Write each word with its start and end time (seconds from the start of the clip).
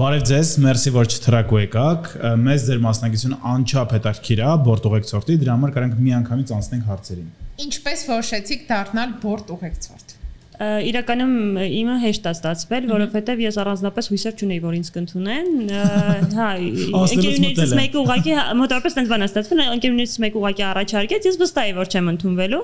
Բարև 0.00 0.22
ձեզ, 0.30 0.50
մերսի 0.64 0.90
որ 0.94 1.08
չթրակու 1.12 1.58
եկաք։ 1.60 2.06
Մեզ 2.40 2.62
ձեր 2.70 2.78
մասնակցությունը 2.86 3.36
անչափ 3.50 3.90
հետաքրքիր 3.98 4.40
է 4.46 4.52
բորտ 4.64 4.86
ուղեկցորդի, 4.88 5.36
դրա 5.42 5.56
համար 5.58 5.74
կարանք 5.74 5.98
մի 6.06 6.14
անգամից 6.20 6.52
անցնենք 6.56 6.88
հարցերին։ 6.88 7.26
Ինչպես 7.66 8.06
որոշեցիք 8.14 8.64
դառնալ 8.70 9.12
բորտ 9.20 9.52
ուղեկցորդ 9.58 10.16
իրականում 10.60 11.34
իմը 11.64 11.94
հեշտ 12.02 12.26
է 12.28 12.32
ստացվել, 12.36 12.88
որովհետև 12.90 13.38
ես 13.40 13.58
առանձնապես 13.62 14.08
հույսեր 14.12 14.34
չունեի, 14.36 14.58
որ 14.60 14.74
ինձ 14.76 14.90
կընդունեն։ 14.96 15.48
Հա, 16.36 16.48
ընկերուներիցս 16.60 17.72
մեկը 17.78 18.00
ուղակի 18.02 18.34
հա, 18.36 18.44
մոտավորապես 18.60 18.96
տենց 18.98 19.12
բան 19.12 19.24
է 19.24 19.28
ստացվել, 19.30 19.62
ընկերուներիցս 19.76 20.20
մեկը 20.24 20.40
ուղակի 20.40 20.66
առաջարկեց, 20.68 21.28
ես 21.30 21.40
վստահ 21.40 21.70
եմ, 21.70 21.80
որ 21.80 21.90
չեմ 21.90 22.12
ընդունվելու։ 22.12 22.62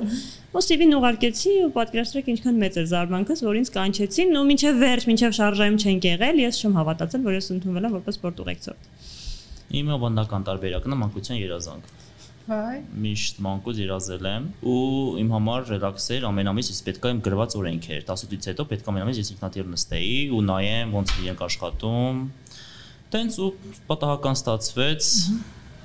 Ու 0.56 0.64
CV-ն 0.66 0.94
ուղարկեցի 0.96 1.54
ու 1.64 1.72
պատկերացրեք 1.76 2.30
ինչքան 2.36 2.60
մեծ 2.66 2.76
էր 2.76 2.86
զարմանքս, 2.92 3.42
որ 3.46 3.58
ինձ 3.60 3.72
կանչեցին, 3.76 4.36
ու 4.36 4.44
մինչև 4.52 4.80
վերջ, 4.84 5.06
մինչև 5.10 5.36
շարժայում 5.36 5.76
չենք 5.76 6.08
եղել, 6.12 6.40
ես 6.46 6.60
չեմ 6.60 6.76
հավատացել, 6.80 7.26
որ 7.26 7.36
ես 7.36 7.50
ընդունվել 7.56 7.88
եմ 7.88 7.96
որպես 7.96 8.20
սպորտ 8.20 8.42
ուղեկցող։ 8.46 8.76
Իմը 9.76 10.00
բանդական 10.06 10.46
տարբերակն 10.46 10.96
է 10.96 11.00
մանկության 11.02 11.40
երազանք։ 11.42 12.05
Վայ։ 12.46 12.76
Միշտ 13.02 13.40
մանկուց 13.42 13.78
երազել 13.82 14.26
եմ 14.30 14.44
ու 14.70 14.82
իմ 15.22 15.32
համար 15.34 15.64
ռելաքս 15.72 16.06
էր 16.14 16.26
ամեն 16.28 16.50
ամիս 16.52 16.68
ես 16.70 16.78
պետք 16.86 17.08
է 17.08 17.10
իմ 17.16 17.22
գրված 17.26 17.56
օրենքեր 17.58 18.04
18-ից 18.04 18.46
հետո 18.52 18.66
պետք 18.70 18.86
է 18.86 18.92
ամեն 18.92 19.04
ամիս 19.06 19.18
ես 19.22 19.30
ինքնաթիռ 19.34 19.66
նստեի 19.72 20.20
ու 20.36 20.42
նայեմ 20.46 20.94
ոնց 20.94 21.14
իրենք 21.24 21.42
աշխատում 21.46 22.20
տենց 23.16 23.38
ու 23.42 23.50
պատահական 23.90 24.38
ստացվեց 24.38 25.10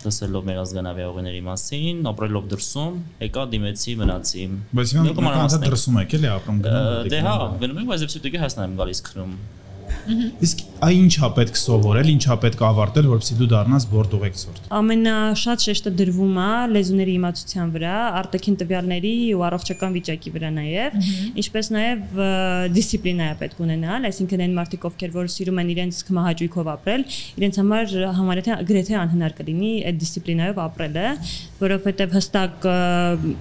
լսելով 0.01 0.45
մեր 0.49 0.59
ազգանավիողների 0.61 1.41
մասին, 1.45 1.99
ապրելով 2.09 2.45
դրսում, 2.51 2.95
եկա 3.21 3.43
դիմեցի, 3.51 3.93
մնացի։ 4.01 4.45
Բայց 4.79 4.93
հիմա 4.97 5.43
դրսում 5.61 5.99
եք 6.01 6.15
էլի 6.17 6.31
ապրում 6.31 6.61
գնում։ 6.65 7.09
Դե 7.13 7.19
հա, 7.27 7.35
գնում 7.61 7.81
եմ, 7.81 7.91
բայց 7.91 8.05
ես 8.07 8.17
դեպի 8.25 8.41
հասնեմ 8.41 8.73
գալիս 8.81 9.03
քնում։ 9.11 9.35
Իսկ 10.41 10.61
այ 10.81 10.95
ինչա 10.97 11.27
պետք 11.37 11.57
սովորել, 11.61 12.07
ինչա 12.15 12.35
պետք 12.41 12.61
ավարտել, 12.65 13.07
որպեսզի 13.11 13.35
դու 13.37 13.47
դառնաս 13.51 13.83
բորդ 13.91 14.13
ուղեկցորդ։ 14.17 14.69
Ամենաշատ 14.77 15.65
շեշտը 15.67 15.91
դրվում 15.99 16.39
է 16.41 16.47
լեզուների 16.71 17.13
իմացության 17.19 17.73
վրա, 17.75 17.97
արտաքին 18.21 18.57
տվյալների 18.61 19.13
ու 19.37 19.43
առողջական 19.45 19.93
վիճակի 19.97 20.33
վրա 20.35 20.49
նաև, 20.57 20.97
ինչպես 21.41 21.69
նաև 21.75 22.17
դիսցիպլինա 22.77 23.27
է 23.29 23.37
պետք 23.41 23.61
ունենալ, 23.61 24.09
այսինքն 24.09 24.43
այն 24.47 24.57
մարդիկ, 24.57 24.87
ովքեր 24.89 25.13
որ 25.21 25.29
սիրում 25.35 25.61
են 25.61 25.71
իրենց 25.75 26.01
քմահաճույքով 26.09 26.71
ապրել, 26.71 27.05
իրենց 27.41 27.61
համար 27.61 27.95
համարեթե 28.17 28.57
գրեթե 28.71 28.97
անհնար 29.01 29.37
կլինի 29.37 29.71
այդ 29.91 30.01
դիսցիպլինայով 30.01 30.61
ապրելը, 30.65 31.05
որովհետև 31.61 32.17
հստակ 32.17 32.67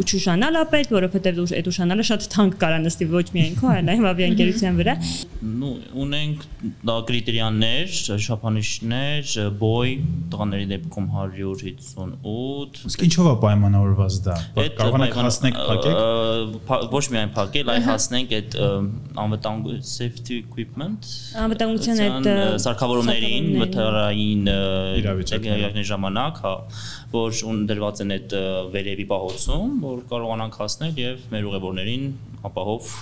ուշանալ 0.04 0.60
է 0.60 0.64
պետք, 0.74 0.94
որովհետև 0.98 1.40
այդ 1.60 1.70
ուշանալը 1.70 2.06
շատ 2.10 2.28
թանկ 2.34 2.56
կարա 2.60 2.80
նստի 2.84 3.08
ոչ 3.10 3.26
միայն 3.36 3.56
քո, 3.60 3.70
այլ 3.70 3.86
նաև 3.90 4.08
ավիաընկերության 4.10 4.80
վրա։ 4.80 4.94
Ну, 5.40 5.70
ունենք 6.04 6.39
դա 6.86 6.94
կրիտերիաներ, 7.08 7.92
շափանիշներ, 8.24 9.32
բոյ 9.60 9.92
տղաների 10.32 10.66
դեպքում 10.70 11.06
158։ 11.14 12.80
Իսկ 12.90 13.04
ինչով 13.06 13.28
է 13.30 13.34
պայմանավորված 13.44 14.18
դա։ 14.26 14.36
Կարող 14.80 15.04
եք 15.06 15.18
հասնեք 15.20 15.58
փակեք։ 15.70 16.74
Ոչ 16.94 17.04
միայն 17.14 17.32
փակել, 17.36 17.72
այլ 17.74 17.86
հասնենք 17.88 18.34
այդ 18.40 18.58
անվտանգ 19.24 19.70
safety 19.90 20.40
equipment։ 20.44 21.10
Անվտանգության 21.44 22.02
այդ 22.06 22.30
սարքավորումներին, 22.66 23.50
վթարային 23.64 24.50
իրավիճակների 25.00 25.86
ժամանակ, 25.90 26.42
հա, 26.44 26.54
որ 27.14 27.40
դրված 27.70 28.04
են 28.04 28.16
այդ 28.16 28.36
վերևի 28.74 29.06
պահոցում, 29.10 29.78
որ 29.86 30.04
կարողանանք 30.10 30.60
հասնել 30.60 31.00
եւ 31.00 31.24
մեր 31.34 31.48
ուղևորներին 31.50 32.04
ապահով 32.50 32.92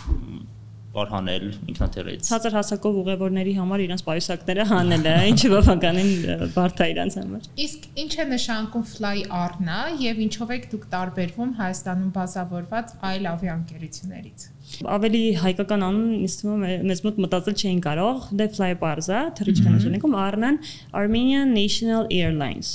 բարհանել 0.94 1.47
ինքնաթիռից։ 1.69 2.28
Ցածր 2.28 2.55
հասակով 2.58 2.98
ուղևորների 3.03 3.55
համար 3.58 3.83
իրենց 3.84 4.05
պայուսակները 4.08 4.67
հանելը, 4.72 5.14
ինչը 5.33 5.50
բավականին 5.55 6.12
բարդ 6.56 6.83
է 6.84 6.89
իրենց 6.94 7.19
համար։ 7.20 7.48
Իսկ 7.69 7.89
ինչ 8.05 8.12
է 8.19 8.28
նշանակում 8.33 8.86
fly 8.92 9.16
arna 9.42 9.81
եւ 10.03 10.22
ինչով 10.28 10.55
եք 10.59 10.70
դուք 10.75 10.86
տարբերվում 10.94 11.56
Հայաստանում 11.62 12.14
բազավորված 12.19 12.94
այլ 13.12 13.32
ավիաընկերություններից 13.34 14.48
ավելի 14.94 15.22
հայկական 15.42 15.84
անուն 15.86 16.10
ինձ 16.18 16.34
թվում 16.40 16.64
է 16.68 16.74
մեզ 16.88 17.00
մոտ 17.06 17.20
մտածել 17.24 17.56
չէին 17.62 17.80
կարող 17.86 18.26
դե 18.40 18.46
fly 18.56 18.68
parza 18.82 19.22
թռիչք 19.38 19.68
են 19.68 19.78
ուզենիքում 19.78 20.16
Arnan 20.22 20.58
Armenian 21.00 21.54
National 21.56 22.06
Airlines 22.12 22.72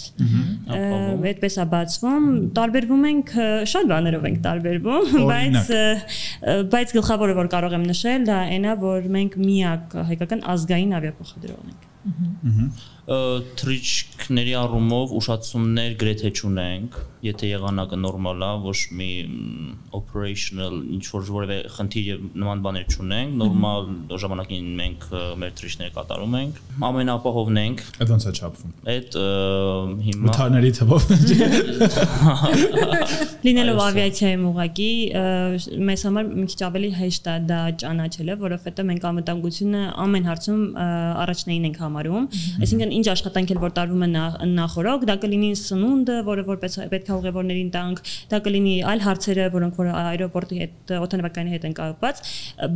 այդպես 0.73 1.59
է 1.63 1.67
բացվում 1.73 2.27
տարբերվում 2.57 3.07
ենք 3.11 3.33
շատ 3.73 3.89
բաներով 3.93 4.27
ենք 4.31 4.43
տարբերվում 4.47 5.15
բայց 5.31 5.71
բայց 6.73 6.95
գլխավորը 6.99 7.37
որ 7.39 7.53
կարող 7.53 7.77
եմ 7.79 7.87
նշել 7.93 8.27
դա 8.29 8.41
այնա 8.57 8.77
որ 8.83 9.09
մենք 9.17 9.39
միակ 9.43 9.97
հայկական 10.11 10.45
ազգային 10.53 10.97
ավիափոխադրողն 10.99 11.73
ենք 11.73 11.89
թրիչքների 13.03 14.53
առումով 14.55 15.11
ուշացումներ 15.17 15.95
գրեթե 15.99 16.29
չունենք, 16.39 16.99
եթե 17.23 17.49
եղանակը 17.49 17.97
նորմալ 17.99 18.43
է, 18.43 18.51
ոչ 18.63 18.79
մի 18.99 19.09
operational 19.95 20.77
ինչ 20.95 21.03
որ 21.11 21.25
որևէ 21.35 21.57
խնդիր 21.75 22.05
եւ 22.07 22.23
նման 22.39 22.63
բաներ 22.63 22.85
չունենք, 22.95 23.35
նորմալ 23.41 23.89
ժամանակին 24.23 24.69
մենք 24.79 25.05
մեր 25.43 25.51
թրիչները 25.59 25.93
կատարում 25.97 26.37
ենք, 26.39 26.61
ամենապահովն 26.89 27.59
ենք։ 27.63 27.83
Այդ 28.03 28.13
ոնց 28.13 28.23
է 28.23 28.33
չափվում։ 28.39 28.71
Այդ 28.93 29.17
հիմա 30.07 30.23
Մթարների 30.29 30.71
թվով։ 30.79 31.01
Լինելով 33.43 33.79
ավիացիայում 33.83 34.43
ուղակի 34.53 34.91
մեզ 35.91 36.03
համար 36.07 36.29
մի 36.31 36.45
քիչ 36.53 36.61
ավելի 36.67 36.91
հեշտ 36.99 37.25
է 37.27 37.35
դա 37.49 37.59
ճանաչելը, 37.83 38.37
որովհետեւ 38.43 38.87
մենք 38.89 39.07
անվտանգությունը 39.09 39.81
ամեն 40.03 40.29
հարցում 40.29 40.61
առաջնային 41.23 41.67
ենք 41.69 41.81
համարում, 41.83 42.27
այսինքն 42.63 42.92
ինչ 42.97 43.05
աշխատանք 43.13 43.53
էլ 43.53 43.61
որ 43.63 43.73
տարվում 43.77 44.05
է 44.05 44.09
նախորոք, 44.53 45.05
դա 45.09 45.15
կլինի 45.23 45.51
սնունդը, 45.59 46.17
որը 46.29 46.45
որպես 46.49 46.79
պետք 46.93 47.11
է 47.11 47.15
ուղևորներին 47.17 47.71
տանք, 47.73 48.01
դա 48.33 48.41
կլինի 48.47 48.75
այլ 48.93 49.03
հարցերը, 49.07 49.47
որոնք 49.57 49.79
որ 49.83 49.91
аэроպորտի 50.03 50.59
հետ, 50.63 50.95
օթանավականի 51.03 51.55
հետ 51.57 51.69
են 51.69 51.77
կապված, 51.79 52.23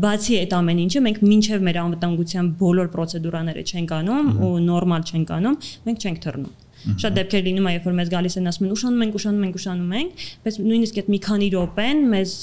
բացի 0.07 0.39
այդ 0.43 0.55
ամեն 0.57 0.83
ինչը 0.87 1.03
մենք 1.07 1.25
մինչև 1.31 1.67
մեր 1.67 1.81
անվտանգության 1.87 2.53
բոլոր 2.61 2.93
պրոցեդուրաները 2.97 3.67
չենք 3.67 3.97
անում 4.01 4.31
ու 4.47 4.53
նորմալ 4.67 5.11
չենք 5.11 5.35
անում, 5.37 5.59
մենք 5.87 6.07
չենք 6.07 6.25
թռնում։ 6.27 6.66
Շատ 6.77 7.15
դեպքեր 7.17 7.41
լինում 7.47 7.67
է, 7.67 7.71
երբ 7.77 7.87
որ 7.87 7.95
մեզ 7.97 8.09
գալիս 8.13 8.35
են 8.37 8.49
ասում 8.51 8.67
են 8.67 8.73
ուշանում 8.75 9.03
ենք, 9.05 9.15
ուշանում 9.17 9.45
ենք, 9.47 9.57
ուշանում 9.57 9.95
ենք, 9.97 10.23
բայց 10.45 10.57
նույնիսկ 10.67 10.99
այդ 11.01 11.09
մի 11.13 11.19
քանի 11.27 11.47
րոպեն 11.57 12.03
մեզ 12.13 12.33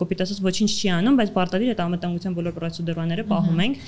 կոպիտ 0.00 0.22
ասած 0.24 0.40
ոչինչ 0.46 0.70
չի 0.74 0.90
անում, 0.96 1.18
բայց 1.20 1.32
պարտադիր 1.38 1.70
այդ 1.70 1.82
անվտանգության 1.86 2.36
բոլոր 2.40 2.56
պրոցեդուրաները 2.60 3.24
պահում 3.30 3.62
ենք 3.64 3.80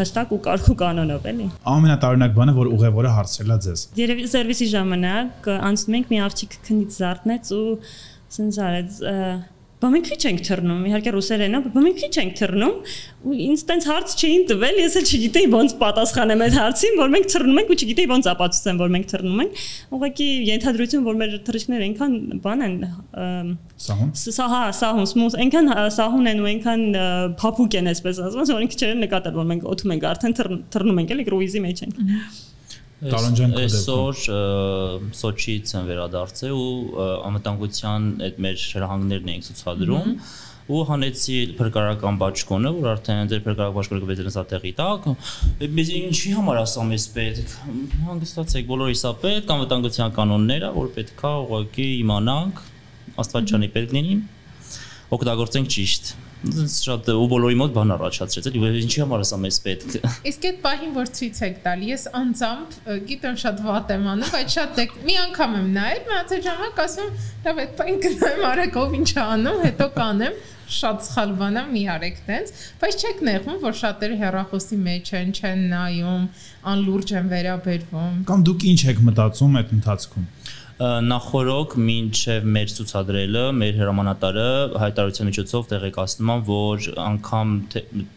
հստակ 0.00 0.32
ու 0.32 0.40
կարգ 0.48 0.70
ու 0.72 0.76
կանոնով, 0.82 1.28
էլի։ 1.32 1.48
Ամենատարօրինակ 1.72 2.36
բանը, 2.40 2.56
որ 2.58 2.72
ուղևորը 2.72 3.14
հարցրելա 3.20 3.56
ձեզ։ 3.68 3.86
Երևի 4.02 4.28
սերվիսի 4.32 4.68
ժամանակ 4.72 5.50
անցնում 5.52 5.98
ենք 6.00 6.12
մի 6.12 6.22
աղջիկ 6.26 6.58
քնից 6.66 6.98
զարթնեց 7.02 7.52
ու 7.52 7.64
սենց 8.32 8.60
արեց 8.66 9.02
բա 9.82 9.88
մենք 9.92 10.08
քիչ 10.12 10.20
ենք 10.30 10.42
թռնում, 10.46 10.82
իհարկե 10.88 11.12
ռուսերեն 11.16 11.56
է, 11.58 11.60
բա 11.74 11.82
մենք 11.82 11.96
քիչ 12.02 12.10
ենք 12.22 12.36
թռնում, 12.38 12.74
ու 13.26 13.36
ինձ 13.46 13.64
տենց 13.68 13.86
հարց 13.90 14.14
չէին 14.22 14.44
տվել, 14.52 14.78
ես 14.82 14.96
էլ 15.00 15.08
չգիտեի 15.10 15.48
ոնց 15.52 15.74
պատասխանեմ 15.82 16.44
այդ 16.46 16.56
հարցին, 16.58 16.94
որ 17.02 17.12
մենք 17.12 17.26
թռնում 17.32 17.60
ենք 17.62 17.72
ու 17.72 17.78
չգիտեի 17.82 18.08
ոնց 18.12 18.28
ապացուցեմ, 18.32 18.80
որ 18.82 18.92
մենք 18.94 19.10
թռնում 19.12 19.42
ենք։ 19.42 19.64
Ուղղակի 19.98 20.28
ենթադրություն, 20.52 21.04
որ 21.06 21.18
մեր 21.22 21.34
թռիչքները 21.48 21.88
այնքան 21.88 22.16
բան 22.46 22.64
են 22.68 22.76
սահուն։ 23.82 24.12
Սա 24.22 24.46
հա, 24.52 24.62
սահուն, 24.78 25.10
smooth, 25.12 25.36
այնքան 25.42 25.72
սահուն 25.98 26.32
են 26.32 26.42
ու 26.42 26.48
այնքան 26.52 26.86
փափուկ 27.42 27.76
են, 27.82 27.90
այսպես 27.92 28.22
ասած, 28.28 28.54
որ 28.54 28.66
ինքը 28.68 28.80
չեն 28.82 29.04
նկատել, 29.06 29.36
որ 29.42 29.50
մենք 29.52 29.68
օթում 29.72 29.94
ենք 29.96 30.08
արդեն 30.12 30.38
թռնում 30.72 31.02
ենք, 31.02 31.14
էլի 31.16 31.28
կրուիզի 31.28 31.62
մեջ 31.66 31.84
ենք։ 31.88 32.02
Տարանջան 33.02 33.52
կոդը։ 33.56 33.66
Այսօր 33.66 34.18
Սոչիից 35.18 35.72
են 35.74 35.86
վերադարձել 35.88 36.52
ու 36.54 37.06
անվտանգության 37.28 38.08
այդ 38.28 38.40
մեր 38.46 38.64
հրահանգներն 38.76 39.30
էին 39.32 39.44
ցուցադրում 39.48 40.12
ու 40.72 40.82
հանեցի 40.86 41.36
փրկարարական 41.58 42.18
բաճկոնը, 42.22 42.70
որ 42.78 42.88
արդեն 42.92 43.30
դեր 43.32 43.40
փրկարարական 43.42 43.76
բաճկոնը 43.78 44.02
կվեծեն 44.04 44.34
սա 44.36 44.44
տեղի 44.52 44.72
տակ։ 44.78 45.08
Biz 45.78 45.90
ինչի 45.98 46.34
համար 46.38 46.60
ասամ 46.62 46.92
ես 46.94 47.06
պետք։ 47.16 47.56
Հանգստացեք, 48.06 48.68
բոլորիս 48.70 49.02
է 49.02 49.12
պետք 49.26 49.52
անվտանգության 49.56 50.14
կանոնները, 50.22 50.70
որ 50.78 50.92
պետքա 51.02 51.32
ուղղակի 51.42 51.88
իմանանք, 52.06 52.62
Աստվածչանի 53.22 53.72
պետք 53.74 53.96
լինի։ 53.98 54.14
Օգտագործենք 55.18 55.74
ճիշտ 55.74 56.14
շատ 56.42 57.10
ու 57.14 57.26
բոլորի 57.30 57.56
մոտ 57.60 57.74
բան 57.76 57.92
առաջացրեց 57.96 58.48
էլի 58.50 58.70
ինչի 58.82 59.02
համար 59.02 59.22
ասա 59.22 59.38
մեզ 59.42 59.58
պետք 59.66 59.92
իսկ 60.30 60.46
այդ 60.48 60.56
պահին 60.64 60.94
որ 60.96 61.12
ցույց 61.18 61.38
եք 61.48 61.60
տալի 61.66 61.90
ես 61.92 62.06
անձամբ 62.18 62.78
գիտեմ 63.10 63.36
շատ 63.42 63.62
վատ 63.66 63.92
եմ 63.96 64.08
անում 64.12 64.32
բայց 64.34 64.56
շատ 64.56 64.74
դեք 64.80 64.96
մի 65.06 65.16
անգամ 65.22 65.54
եմ 65.60 65.68
նայել 65.76 66.02
մնացած 66.08 66.48
ժամանակ 66.48 66.82
ասում 66.86 67.12
լավ 67.46 67.62
այդ 67.62 67.76
պահին 67.78 68.02
գնամ 68.06 68.44
արեկով 68.50 68.98
ինչ 68.98 69.10
անում 69.22 69.62
հետո 69.66 69.88
կանեմ 70.02 70.42
շատ 70.72 71.04
սխալ 71.04 71.32
բան 71.38 71.58
է 71.60 71.62
մի 71.68 71.82
արեք 71.94 72.20
տենց 72.26 72.52
բայց 72.82 73.02
չեք 73.02 73.22
նեղվում 73.28 73.58
որ 73.62 73.74
շատերը 73.82 74.18
հերախոսի 74.22 74.78
մեջ 74.86 75.10
են 75.18 75.32
չեն 75.36 75.64
նայում 75.72 76.24
անլուրջ 76.72 77.12
են 77.20 77.30
վերաբերվում 77.32 78.14
կամ 78.30 78.44
դուք 78.48 78.66
ինչ 78.72 78.80
եք 78.92 79.02
մտածում 79.10 79.58
այդ 79.62 79.74
ընթացքում 79.76 80.26
նախորոք 80.82 81.74
մինչև 81.78 82.46
մեր 82.54 82.70
ցուցադրելը 82.76 83.42
մեր 83.54 83.76
հրամանատարը 83.78 84.46
հայտարարության 84.82 85.28
միջոցով 85.28 85.66
տեղեկացնում 85.72 86.30
է 86.32 86.36
որ 86.48 86.86
անգամ 87.02 87.52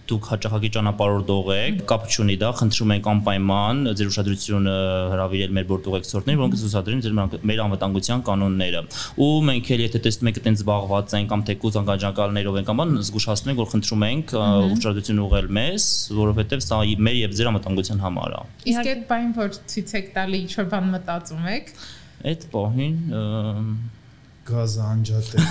դուք 0.09 0.29
հաճախակի 0.31 0.71
ճանապարհորդող 0.75 1.51
եք 1.55 1.83
կապ 1.91 2.07
չունի 2.09 2.37
դա 2.41 2.51
խնդրում 2.61 2.93
ենք 2.95 3.09
անպայման 3.11 3.81
ձեր 3.99 4.09
ուշադրությունը 4.11 4.75
հravirել 5.13 5.53
մեր 5.57 5.67
բորտուղեկցորդներին 5.71 6.41
որոնք 6.41 6.57
ցուցադրեն 6.63 7.03
ձեր 7.05 7.17
մեր 7.51 7.61
անվտանգության 7.65 8.23
կանոնները 8.29 8.81
ու 9.25 9.29
մենք 9.51 9.71
էլ 9.75 9.85
եթե 9.85 10.01
տեսնում 10.05 10.31
եք 10.31 10.39
այտենց 10.41 10.63
զբաղված 10.65 11.15
են 11.19 11.29
կամ 11.35 11.45
թեկուզ 11.49 11.79
անգաջակալներով 11.81 12.59
են 12.61 12.69
կամ 12.69 12.81
բան 12.81 12.95
զգուշացնում 13.05 13.53
ենք 13.53 13.61
որ 13.61 13.69
խնդրում 13.75 14.07
ենք 14.09 14.33
ուշադրություն 14.75 15.21
ուղղել 15.25 15.51
մեզ 15.59 15.89
որովհետև 16.21 16.65
սա 16.65 16.81
մեր 17.05 17.19
եւ 17.25 17.35
ձեր 17.35 17.51
անվտանգության 17.51 18.03
համար 18.05 18.35
է 18.35 18.41
իսկ 18.71 18.89
այդ 18.95 19.05
բան 19.11 19.35
որ 19.35 19.53
ցույց 19.75 19.95
եք 19.99 20.09
տալի 20.15 20.41
ինչ 20.45 20.51
որ 20.55 20.69
բան 20.75 20.91
մտածում 20.95 21.47
եք 21.55 21.71
այդ 22.25 22.45
պահին 22.53 22.95
գազը 24.45 24.81
անջատել։ 24.91 25.41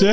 Չէ։ 0.00 0.12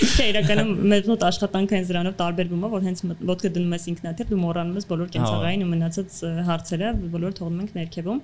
Չէ, 0.00 0.24
իրականում 0.30 0.70
մեր 0.90 1.08
մոտ 1.10 1.22
աշխատանքը 1.26 1.74
հենց 1.76 1.88
դրանով 1.90 2.14
տարբերվում 2.16 2.62
է, 2.64 2.68
որ 2.72 2.84
հենց 2.86 3.00
ոտքը 3.30 3.50
դնում 3.56 3.74
ես 3.76 3.84
ինքնաթիռ, 3.90 4.28
դու 4.30 4.38
մոռանում 4.40 4.78
ես 4.80 4.86
բոլոր 4.90 5.08
կենցաղային 5.14 5.64
ու 5.64 5.68
մնացած 5.70 6.16
հարցերը, 6.48 6.92
բոլոր 7.14 7.34
թողնում 7.36 7.60
ենք 7.60 7.74
ներքևում։ 7.76 8.18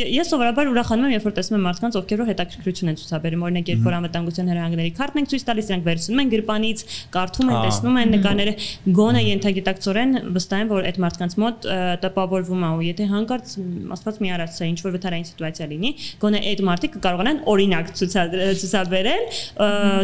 Ես 0.00 0.30
սովորաբար 0.30 0.70
ուրախանում 0.70 1.06
եմ, 1.06 1.14
երբ 1.14 1.26
որ 1.30 1.34
տեսնում 1.38 1.58
եմ 1.60 1.64
մարդկանց, 1.70 1.98
ովքեր 2.00 2.20
որ 2.20 2.30
հետաքրքրություն 2.30 2.90
են 2.90 2.98
ցուցաբերում, 3.00 3.44
օրինակ 3.50 3.70
երբ 3.70 3.82
որ 3.86 3.96
անվտանգության 4.00 4.50
հրահանգների 4.50 4.90
քարտն 4.98 5.20
ենք 5.20 5.30
ցույց 5.30 5.42
տալիս, 5.50 5.70
իրանք 5.70 5.84
վերցնում 5.90 6.20
են 6.20 6.30
գրպանից, 6.34 6.78
կարդում 7.14 7.50
են, 7.50 7.58
տեսնում 7.70 7.98
են 8.00 8.14
նկարները, 8.16 8.54
գոնե 9.00 9.20
ենթագիտակցորեն 9.30 10.10
վստահ 10.34 10.60
եմ, 10.60 10.70
որ 10.70 10.88
այդ 10.90 11.00
մարդկանց 11.04 11.32
մոտ 11.40 11.68
տպավորվում 12.04 12.60
է 12.60 12.70
ու 12.70 12.84
եթե 12.90 13.08
հանկարծ 13.10 13.54
աստված 13.96 14.20
մի 14.20 14.32
արած 14.36 14.60
ինչ 14.70 14.78
որ 14.80 14.94
վթարային 14.96 15.26
սիտուացիա 15.30 15.66
լինի, 15.70 15.90
գոնե 16.20 16.39
այդ 16.50 16.60
մարդիկ 16.68 16.92
կկարողանան 16.96 17.38
օրինակ 17.50 17.90
ցուցաբերել, 18.00 19.24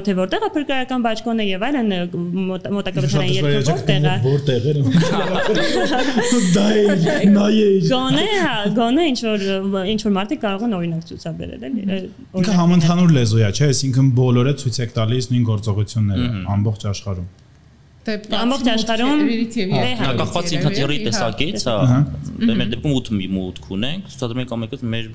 թե 0.06 0.14
որտեղ 0.20 0.46
է 0.46 0.50
փրկարական 0.56 1.06
բաճկոնը 1.06 1.46
եւ 1.46 1.64
այլն 1.66 1.88
մոտակայության 2.76 3.26
երկրորդ 3.36 3.84
տեղը։ 3.90 4.14
Որտեղ 4.26 4.66
է։ 4.66 4.74
Դա 6.56 6.66
է, 6.76 6.84
նայե։ 7.36 7.68
Գոնե, 7.86 8.26
հա, 8.42 8.56
գոնե 8.76 9.08
ինչ 9.12 9.20
որ 9.26 9.46
ինչ 9.94 10.00
որ 10.06 10.14
մարդիկ 10.16 10.44
կարող 10.46 10.66
են 10.66 10.76
օրինակ 10.80 11.08
ցուցաբերել, 11.10 11.66
էլի։ 11.70 11.82
Ինքը 12.42 12.58
համընդհանուր 12.60 13.16
լեզու 13.16 13.42
է, 13.42 13.50
չէ՞, 13.56 13.72
այսինքն 13.72 14.12
բոլորը 14.20 14.54
ցույց 14.62 14.80
եք 14.86 14.94
տալիս 15.00 15.30
նույն 15.32 15.50
գործողությունները 15.50 16.30
ամբողջ 16.56 16.88
աշխարհում 16.92 17.28
դե 18.06 18.38
ամբողջ 18.40 18.70
աշխարհում 18.72 19.22
հա 20.00 20.10
կախված 20.20 20.52
ինքնաթիռի 20.56 20.98
տեսակից, 21.06 21.66
հա, 21.66 21.98
դե 22.42 22.56
մեր 22.60 22.70
դեպքում 22.76 22.96
8 23.00 23.12
մի 23.18 23.28
մուտք 23.34 23.68
ունենք, 23.76 24.08
ցուցադրում 24.12 24.42
ենք 24.44 24.54
ամենքից 24.56 24.86
մեր 24.94 25.10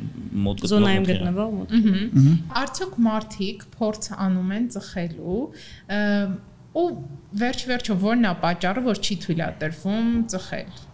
մոտ 0.45 0.63
գտնվող 0.65 0.75
զոնայում 0.75 1.09
գտնվող 1.11 1.51
մուտք։ 1.57 2.53
Արդյոք 2.61 2.95
մարդիկ 3.07 3.65
փորձ 3.79 4.11
անում 4.27 4.53
են 4.59 4.69
ծխելու 4.75 5.41
ու 6.81 6.87
վերջ-վերջո 7.41 7.97
որն 8.05 8.29
է 8.29 8.37
պատճառը, 8.45 8.85
որ 8.91 9.01
չի 9.01 9.17
թույլատրվում 9.25 10.15
ծխել։ 10.31 10.87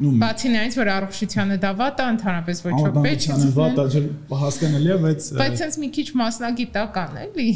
բացի 0.00 0.50
նրանից 0.54 0.76
որ 0.80 0.88
առողջությանը 0.94 1.56
դա 1.60 1.70
վատ 1.76 1.98
է 2.00 2.04
ընդհանրապես 2.14 2.62
ոչ 2.64 2.72
ոք 2.80 2.94
պետք 3.04 3.26
չի 3.26 3.50
վատ 3.58 3.80
է 3.82 4.38
հասկանալի 4.42 4.92
է 4.94 4.96
բայց 5.02 5.26
բայց 5.40 5.60
sense 5.60 5.76
մի 5.82 5.90
քիչ 5.96 6.06
մասնագիտական 6.20 7.18
էլի 7.26 7.48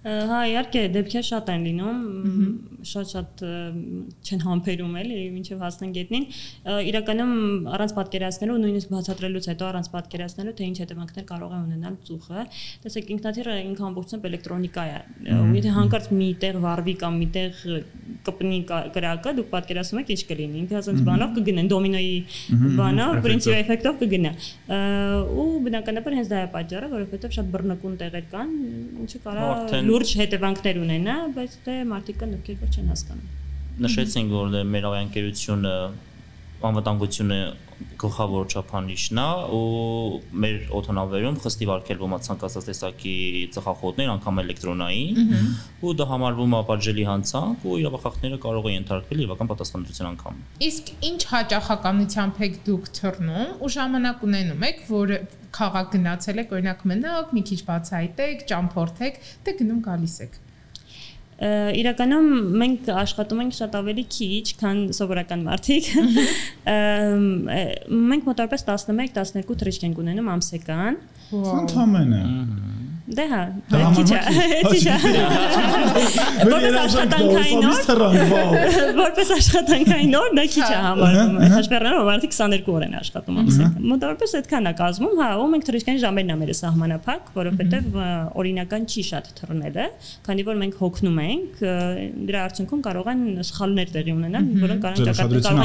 Հա, 0.00 0.36
իհարկե, 0.48 0.82
դեպքեր 0.94 1.24
շատ 1.28 1.48
են 1.52 1.64
լինում, 1.66 1.98
շատ-շատ 2.88 3.42
չեն 4.24 4.44
համբերում 4.46 4.94
էլի, 4.96 5.18
ինչեվ 5.40 5.64
հասնեն 5.66 5.90
գետնին։ 5.96 6.24
Իրականում 6.88 7.34
առանց 7.76 7.92
պատկերացնելու, 7.98 8.56
նույնիսկ 8.64 8.94
բացատրելուց 8.96 9.48
հետո 9.52 9.68
առանց 9.68 9.90
պատկերացնելու, 9.92 10.54
թե 10.56 10.68
ինչ 10.70 10.78
հետևանքներ 10.80 11.26
կարող 11.28 11.52
է 11.52 11.60
ունենալ 11.60 11.98
ծուխը։ 12.08 12.46
Տեսեք, 12.86 13.12
ինքնաթիռը 13.20 13.58
ինքը 13.60 13.84
ամբողջությամբ 13.90 14.28
էլեկտրոնիկա 14.30 14.86
է։ 14.88 15.00
Ու 15.36 15.54
եթե 15.60 15.74
հանկարծ 15.76 16.10
մի 16.16 16.30
տեղ 16.40 16.60
վառվի 16.64 16.96
կամ 17.04 17.20
մի 17.20 17.28
տեղ 17.36 17.60
կպնի 18.26 18.58
կրակը, 18.94 19.32
դուք 19.38 19.48
պատկերացնում 19.54 20.00
եք 20.00 20.12
ինչ 20.14 20.22
կլինի։ 20.30 20.60
Ինքը 20.60 20.76
ասած 20.80 21.00
բանով 21.08 21.32
կգնեն, 21.38 21.70
դոմինոյի 21.70 22.16
բանով, 22.80 23.12
պրինցիպ 23.24 23.56
էֆեկտով 23.60 23.98
կգնա։ 24.02 24.32
Ու 25.40 25.46
բնականաբար 25.66 26.16
հենց 26.20 26.30
դա 26.30 26.40
է 26.40 26.50
պատճառը, 26.56 26.90
որովհետև 26.94 27.34
շատ 27.38 27.50
բռնկուն 27.54 27.96
տեղեր 28.04 28.28
կան, 28.34 28.52
ինչը 29.06 29.22
կարա 29.24 29.80
լուրջ 29.88 30.14
հետևանքներ 30.20 30.80
ունենա, 30.84 31.16
բայց 31.40 31.58
դե 31.64 31.76
մարդիկ 31.94 32.20
կան, 32.20 32.36
ովքեր 32.40 32.60
որ 32.60 32.76
չեն 32.76 32.94
հասկանում։ 32.94 33.36
Նշեցինք, 33.80 34.32
որ 34.36 34.54
դե 34.54 34.62
մեր 34.70 34.86
ավիաընկերությունը 34.90 35.74
անվտանգությունը 36.68 37.40
գլխավոր 38.00 38.50
չափանիշն 38.52 39.18
է 39.20 39.26
ու 39.56 39.60
մեր 40.42 40.56
օթոնավերում 40.80 41.38
խստիվ 41.44 41.70
արգելվում 41.74 42.14
է 42.16 42.18
ցանկացած 42.26 42.66
տեսակի 42.68 43.14
ծխախոտներ, 43.56 44.10
անգամ 44.14 44.40
էլեկտրոնային, 44.42 45.30
ու 45.80 45.94
դա 46.00 46.06
համարվում 46.10 46.56
է 46.56 46.58
ապարժելի 46.60 47.06
հանցանք 47.10 47.64
ու 47.70 47.78
իրավախախները 47.80 48.40
կարող 48.44 48.68
են 48.70 48.76
ենթարկվել 48.76 49.24
իրական 49.24 49.50
պատասխանատվության 49.52 50.10
անգամ։ 50.10 50.42
Իսկ 50.68 50.92
ինչ 51.10 51.20
հաճախականությամբ 51.32 52.44
եք 52.50 52.60
դուք 52.68 52.92
թռնում 53.00 53.64
ու 53.64 53.72
ժամանակ 53.80 54.28
ունենում 54.28 54.68
եք, 54.70 54.84
որ 54.90 55.16
խաղակ 55.56 55.90
գնացել 55.96 56.44
եք, 56.44 56.54
օրինակ 56.60 56.86
մնաք, 56.90 57.34
մի 57.36 57.42
քիչ 57.50 57.60
բացահայտեք, 57.70 58.46
ճամփորդեք, 58.52 59.20
դե 59.48 59.58
գնում 59.60 59.82
գալիս 59.88 60.16
եք 60.28 60.40
իրականում 61.40 62.26
մենք 62.60 62.90
աշխատում 63.00 63.42
ենք 63.46 63.54
շատ 63.56 63.76
ավելի 63.80 64.04
քիչ, 64.12 64.44
քան 64.60 64.82
սովորական 64.98 65.46
մարդիկ։ 65.46 65.88
Մենք 68.10 68.28
մոտավորապես 68.28 68.66
11-12 68.68 69.58
թռիչք 69.64 69.88
ենք 69.88 70.04
ունենում 70.04 70.30
ամսեկան։ 70.36 71.00
Ընդհանրապես 71.40 72.89
Դե 73.10 73.24
հա, 73.26 73.38
քիչ 73.96 74.04
է, 74.14 74.18
քիչ 74.70 74.82
է։ 74.86 74.96
Որպես 76.50 76.76
աշխատանքային 76.80 77.64
օր։ 77.70 78.02
Որպես 79.00 79.32
աշխատանքային 79.36 80.14
օր 80.20 80.28
դա 80.38 80.44
քիչ 80.54 80.66
է 80.66 80.78
համարվում։ 80.84 81.32
Հաշվառելով 81.54 82.10
մարդիկ 82.10 82.36
22 82.36 82.70
օր 82.74 82.84
են 82.86 82.94
աշխատում 83.00 83.40
ամսական։ 83.42 83.88
Մոտավորապես 83.90 84.34
այդքան 84.40 84.70
է 84.70 84.74
կազմում, 84.80 85.16
հա, 85.20 85.30
ու 85.40 85.48
մենք 85.54 85.66
թռիչքային 85.70 86.00
ժամերն 86.04 86.30
ամերը 86.36 86.56
սահմանափակ, 86.60 87.32
որովհետև 87.40 87.98
օրինական 88.40 88.86
չի 88.90 89.04
շատ 89.10 89.32
թռնելը, 89.40 89.88
քանի 90.30 90.46
որ 90.50 90.60
մենք 90.60 90.78
հոգնում 90.84 91.20
ենք, 91.26 91.64
դրա 92.30 92.44
արդյունքում 92.46 92.84
կարող 92.86 93.10
են 93.10 93.24
սխալներ 93.50 93.92
տեղի 93.96 94.14
ունենալ, 94.20 94.48
որոնք 94.60 94.86
կարող 94.86 95.10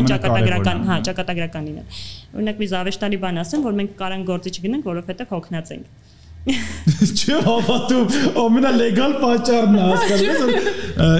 են 0.01 0.09
ճակատագրական, 0.15 0.83
հա, 0.89 0.99
ճակատագրական 1.09 1.69
լինել։ 1.69 2.01
Օրինակ 2.35 2.61
մի 2.63 2.71
զավեշտալի 2.73 3.21
բան 3.25 3.41
ասեմ, 3.45 3.65
որ 3.65 3.79
մենք 3.79 3.95
կարան 4.01 4.25
գործի 4.29 4.55
չգնանք, 4.55 4.89
որովհետև 4.89 5.35
հոգնած 5.35 5.73
ենք 5.75 6.04
Չի 6.45 7.37
հավատում, 7.41 8.15
ամենալեգալ 8.37 9.13
պատճառն 9.21 9.75
է, 9.75 9.85
հասկանում 9.85 10.51
ես։ 10.53 10.67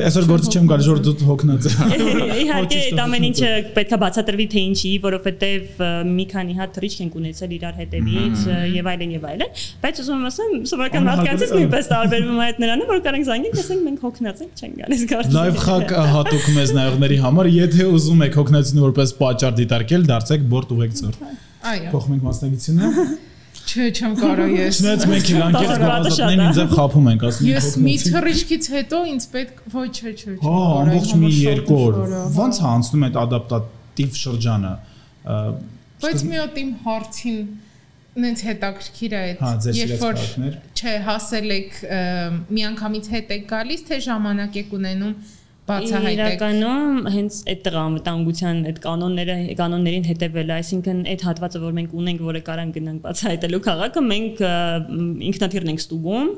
Այսօր 0.05 0.27
գործի 0.29 0.51
չեմ 0.53 0.67
գալիս, 0.69 0.89
որ 0.91 0.99
դու 1.05 1.13
հոգնած 1.29 1.65
ես։ 1.65 1.77
Իհարկե, 2.43 2.81
այդ 2.85 3.01
ամեն 3.05 3.25
ինչը 3.29 3.49
պետքա 3.75 3.99
բացատրվի 4.03 4.45
թե 4.53 4.63
ինչի, 4.69 4.91
որովհետև 5.05 5.81
մի 6.11 6.25
քանի 6.29 6.57
հատ 6.59 6.75
թրիչք 6.77 7.01
ենք 7.05 7.17
ունեցել 7.21 7.55
իրար 7.57 7.79
հետևից 7.81 8.45
եւ 8.75 8.89
այլն 8.93 9.15
եւ 9.15 9.27
այլն, 9.31 9.59
բայց 9.81 10.01
ուզում 10.05 10.15
եմ 10.15 10.29
ասեմ, 10.29 10.53
սովորական 10.69 11.09
մարդկանցից 11.09 11.55
նույնպես 11.55 11.89
տարբերվում 11.95 12.37
է 12.37 12.45
այդ 12.45 12.63
նրանը, 12.65 12.89
որ 12.93 13.03
կարանք 13.09 13.29
զանգենք, 13.33 13.59
ասենք 13.65 13.85
մենք 13.89 14.05
հոգնած 14.05 14.45
ենք, 14.45 14.53
չեն 14.61 14.79
գալիս 14.85 15.05
գործի։ 15.09 15.35
Լայվ 15.35 15.61
խակ 15.65 15.95
հատուկ 16.15 16.49
մեզ 16.55 16.75
նայողների 16.77 17.21
համար, 17.25 17.51
եթե 17.55 17.87
ուզում 17.95 18.25
եք 18.29 18.39
հոգնածին 18.45 18.83
որպես 18.85 19.15
պատճառ 19.25 19.55
դիտարկել, 19.65 20.09
դարձեք 20.11 20.49
բորտ 20.53 20.75
ուղեկցոր։ 20.75 21.21
Այո։ 21.65 21.95
Փոխում 21.95 22.15
ենք 22.15 22.27
մասնակցությունը։ 22.29 23.34
Չէ, 23.75 23.85
չեմ 23.91 24.13
կարող 24.15 24.51
ես։ 24.55 24.77
Չնայած 24.79 25.01
մենք 25.11 25.29
իլանկից 25.33 25.71
գազատներն 25.81 26.43
ինձ 26.45 26.59
եմ 26.61 26.69
խափում 26.71 27.07
ենք, 27.11 27.23
ասում 27.27 27.49
Ես 27.49 27.65
մի 27.83 27.95
թռիչքից 28.05 28.67
հետո 28.75 28.99
ինձ 29.11 29.25
պետք 29.33 29.59
ոչ, 29.73 29.89
չէ, 29.91 30.13
չէ, 30.15 30.35
չէ։ 30.35 30.37
Հա, 30.45 30.61
ամբողջ 30.85 31.11
մի 31.19 31.31
երկու 31.35 31.79
օր։ 31.85 31.97
Ոնց 32.37 32.61
է 32.61 32.65
անցնում 32.71 33.05
այդ 33.09 33.19
ադապտատիվ 33.25 34.19
շրջանը։ 34.21 34.73
Բայց 36.05 36.25
մի 36.29 36.39
հատ 36.39 36.59
իմ 36.63 36.71
հարցին 36.85 37.39
նենց 38.15 38.41
հետաքրքիր 38.47 39.13
է 39.15 39.21
այդ 39.25 39.41
հա, 39.43 39.51
երբ 39.75 40.03
որ 40.05 40.19
չէ 40.79 40.93
հասել 41.03 41.55
եք 41.55 41.79
միանգամից 42.55 43.09
հետ 43.11 43.33
եք 43.35 43.49
գալիս 43.49 43.83
թե 43.89 43.97
ժամանակ 44.05 44.59
եք 44.61 44.75
ունենում 44.77 45.15
բացահայտեք։ 45.65 46.15
Իրականում 46.15 47.07
հենց 47.09 47.37
այդ 47.49 47.61
տղա 47.65 47.83
անվտանգության 47.89 48.57
այդ 48.69 48.79
կանոնները 48.83 49.35
կանոններին 49.57 50.03
հետևելը, 50.05 50.53
այսինքն 50.61 50.99
այդ 51.09 51.23
հատվածը, 51.25 51.61
որ 51.63 51.73
մենք 51.79 51.95
ունենք, 52.01 52.21
որը 52.25 52.41
կարան 52.45 52.73
գնանք 52.75 52.99
բացահայտելու 53.05 53.61
քաղաքը, 53.65 54.03
մենք 54.05 54.43
ինքնաթիռն 55.25 55.71
ենք 55.73 55.81
ստուգում, 55.81 56.29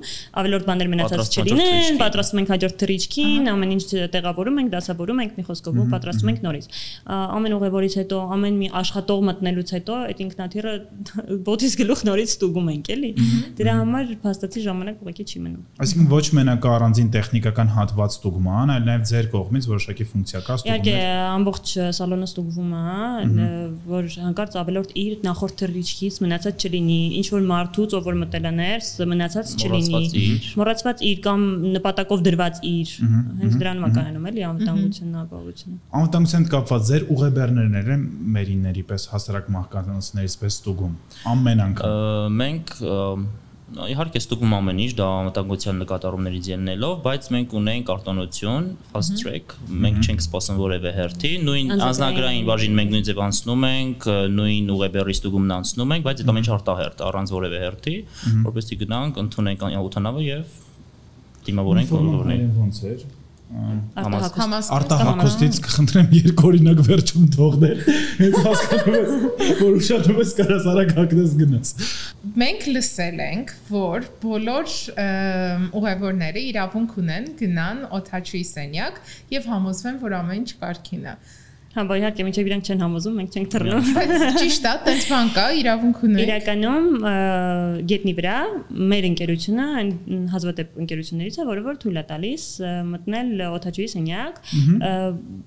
ավելորդ 0.42 0.68
բաներ 0.68 0.92
մնացած 0.94 1.38
չլինեն, 1.44 2.00
պատրաստում 2.00 2.42
ենք 2.42 2.54
հաջորդ 2.56 2.78
թրիչքին, 2.88 3.52
ամեն 3.52 3.74
ինչ 3.76 3.84
տեղավորում 4.16 4.62
ենք, 4.64 4.72
դասավորում 4.78 5.22
ենք 5.28 5.36
մի 5.38 5.46
խոսքով 5.48 5.82
ու 5.84 5.88
պատրաստում 5.92 6.32
ենք 6.32 6.42
նորից։ 6.48 6.70
Ամեն 7.18 7.58
ուղևորից 7.58 7.98
հետո, 7.98 8.22
ամեն 8.38 8.58
մի 8.64 8.72
աշխատող 8.78 9.22
մտնելուց 9.28 9.74
հետո 9.78 10.00
այդ 10.08 10.24
ինքնաթիռը 10.28 10.74
ոտից 11.52 11.78
գլուխ 11.82 12.04
նորից 12.08 12.34
ստուգում 12.38 12.72
ենք, 12.78 12.92
էլի։ 12.96 13.12
Դրա 13.58 13.76
համար 13.82 14.12
փաստացի 14.24 14.64
ժամանակ 14.68 15.04
ուղղակի 15.04 15.28
չի 15.28 15.42
մնում։ 15.48 15.64
Այսինքն 15.88 16.10
ոչ 16.14 16.26
մենակ 16.38 16.68
առանձին 16.78 17.10
տեխնիկական 17.18 17.72
հատված 17.78 18.18
ստուգման, 18.18 18.74
այլ 18.78 18.88
նաև 18.88 19.08
ձեր 19.18 19.28
կողմից 19.34 19.68
որոշակի 19.72 20.06
ֆունկցիա 20.12 20.40
կա 20.46 20.56
Իհարկե 20.68 20.92
ստուգումներ։ 20.94 21.22
ամբողջ 21.28 21.72
սալոնը 21.98 22.28
ստուգվում 22.28 22.74
է, 22.78 23.48
որ 23.88 24.10
հանկարծ 24.24 24.58
ավելորդ 24.62 24.92
իր 25.02 25.14
նախորդ 25.28 25.56
թռիչքից 25.62 26.20
մնացած 26.24 26.66
չլինի, 26.68 27.00
ինչ 27.18 27.28
որ 27.34 27.48
մարդուց, 27.52 27.96
ով 27.98 28.08
որ 28.08 28.20
մտել 28.22 28.48
է 28.48 28.54
ներս, 28.58 28.92
մնացած 29.14 29.54
չլինի։ 29.58 30.28
Մոռացված 30.62 31.04
իր։ 31.08 31.22
կամ 31.28 31.48
նպատակով 31.78 32.24
դրված 32.28 32.62
իր։ 32.68 32.94
Հենց 33.42 33.58
դրանում 33.64 33.88
է 33.88 33.92
կայանում 33.98 34.30
էլի 34.32 34.46
անվտանգությունն, 34.52 35.18
ապահովությունը։ 35.24 35.82
Անվտանգության 35.98 36.48
կապված 36.54 36.88
ձեր 36.92 37.08
ուղեբեռներն 37.18 37.92
են 37.98 38.06
մերիների 38.38 38.86
պես 38.92 39.10
հասարակ 39.16 39.52
մահկանացիներից 39.58 40.38
պես 40.44 40.62
ստուգում։ 40.62 40.96
Ամեն 41.34 41.66
անգամ։ 41.68 42.40
Մենք 42.44 42.74
իհարկե 43.68 44.20
ստուգում 44.22 44.54
ամեն 44.58 44.78
ինչ 44.80 44.92
դա 44.96 45.06
անվտանգության 45.12 45.80
նկատառումներից 45.82 46.46
ելնելով, 46.54 46.94
բայց 47.04 47.26
մենք 47.36 47.56
ունենք 47.60 47.90
արտոնություն, 47.94 48.70
fast 48.94 49.18
track, 49.20 49.56
մենք 49.84 50.08
չենք 50.08 50.24
սպասում 50.24 50.62
որևէ 50.62 50.94
հերթի, 50.96 51.32
նույն 51.44 51.74
անձնագրային 51.88 52.48
բաժին 52.48 52.80
մենք 52.80 52.96
նույն 52.96 53.06
ձև 53.10 53.22
անցնում 53.28 53.68
ենք, 53.68 54.08
նույն 54.38 54.72
ուղեբեռի 54.78 55.18
ստուգումն 55.20 55.54
անցնում 55.58 55.94
ենք, 55.98 56.08
բայց 56.08 56.24
այդ 56.24 56.32
ամեն 56.32 56.48
ինչ 56.48 56.52
արտահերտ, 56.58 57.06
առանց 57.12 57.36
որևէ 57.36 57.62
հերթի, 57.68 57.96
որովհետեւ 58.48 58.82
գնանք, 58.88 59.22
ընդունենք 59.28 59.70
օթանավը 59.84 60.28
եւ 60.32 60.58
դիմավորենք 61.48 61.96
ողորներ։ 61.98 62.44
ոնց 62.64 62.84
էր։ 62.88 63.08
Արտահակոստից 63.48 65.58
կխնդրեմ 65.64 66.08
երկու 66.18 66.48
օրինակ 66.50 66.80
վերջում 66.84 67.28
թողնել։ 67.32 67.78
Հենց 68.18 68.34
հասկանում 68.44 68.98
ես, 68.98 69.14
որ 69.62 69.78
ուշադրում 69.78 70.20
ես 70.20 70.34
կարաս 70.40 70.68
արագ 70.74 70.92
հակնես 70.98 71.36
գնաս։ 71.40 71.72
Մենք 72.18 72.64
լսել 72.74 73.20
ենք, 73.24 73.52
որ 73.70 74.06
բոլոր 74.24 74.72
ուղևորները 75.78 76.42
իրավունք 76.50 76.96
ունեն 77.02 77.28
գնան 77.42 77.84
օթաչուի 77.98 78.42
սենյակ 78.52 78.98
եւ 79.36 79.50
համոզվեն, 79.52 80.00
որ 80.02 80.16
ամեն 80.18 80.42
ինչ 80.42 80.56
կարգին 80.64 81.06
է։ 81.12 81.14
Հա, 81.78 81.84
բայց 81.86 82.00
իհարկե 82.02 82.24
մինչև 82.26 82.48
իրանք 82.48 82.68
չեն 82.68 82.80
համոզում, 82.82 83.18
մենք 83.18 83.36
չենք 83.38 83.50
թռնում։ 83.54 83.90
Բայց 83.98 84.24
ճիշտ 84.38 84.64
է, 84.66 84.72
տենց 84.88 85.04
բան 85.12 85.28
կա, 85.36 85.44
իրավունք 85.62 86.00
ունեն։ 86.08 86.22
Իրականում 86.24 86.88
գետնի 87.92 88.14
վրա 88.18 88.38
մեր 88.94 89.08
ընկերությունը 89.12 89.66
այն 89.78 89.92
հազվադեպ 90.34 90.80
ընկերություններից 90.82 91.38
է, 91.38 91.46
որը 91.48 91.62
որ 91.68 91.78
թույլ 91.84 92.00
է 92.02 92.04
տալիս 92.10 92.46
մտնել 92.88 93.44
օթաչուի 93.48 93.88
սենյակ, 93.94 94.42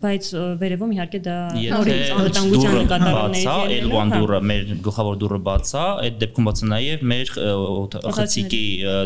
բայց 0.06 0.30
վերևում 0.60 0.94
իհարկե 0.94 1.20
դա 1.26 1.36
նորից 1.60 2.14
անվտանգության 2.20 2.78
նկատառումներից 2.80 3.50
ելնելով, 3.50 3.90
L1 3.90 4.14
հա։ 4.14 4.20
դուրը 4.20 4.40
մեր 4.50 4.62
գլխավոր 4.86 5.14
դուրը 5.24 5.40
բացա, 5.50 5.84
այդ 6.06 6.14
դեպքում 6.20 6.44
բացա 6.50 6.64
նաև 6.70 7.04
մեր 7.10 7.26
խցիկի 8.20 8.64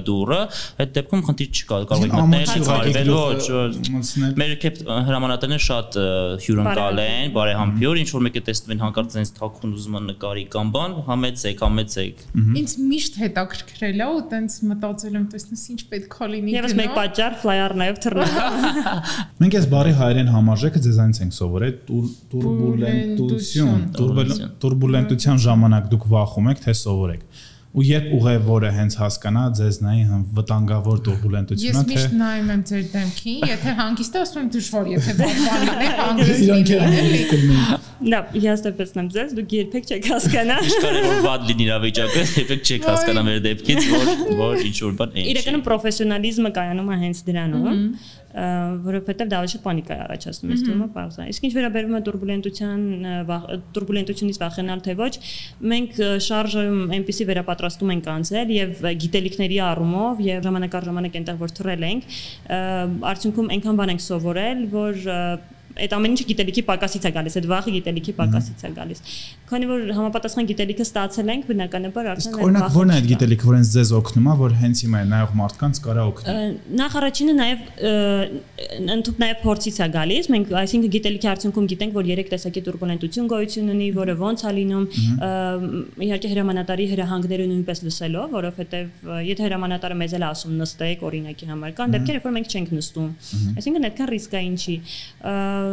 դուրը, 0.09 0.41
այդ 0.85 0.91
դեպքում 0.99 1.25
խնդիր 1.29 1.49
չկա, 1.55 1.77
կարող 1.95 2.05
եք 2.05 2.13
մտնել, 2.21 3.09
ոչ, 3.15 3.43
Մեր 4.35 4.53
կեպ 4.65 4.77
հրամանատարները 5.09 5.65
շատ 5.65 5.99
հյուրընկալ 6.45 6.97
են, 7.05 7.14
բարեհամբույր, 7.35 7.99
ինչ 8.05 8.09
որ 8.15 8.23
մեկը 8.25 8.41
տեսնում 8.49 8.73
են 8.75 8.81
հանկարծ 8.85 9.15
այնպես 9.15 9.33
թաքուն 9.39 9.73
ուզում 9.75 9.97
են 9.99 10.05
նկարի 10.11 10.45
կամ 10.55 10.73
բան, 10.75 10.95
համեցեք, 11.09 11.63
համեցեք։ 11.65 12.23
Ինձ 12.61 12.75
միշտ 12.91 13.19
հետաքրքրել 13.25 14.03
է 14.05 14.09
ու 14.15 14.23
տենց 14.35 14.57
մտածել 14.75 15.15
եմ, 15.19 15.27
տեսնես 15.35 15.65
ինչ 15.75 15.81
պետք 15.95 16.17
է 16.25 16.29
լինի։ 16.35 16.55
Եվս 16.55 16.77
մեկ 16.81 16.93
պատճառ 16.99 17.39
ֆլայար 17.45 17.77
նաև 17.85 18.01
թռնում։ 18.05 18.35
Մենք 19.45 19.59
այս 19.61 19.67
բարի 19.75 19.95
հայերեն 20.05 20.31
համարժեքը 20.35 20.85
ձեզանից 20.85 21.23
ենք 21.25 21.35
սովորել 21.39 21.75
տուր- 21.89 22.15
տուրբուլենտություն, 22.35 23.83
տուրբուլ- 23.99 24.47
տուրբուլենտության 24.65 25.43
ժամանակ 25.45 25.91
դուք 25.95 26.07
վախում 26.15 26.49
եք, 26.55 26.63
թե 26.65 26.75
սովորեք։ 26.85 27.23
Ու 27.75 27.83
երբ 27.83 28.11
ուղևորը 28.15 28.69
հենց 28.71 28.95
հասկանա 29.01 29.41
ձեզ 29.59 29.77
նայի 29.83 30.03
վտանգավոր 30.37 30.99
տուրբուլենտությունա, 31.09 31.71
Ես 31.75 31.79
թե 31.79 31.89
միշտ 31.89 32.13
նայում 32.21 32.53
եմ 32.55 32.61
ձեր 32.71 32.85
դեմքին, 32.93 33.41
եթե 33.51 33.75
հանգիստ 33.81 34.15
է, 34.15 34.21
ասում 34.25 34.41
եմ 34.45 34.51
դժվար, 34.55 34.91
եթե 34.95 35.15
բան 35.19 35.35
լինի, 35.65 35.89
հանգիստ 35.99 36.45
իրանք 36.45 36.71
են 36.75 36.95
էլի։ 37.01 37.19
հանգստում։ 37.35 37.91
Լավ, 38.15 38.31
հիաստեպեցնեմ 38.45 39.09
ձեզ, 39.15 39.35
դուք 39.39 39.55
երբեք 39.59 39.91
չեք 39.91 40.09
հասկանա։ 40.15 40.57
Կարևոր 40.85 41.21
բադ 41.25 41.47
լինի 41.51 41.65
իրավիճակը, 41.67 42.25
երբեք 42.45 42.65
չեք 42.71 42.89
հասկանա 42.95 43.25
մեր 43.27 43.39
դեպքից, 43.49 43.89
որ 43.91 44.11
որ 44.45 44.65
ինչ 44.71 44.77
որ 44.85 44.97
բան 45.03 45.15
այն։ 45.19 45.31
Իրականում 45.35 45.65
պրոֆեսիոնալիզմը 45.67 46.51
կայանում 46.59 46.91
է 46.95 46.99
հենց 47.05 47.23
դրանում, 47.31 47.81
որովհետև 48.35 49.31
դա 49.31 49.41
շատ 49.53 49.63
պանիկա 49.63 49.97
առաջացնում 50.05 50.53
է 50.55 50.57
ստումը 50.59 50.87
բարձր։ 50.95 51.29
Իսկ 51.31 51.45
ինչ 51.47 51.53
վերաբերում 51.55 51.95
է 51.95 52.01
турբուլենտության 52.09 52.83
турբուլենտությունից 53.77 54.41
վախենալ 54.43 54.83
թե 54.85 54.97
ոչ, 54.99 55.13
մենք 55.75 56.01
շարժը 56.27 56.65
այնպեսի 56.99 57.29
վերապատրաստում 57.31 57.95
ենք 57.95 58.11
անցել 58.15 58.55
եւ 58.59 58.85
գիտելիքների 59.05 59.61
առումով 59.71 60.25
եւ 60.27 60.47
ժամանակ 60.49 60.79
առ 60.81 60.89
ժամանակ 60.91 61.19
այնտեղ 61.21 61.43
որ 61.45 61.55
թռել 61.61 61.89
ենք, 61.95 62.09
արդյունքում 63.15 63.53
այնքան 63.55 63.81
բան 63.81 63.95
ենք 63.95 64.05
սովորել, 64.09 64.65
որ 64.75 65.09
այդ 65.75 65.95
ամեն 65.95 66.13
ինչը 66.15 66.25
գիտելիքի 66.31 66.63
պակասից 66.69 67.05
է 67.05 67.11
գալիս, 67.15 67.37
այդ 67.41 67.47
վախը 67.51 67.73
գիտելիքի 67.75 68.13
պակասից 68.15 68.61
է 68.65 68.71
գալիս։ 68.75 69.01
Քանի 69.51 69.69
որ 69.71 69.81
համապատասխան 69.99 70.49
գիտելիքը 70.51 70.85
ստացել 70.85 71.33
ենք, 71.35 71.47
բնականաբար 71.51 72.09
արդեն 72.15 72.35
այդ 72.35 72.45
օրինակ 72.45 72.77
ո՞րն 72.79 72.93
է 72.95 72.99
այդ 72.99 73.09
գիտելիքը, 73.11 73.49
որ 73.49 73.57
հենց 73.59 73.73
ձեզ 73.75 73.91
օգնում 73.99 74.29
է, 74.31 74.35
որ 74.45 74.55
հենց 74.61 74.83
հիմա 74.85 75.01
նայող 75.15 75.35
մարդկանց 75.41 75.81
կարա 75.85 76.05
օգնի։ 76.15 76.35
Նախ 76.79 76.97
առաջինը 77.01 77.35
նաև 77.35 77.65
ընդհանուր 78.95 79.19
նաև 79.25 79.43
փորձից 79.45 79.77
է 79.85 79.89
գալիս։ 79.95 80.31
Մենք 80.35 80.55
այսինքն 80.63 80.93
գիտելիքի 80.95 81.29
արդյունքում 81.35 81.69
գիտենք, 81.75 81.95
որ 81.99 82.09
երեք 82.15 82.31
տեսակի 82.35 82.63
турբուլենտություն 82.69 83.29
գոյություն 83.35 83.75
ունի, 83.75 83.89
որը 83.99 84.15
ո՞նց 84.25 84.45
է 84.45 84.53
լինում։ 84.55 84.87
Իհարկե 86.05 86.31
հրամանատարի 86.35 86.87
հրահանգները 86.95 87.49
նույնպես 87.51 87.83
լսելով, 87.85 88.27
որովհետև 88.35 89.13
եթե 89.25 89.47
հրամանատարը 89.49 89.99
մեզ 90.05 90.17
էլ 90.19 90.27
ասում 90.31 90.57
նստեք 90.65 91.05
օրինակի 91.09 91.51
համար, 91.55 91.75
կան 91.79 91.95
դեպքեր, 91.95 92.19
երբ 92.19 92.29
որ 92.29 92.35
մենք 92.35 92.55
չենք 92.55 92.75
նստում։ 92.75 93.09
Այսինքն 93.55 93.89
այդքան 93.91 94.11
ռիսկային 94.15 94.57
չի։ 94.65 94.77
Ա 95.25 95.64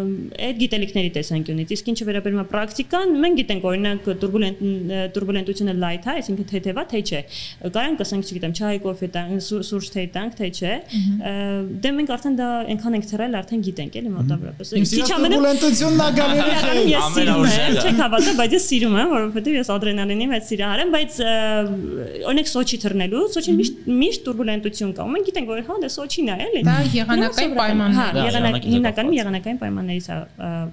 այդ 0.47 0.59
գիտելիքների 0.61 1.11
տեսանկյունից։ 1.17 1.73
Իսկ 1.75 1.89
ինչը 1.91 2.07
վերաբերում 2.09 2.41
է 2.41 2.45
պրակտիկան, 2.51 3.13
մենք 3.21 3.39
գիտենք 3.41 3.67
օրինակ 3.71 4.09
турբուլենտ 4.21 4.61
турբուլենտությունը 5.15 5.75
light 5.81 6.07
է, 6.07 6.15
այսինքն 6.21 6.47
թեթևա, 6.51 6.83
թե 6.91 7.01
չէ։ 7.01 7.21
Կարան 7.71 7.97
կասենք, 8.01 8.29
չգիտեմ, 8.31 8.53
չայ 8.61 8.75
կոֆե 8.85 9.09
տանք, 9.15 9.45
սուրճ 9.71 9.91
թե 9.95 10.05
տանք, 10.15 10.37
թե 10.41 10.49
չէ։ 10.51 10.73
Դե 11.81 11.93
մենք 11.97 12.13
արդեն 12.15 12.35
դա 12.41 12.47
այնքան 12.71 12.97
ենք 12.97 13.05
թռել, 13.11 13.37
արդեն 13.41 13.61
գիտենք 13.67 13.97
էլի 14.01 14.11
մոտավորապես։ 14.15 14.73
Քիչ 14.91 15.09
ամենը 15.11 15.39
турբուլենտությունն 15.41 16.03
ագալերի 16.07 16.53
չէ։ 16.61 16.73
Ես 16.91 17.05
սիրում 17.15 17.45
եմ, 17.51 17.79
չեք 17.81 18.01
հավատա, 18.01 18.31
բայց 18.41 18.55
ես 18.57 18.63
սիրում 18.71 18.95
եմ, 19.01 19.11
որովհետև 19.11 19.57
ես 19.61 19.71
ադրենալինի 19.75 20.27
մեծ 20.31 20.43
սիրահար 20.51 20.81
եմ, 20.81 20.91
բայց 20.95 21.11
օրինակ 22.31 22.47
Սոչի 22.51 22.77
թռնելու, 22.81 23.23
Սոչին 23.31 23.55
միշտ 23.61 23.75
միշտ 24.01 24.21
турբուլենտություն 24.27 24.91
կա։ 24.97 25.01
Մենք 25.11 25.25
գիտենք, 25.31 25.47
որ 25.51 25.57
հա, 25.67 25.73
դե 25.81 25.89
Սոչին 25.91 26.27
է, 26.31 26.35
էլի։ 26.45 26.61
Դա 26.67 26.75
եղանակային 26.95 27.53
պայմաններ։ 27.57 27.97
Հա, 28.01 28.05
եղանակ 28.27 28.55
հիմնականում 28.71 29.15
եղանակային 29.21 29.59
պայմաններ 29.61 29.80
պայմաններից 29.81 30.07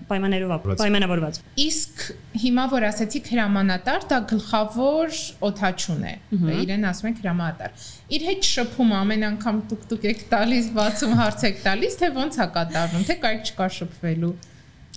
պայմաններով 0.09 0.67
պայմանավորված։ 0.81 1.39
Իսկ 1.65 2.03
հիմա 2.43 2.65
որ 2.73 2.87
ասեցիք 2.89 3.31
հրամանատար, 3.33 4.05
դա 4.11 4.19
գլխավոր 4.33 5.19
օթաչուն 5.49 6.05
է։ 6.09 6.15
Իրեն 6.59 6.87
ասում 6.89 7.09
ենք 7.09 7.23
հրամանատար։ 7.23 7.87
Իր 8.19 8.27
հետ 8.29 8.49
շփում 8.49 8.93
ամեն 8.99 9.27
անգամ 9.29 9.61
տուկ-տուկ 9.73 10.07
եք 10.13 10.23
տալիս, 10.33 10.71
բացում 10.79 11.15
հարց 11.19 11.45
եք 11.49 11.61
տալիս, 11.67 11.99
թե 11.99 12.11
ոնց 12.19 12.39
է 12.39 12.49
կատարվում, 12.59 13.07
թե 13.09 13.19
կարիք 13.25 13.53
չկա 13.53 13.69
շփվելու։ 13.79 14.35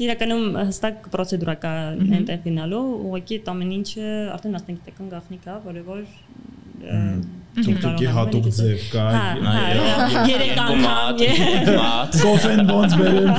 Իրականում 0.02 0.46
հստակ 0.72 1.08
պրոցեդուրա 1.14 1.56
կա 1.62 1.72
այնտեղ 2.18 2.40
գնալու, 2.48 2.86
ուղղակի 3.06 3.38
այդ 3.38 3.50
ամեն 3.52 3.74
ինչը 3.76 4.06
արդեն 4.34 4.56
մասնագիտական 4.56 5.12
գաղտնիք 5.12 5.46
է, 5.52 5.58
որը 5.68 5.84
որ 5.92 6.06
կարողանում 7.52 8.14
հատուկ 8.16 8.46
ձև 8.56 8.84
կա։ 8.92 9.06
հա, 9.12 10.22
երեք 10.30 10.60
անգամ 10.66 11.24
Կոֆեն 12.22 12.62
ոնց 12.72 12.96
բերեմ 13.02 13.32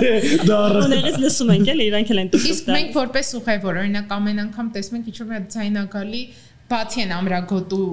թե 0.00 0.10
դառը։ 0.50 0.82
Ուներս 0.86 1.16
լսում 1.22 1.52
ենք 1.56 1.70
էլի, 1.72 1.86
իրանք 1.90 2.12
էլ 2.12 2.20
են 2.22 2.30
տուկ 2.34 2.48
Իսկ 2.52 2.68
մենք 2.76 2.90
որպես 2.96 3.32
ուղևոր, 3.40 3.80
օրինակ 3.82 4.12
ամեն 4.16 4.42
անգամ 4.44 4.68
տեսնում 4.76 5.00
ենք 5.00 5.10
ինչ-որ 5.12 5.30
մի 5.32 5.40
ձայնագալի 5.56 6.22
բացի 6.66 7.02
են 7.04 7.12
ամրագոտու 7.14 7.86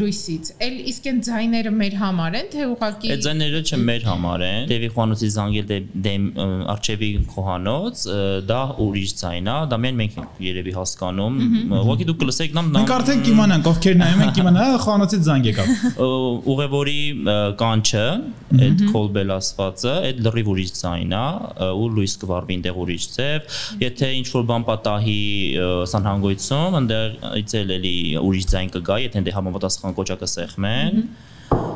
լույսից։ 0.00 0.48
Էլ 0.66 0.78
իսկ 0.90 1.04
այն 1.10 1.18
ձայները 1.26 1.72
մեր 1.76 1.94
համար 2.00 2.36
են, 2.40 2.48
թե 2.50 2.64
ուղակի 2.70 3.10
Այդ 3.14 3.22
ձայները 3.26 3.60
չէ 3.70 3.78
մեր 3.86 4.06
համար 4.10 4.44
են։ 4.46 4.64
Դեվի 4.70 4.88
խոհանոցի 4.96 5.28
զանգել 5.34 5.68
դե 5.70 5.78
դեմ 6.06 6.24
արչեվի 6.74 7.10
խոհանոց, 7.34 8.02
դա 8.50 8.60
ուրիշ 8.86 9.14
ձայն 9.20 9.50
է, 9.50 9.56
դա 9.70 9.78
միայն 9.84 10.00
մենք 10.00 10.18
ենք 10.20 10.42
երևի 10.50 10.74
հասկանում։ 10.80 11.38
Ուղղակի 11.80 12.08
դուք 12.10 12.20
կլսեք 12.24 12.58
նամ 12.58 12.70
Մենք 12.80 12.92
արդեն 12.96 13.22
կիմանանք, 13.30 13.70
ովքեր 13.70 13.96
նայում 14.00 14.24
են, 14.26 14.34
կիմանա, 14.40 14.66
հա, 14.70 14.80
խանոցից 14.90 15.24
զանգ 15.30 15.48
եկավ։ 15.50 15.70
ուղևորի 16.50 17.00
կանչը, 17.60 18.04
այդ 18.50 18.84
կոլբել 18.90 19.32
ասվածը, 19.36 19.94
այդ 20.10 20.22
լրիվ 20.26 20.50
ուրիշ 20.50 20.72
ձայն 20.80 21.14
է, 21.20 21.24
ու 21.70 21.88
լույս 21.94 22.14
կվարվի 22.24 22.56
այնտեղ 22.58 22.80
ուրիշ 22.80 23.06
ձև։ 23.14 23.58
Եթե 23.84 24.10
ինչ 24.20 24.26
որ 24.34 24.46
բան 24.50 24.66
պատահի 24.70 25.20
սանհանգույցում, 25.90 26.78
այնտեղ 26.80 27.18
իցել 27.40 27.74
էլի 27.76 27.99
ուրիշ 28.20 28.46
ձայն 28.52 28.72
կգա, 28.76 28.96
եթե 29.06 29.22
դե 29.26 29.34
համապատասխան 29.36 29.96
կոճակը 29.98 30.28
սեղմեն։ 30.34 31.02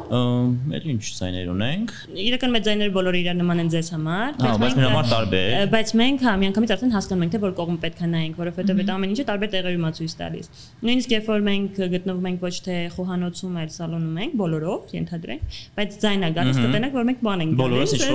Էլ 0.04 0.84
ինչ 0.94 1.04
ձայներ 1.16 1.46
ունենք։ 1.48 1.92
Իրական 2.24 2.50
մեծ 2.54 2.62
ձայները 2.66 2.92
բոլորը 2.94 3.18
իրար 3.24 3.36
նման 3.38 3.58
են 3.62 3.68
ձեզ 3.72 3.88
համար, 3.94 4.30
Հա, 4.44 4.50
բայց 4.60 4.74
մեր 4.76 4.84
համար 4.84 5.06
տարբեր։ 5.12 5.46
բայց 5.72 5.88
մենք 6.00 6.18
հա 6.24 6.32
միանգամից 6.42 6.70
արդեն 6.74 6.92
հասկանում 6.94 7.24
ենք 7.24 7.32
թե 7.34 7.38
որ 7.44 7.52
կողմ 7.60 7.76
պետք 7.84 7.98
է 8.04 8.06
նայենք, 8.12 8.34
որովհետև 8.42 8.68
այդ 8.84 8.90
ամեն 8.94 9.10
ինչը 9.14 9.24
տարբեր 9.30 9.48
տեղերում 9.54 9.84
է 9.84 9.86
ցույց 9.98 10.12
տալիս։ 10.20 10.46
Նույնիսկ 10.84 11.08
երբ 11.14 11.26
որ 11.32 11.40
մենք 11.48 11.72
գտնվում 11.94 12.26
ենք 12.30 12.38
ոչ 12.44 12.54
թե 12.68 12.76
խոհանոցում, 12.94 13.54
այլ 13.64 13.70
սալոնում 13.74 14.16
ենք 14.24 14.32
բոլորով, 14.44 14.80
ենթադրենք, 14.94 15.42
բայց 15.78 15.90
ձայնը 16.04 16.28
գալիս 16.34 16.56
կտենակ 16.64 16.92
որ 16.94 17.04
մենք 17.08 17.20
բան 17.24 17.40
ենք 17.44 17.52
Բոլորս 17.64 17.90
ինչ 17.94 18.02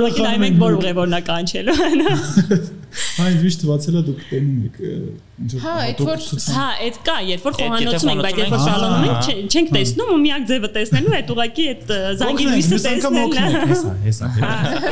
Այդ 0.10 0.18
այմենք 0.30 0.56
որ 0.60 0.72
ուղևորնա 0.80 1.20
կանչելու։ 1.30 1.76
Այն 3.20 3.36
միշտ 3.44 3.60
է 3.70 3.72
դուք 4.10 4.20
տենում 4.30 4.60
եք 4.66 4.76
Հա, 5.40 5.74
այդ 5.86 6.00
որ 6.04 6.24
Հա, 6.52 6.64
այդ 6.84 6.96
կա, 7.06 7.12
երբ 7.24 7.44
որ 7.46 7.54
խոհանոցում 7.56 8.10
ենք, 8.12 8.22
բայց 8.26 8.40
երբ 8.40 8.50
որ 8.52 8.60
սալոնում 8.60 9.04
ենք, 9.08 9.28
չենք 9.54 9.70
տեսնում 9.76 10.10
ու 10.12 10.18
միակ 10.20 10.42
ձևը 10.50 10.68
տեսնելու 10.74 11.14
այդ 11.16 11.30
ուղակի 11.34 11.64
այդ 11.70 11.92
զանգի 12.20 12.48
լույսը 12.50 12.80
տեսնելն 12.84 13.38
է։ 13.40 13.62
Հեսա, 13.70 13.94
հեսա։ 14.04 14.28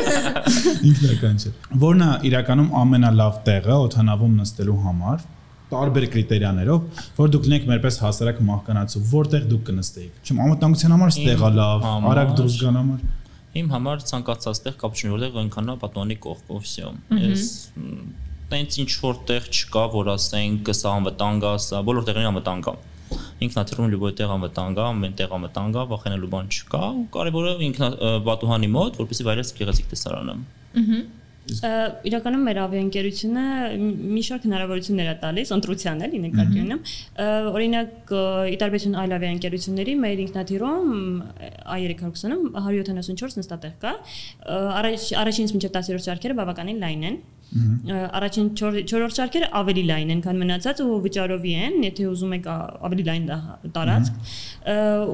Ինքնական 0.88 1.36
չէ։ 1.42 1.52
Որն 1.84 2.04
է 2.06 2.10
իրականում 2.30 2.70
ամենալավ 2.80 3.42
տեղը 3.48 3.76
օթանավում 3.88 4.38
նստելու 4.40 4.78
համար 4.88 5.26
տարբեր 5.68 6.04
կրիտերիաներով, 6.14 7.02
որ 7.18 7.32
դուք 7.34 7.48
լինեք 7.48 7.66
մերպես 7.68 7.98
հասարակ 8.00 8.38
մահկանացու, 8.48 9.02
որտեղ 9.10 9.42
դուք 9.52 9.66
կնստեիք։ 9.68 10.22
Չեմ 10.24 10.38
ամենտանգության 10.46 10.94
համար 10.96 11.12
ստեղա 11.12 11.50
լավ, 11.58 11.84
արագ 12.08 12.32
դուրս 12.38 12.56
գան 12.62 12.78
համար։ 12.78 13.02
Իմ 13.58 13.68
համար 13.74 14.06
ցանկացած 14.08 14.62
տեղ 14.64 14.78
կապ 14.80 14.96
չունի, 14.96 15.12
որտեղ 15.12 15.36
այնքանա 15.42 15.76
պատոնի 15.82 16.16
կողքով 16.24 16.64
վсё։ 16.64 16.94
Ես 17.18 17.44
տենց 18.52 18.78
ինչ 18.82 18.90
որտեղ 19.02 19.48
չկա, 19.52 19.84
որ 19.94 20.12
ասենք 20.14 20.72
սա 20.78 20.94
անվտանգ 20.98 21.46
է, 21.48 21.52
սա 21.68 21.82
բոլոր 21.88 22.08
տեղերին 22.08 22.30
անվտանգ 22.32 22.70
է։ 22.72 22.74
Ինքնաթիռում 23.48 23.92
լույս 23.92 24.16
տեղ 24.18 24.32
անվտանգ 24.38 24.78
է, 24.78 24.84
ամեն 24.88 25.14
տեղ 25.18 25.36
անվտանգ 25.38 25.78
է, 25.78 25.84
վախենալու 25.92 26.30
բան 26.34 26.50
չկա, 26.54 26.82
ու 26.98 27.06
կարևորը 27.14 27.52
ինքնա 27.68 27.88
պատուհանի 28.28 28.72
մոտ, 28.74 28.98
որպեսզի 29.04 29.28
վայրես 29.28 29.54
գեղեցիկ 29.60 29.94
տեսարանը։ 29.94 30.36
Ահա 30.38 31.00
իրականում 31.48 32.42
մեր 32.44 32.58
ավիաընկերությունը 32.60 33.44
մի 33.80 34.22
շարք 34.26 34.44
հնարավորություններ 34.48 35.08
է 35.08 35.14
տալիս 35.22 35.52
ընտրության 35.56 36.02
էլի 36.06 36.20
նկատի 36.24 36.60
ունեմ 36.64 36.82
օրինակ 37.56 38.12
ի 38.52 38.58
տարբերություն 38.62 38.98
այլ 39.02 39.14
ավիաընկերությունների 39.18 39.94
մեր 40.04 40.22
ինքնաթիռում 40.26 40.92
A320-ում 41.78 42.44
174 42.60 43.40
նստատեղ 43.40 43.74
կա 43.84 43.94
առաջ 44.82 45.08
առաջինից 45.24 45.56
մինչև 45.56 45.74
10-րդ 45.78 46.08
շարքերը 46.08 46.38
բավականին 46.42 46.84
լայն 46.84 47.08
են 47.08 47.20
Առաջին 47.48 48.48
4-րդ 48.60 49.14
շարքերը 49.18 49.46
ավելի 49.56 49.84
լայն 49.88 50.10
են, 50.12 50.20
քան 50.24 50.40
մնացած 50.42 50.82
ու 50.84 50.98
վճարովի 51.06 51.52
են, 51.64 51.76
եթե 51.86 52.08
ուզում 52.12 52.34
եք 52.36 52.48
ավելի 52.88 53.04
լայն 53.08 53.24
տարածք։ 53.76 54.14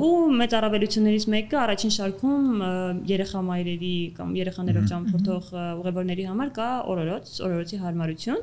Ու 0.04 0.14
մեծ 0.40 0.56
առավելություններից 0.58 1.26
մեկը 1.34 1.58
առաջին 1.64 1.92
շարքում 1.94 2.64
երեխա 3.10 3.42
մայրերի 3.48 3.94
կամ 4.18 4.32
երեխաներով 4.40 4.88
ճամփորդող 4.90 5.52
ուղևորների 5.84 6.24
համար 6.30 6.50
կա 6.58 6.68
օրորոց, 6.94 7.30
օրորոցի 7.44 7.76
հարմարություն, 7.84 8.40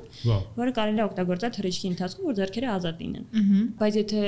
որը 0.62 0.72
կարելի 0.80 1.02
է 1.02 1.06
օգտագործել 1.12 1.52
թռիչքի 1.58 1.92
ընթացքում, 1.92 2.26
որ 2.32 2.38
ձեռքերը 2.40 2.72
ազատ 2.72 2.96
լինեն։ 3.02 3.26
Բայց 3.82 3.94
եթե 4.02 4.22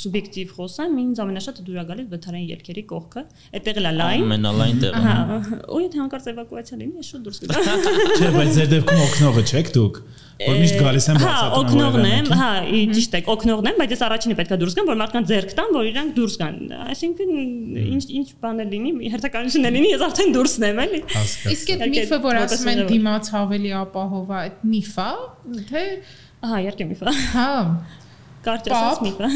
սուբյեկտիվ 0.00 0.54
խոսեմ, 0.60 0.98
ինձ 1.00 1.22
ամենաշատը 1.24 1.64
դուր 1.70 1.80
է 1.80 1.84
գալիս 1.90 2.06
վթարային 2.10 2.48
ելքերի 2.50 2.84
կողքը, 2.90 3.22
այդտեղ 3.60 3.80
է 3.80 3.82
լայն։ 4.00 4.24
Ամենալայն 4.30 4.76
տեղը։ 4.84 5.00
Հա, 5.00 5.14
ու 5.70 5.80
եթե 5.80 5.96
հանկարծ 6.00 6.24
էվակուացիա 6.30 6.76
լինի, 6.80 7.04
շուտ 7.10 7.20
դուրս 7.30 7.38
գա։ 7.40 7.54
Չէ, 8.20 8.28
բայց 8.36 8.49
ձեր 8.56 8.70
դեպքում 8.74 9.02
օգնողը 9.06 9.44
չեք 9.50 9.74
դուք 9.76 10.00
որ 10.40 10.56
միշտ 10.56 10.76
գալիս 10.80 11.06
են 11.10 11.18
բացատրում։ 11.20 11.50
Հա, 11.50 11.58
օգնողն 11.60 12.06
եմ, 12.10 12.28
հա, 12.40 12.48
ճիշտ 12.96 13.16
է, 13.18 13.20
օգնողն 13.34 13.68
եմ, 13.70 13.80
բայց 13.80 13.90
ես 13.92 14.04
առաջինը 14.06 14.36
պետքա 14.38 14.58
դուրս 14.60 14.76
գամ, 14.78 14.86
որ 14.90 14.98
մարդկանց 15.00 15.28
ձեռք 15.30 15.52
տան, 15.58 15.74
որ 15.76 15.88
իրանք 15.90 16.14
դուրս 16.16 16.36
գան։ 16.40 16.56
Այսինքն 16.86 17.34
ինչ 17.82 18.04
ինչ 18.20 18.26
բան 18.40 18.62
է 18.64 18.66
լինի, 18.70 18.94
հերթականություն 19.12 19.68
է 19.68 19.74
լինի, 19.76 19.92
ես 19.92 20.06
արդեն 20.08 20.34
դուրսն 20.38 20.66
եմ, 20.70 20.82
էլի։ 20.86 21.02
Իսկ 21.56 21.74
այդ 21.76 21.84
միֆը, 21.92 22.20
որ 22.24 22.40
ասում 22.40 22.72
են 22.72 22.82
դիմաց 22.88 23.30
ավելի 23.40 23.74
ապահով 23.84 24.32
է, 24.32 24.40
այդ 24.40 24.66
միֆ 24.70 24.96
է, 25.04 25.12
թե 25.68 25.84
Ահա, 26.40 26.58
իհարկե 26.64 26.84
միֆ 26.88 27.00
է։ 27.04 27.12
Հա, 27.34 27.48
Կարճ 28.40 28.68
ասած 28.72 29.00
միֆը։ 29.04 29.26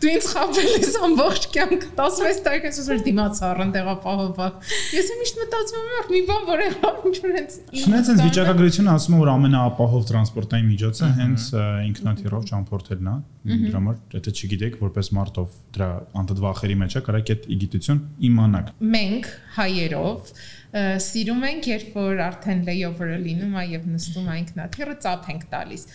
Դու 0.00 0.10
ինձ 0.10 0.26
խաբել 0.30 0.66
ես 0.74 0.96
ամբողջ 1.06 1.46
կյանք 1.54 1.86
16 2.00 2.42
տարեկան 2.44 2.74
ես 2.76 2.90
որ 2.90 3.00
դիմաց 3.06 3.40
առն 3.48 3.72
տեղապահովա։ 3.76 4.48
Ես 4.96 5.10
միշտ 5.20 5.40
մտածում 5.40 5.80
եմ 5.80 5.94
որ 5.94 6.10
մի 6.10 6.20
բան 6.28 6.46
որ 6.50 6.62
եղավ 6.66 7.06
ինչ 7.10 7.16
որ 7.24 7.34
հենց 7.38 7.56
Շնայց 7.80 8.10
հենց 8.12 8.22
վիճակագրությունը 8.26 8.92
ասում 8.96 9.16
է 9.16 9.20
որ 9.24 9.32
ամենաապահով 9.34 10.06
տրանսպորտային 10.10 10.70
միջոցը 10.70 11.10
հենց 11.20 11.48
ինքնաթիռով 11.88 12.46
ճամփորդելն 12.50 13.10
է։ 13.10 13.18
Դրա 13.50 13.80
համար 13.80 14.00
եթե 14.20 14.32
չգիտեք 14.36 14.80
որպես 14.84 15.12
մարտով 15.16 15.58
դրա 15.76 15.90
անդդվախերի 16.20 16.76
մեջ 16.80 16.96
է 17.00 17.04
կարեք 17.08 17.30
այդ 17.34 17.46
իգիտություն 17.56 18.00
իմանաք։ 18.28 18.72
Մենք 19.00 19.30
հայերով 19.56 20.34
սիրում 20.70 21.40
ենք, 21.48 21.64
երբ 21.66 21.94
որ 21.96 22.20
արդեն 22.22 22.60
layover-ը 22.68 23.16
լինում 23.24 23.56
է 23.58 23.64
եւ 23.72 23.86
նստում 23.90 24.28
է 24.30 24.36
ինքնաթիռը, 24.40 24.94
ծափ 25.02 25.24
ենք 25.32 25.46
տալիս 25.50 25.86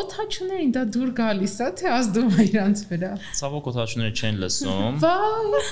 օթաչուներին 0.00 0.72
դա 0.74 0.82
դուր 0.94 1.10
գալիս 1.18 1.56
է 1.64 1.68
թե 1.80 1.90
ազդում 1.94 2.32
է 2.34 2.46
իրանց 2.50 2.84
վրա։ 2.90 3.10
Ցավոք 3.40 3.68
օթաչուները 3.72 4.14
չեն 4.18 4.40
լսում։ 4.44 4.96
Վայ 5.04 5.62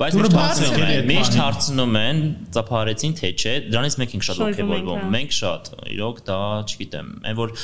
Բայց 0.00 0.16
միշտ 0.18 0.36
հարցնում 0.38 0.84
են, 0.84 1.08
միշտ 1.10 1.38
հարցնում 1.40 1.98
են, 2.00 2.22
ծափարեցին 2.54 3.14
թե 3.20 3.30
չէ, 3.34 3.54
դրանից 3.74 3.96
մենք 4.00 4.14
ենք 4.14 4.26
շատ 4.28 4.42
հա։ 4.44 4.96
Մենք 5.14 5.34
շատ, 5.34 5.70
իրոք 5.94 6.20
դա, 6.28 6.38
չգիտեմ, 6.64 7.10
այն 7.24 7.38
որ 7.38 7.54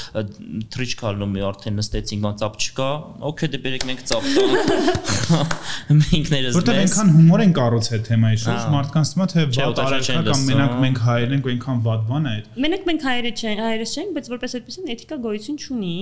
թրիչ 0.74 0.90
կալնում 1.00 1.36
է 1.40 1.44
արդեն 1.50 1.78
նստեցինք, 1.80 2.22
բան 2.26 2.38
ծափ 2.40 2.58
չկա, 2.60 2.88
օքեյ 3.30 3.50
դե 3.50 3.60
բերեք 3.66 3.86
մենք 3.90 4.04
ծափ 4.10 4.28
տանք։ 4.36 5.10
Մենք 5.90 6.12
ինքներս 6.20 6.56
Որտեղ 6.56 6.78
այնքան 6.80 7.10
հումոր 7.16 7.42
են 7.44 7.52
կառուցել 7.56 8.02
թեմայի 8.06 8.38
շուրջ, 8.42 8.64
մարդկանց 8.74 9.10
թվում 9.10 9.24
է 9.24 9.28
թե 9.30 9.44
վատ 9.50 9.80
արարքա 9.84 10.16
կամ 10.26 10.44
մենակ 10.50 10.74
մենք 10.84 11.00
հայերն 11.06 11.34
ենք 11.36 11.46
ու 11.46 11.52
այնքան 11.52 11.80
վատ 11.86 12.04
բան 12.10 12.28
է 12.30 12.34
այդ։ 12.34 12.48
Մենակ 12.64 12.86
մենք 12.90 13.06
հայերը 13.06 13.32
չենք, 13.40 13.62
հայերս 13.66 13.94
չենք, 14.00 14.12
բայց 14.16 14.30
որպես 14.30 14.56
այդպեսին 14.60 14.90
էթիկա 14.94 15.18
գոյություն 15.26 15.58
չունի։ 15.60 15.94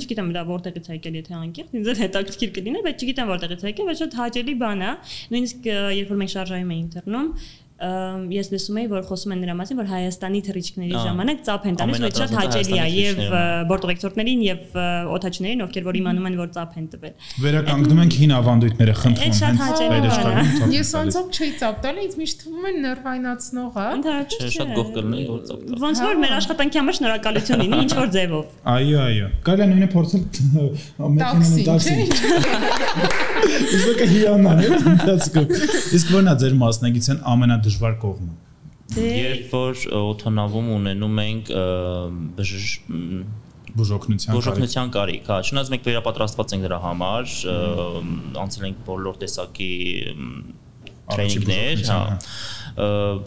Չգիտեմ 0.00 0.30
դա 0.36 0.42
որտեղից 0.50 0.90
եկել, 0.90 1.14
եթե 1.20 1.36
անկեղծ, 1.40 1.74
ինձ 1.80 1.90
էլ 1.90 2.00
հետաքրքիր 2.00 2.50
կլիներ, 2.60 2.84
բայց 2.86 3.04
չգիտեմ 3.04 3.30
որտեղից 3.30 3.64
եկել, 3.70 3.90
բայց 3.90 4.00
շատ 4.00 4.16
հաճելի 4.20 4.54
բան 4.60 4.80
է։ 4.80 4.92
Նույնիսկ 5.30 5.49
երբ 5.70 6.14
որ 6.14 6.22
մենք 6.22 6.34
շարժայում 6.36 6.72
էինք 6.76 6.94
դեռնում, 6.98 7.28
ես 7.80 8.50
լսում 8.52 8.76
էի, 8.76 8.88
որ 8.90 9.04
խոսում 9.08 9.32
են 9.32 9.38
նրա 9.40 9.54
մասին, 9.56 9.78
որ 9.80 9.86
Հայաստանի 9.88 10.40
թռիչքների 10.44 10.96
ժամանակ 11.00 11.38
ծափ 11.46 11.62
են 11.70 11.76
տալիս, 11.80 12.00
որ 12.04 12.12
շատ 12.18 12.34
հաճելի 12.36 12.76
է 12.76 12.88
եւ 12.92 13.20
բորտովեկտորներին 13.70 14.42
եւ 14.44 14.76
օթաչներին, 15.16 15.62
ովքեր 15.64 15.86
որ 15.88 15.96
իմանում 16.00 16.28
են, 16.28 16.36
որ 16.40 16.50
ծափ 16.56 16.76
են 16.76 16.86
տվել։ 16.92 17.14
Վերականգնում 17.40 18.02
ենք 18.04 18.12
հին 18.20 18.34
ավանդույթները, 18.36 18.94
խնդրում 19.00 19.24
են։ 20.60 20.76
Ես 20.76 20.92
անցop 21.00 21.32
չի 21.32 21.48
ծափ 21.56 21.80
տալի, 21.80 22.04
ինձ 22.04 22.14
միշտ 22.20 22.44
թվում 22.44 22.68
է 22.68 22.74
նրվայնացնող 22.84 23.72
է։ 23.80 23.88
Ընդհանրապես 23.96 24.52
շատ 24.60 24.68
գող 24.76 24.88
կլինի 25.00 25.24
որ 25.30 25.40
ծափ 25.48 25.60
տա։ 25.64 25.80
Ոնց 25.80 26.04
որ 26.04 26.20
մեր 26.20 26.32
աշխատանքի 26.36 26.80
համար 26.80 26.94
շնորհակալություն 27.00 27.64
լինի 27.64 27.80
ինչ 27.86 27.92
որ 27.96 28.08
ձևով։ 28.20 28.44
Այո, 28.76 29.00
այո։ 29.08 29.26
Կարելի 29.48 29.64
է 29.64 29.72
նույնը 29.72 29.88
փորձել 29.96 30.22
մեքենան 31.16 31.52
տաքսի։ 31.70 33.28
Իսկ 33.40 34.00
հիանան 34.10 34.60
է 34.60 34.70
ընթացքում։ 34.76 35.52
Իսկ 35.98 36.14
ո՞րն 36.14 36.30
է 36.30 36.34
ձեր 36.42 36.56
մասնագիտության 36.60 37.20
ամենադժվար 37.32 37.94
կողմը։ 38.04 38.34
Երբ 39.00 39.52
որ 39.54 39.84
օթանավում 40.00 40.70
ունենում 40.76 41.20
ենք 41.24 41.50
բուժօգնության 43.70 44.34
բուժօգնության 44.34 44.88
կարիք, 44.96 45.28
հա, 45.30 45.36
չնայած 45.46 45.68
մենք 45.74 45.84
վերապատրաստված 45.86 46.54
ենք 46.56 46.64
դրա 46.66 46.78
համար, 46.84 47.34
անցել 48.42 48.66
ենք 48.70 48.80
բոլոր 48.88 49.20
տեսակի 49.20 49.70
տրեյնինգներ, 51.12 51.84
հա։ 51.90 52.00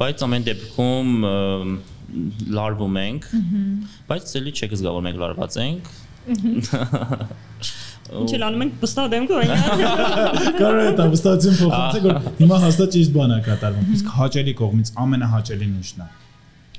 Բայց 0.03 0.25
ամեն 0.27 0.47
դեպքում 0.49 1.15
լարվում 2.59 2.99
ենք, 3.03 3.29
բայց 4.11 4.35
էլի 4.41 4.53
չեք 4.59 4.75
զգա 4.79 4.95
որ 4.97 5.07
մենք 5.07 5.23
լարված 5.23 5.59
ենք։ 5.63 5.93
Ինչ 8.11 8.31
էլ 8.35 8.43
անում 8.49 8.63
ենք 8.65 8.81
վստահ 8.83 9.13
եմ 9.17 9.27
կողմը։ 9.29 9.59
Կարող 10.59 10.81
է 10.83 10.89
դա 10.97 11.05
վստահություն 11.13 11.55
փոխանցել, 11.61 12.09
որ 12.09 12.41
հիմա 12.41 12.57
հաստատ 12.63 12.97
ճիշտ 12.97 13.15
բան 13.15 13.31
է 13.33 13.39
կատարվում։ 13.47 13.93
Իսկ 13.97 14.11
հաճելի 14.17 14.57
կողմից 14.59 14.91
ամենահաճելին 15.03 15.79
ինչն 15.79 16.03
է։ 16.03 16.09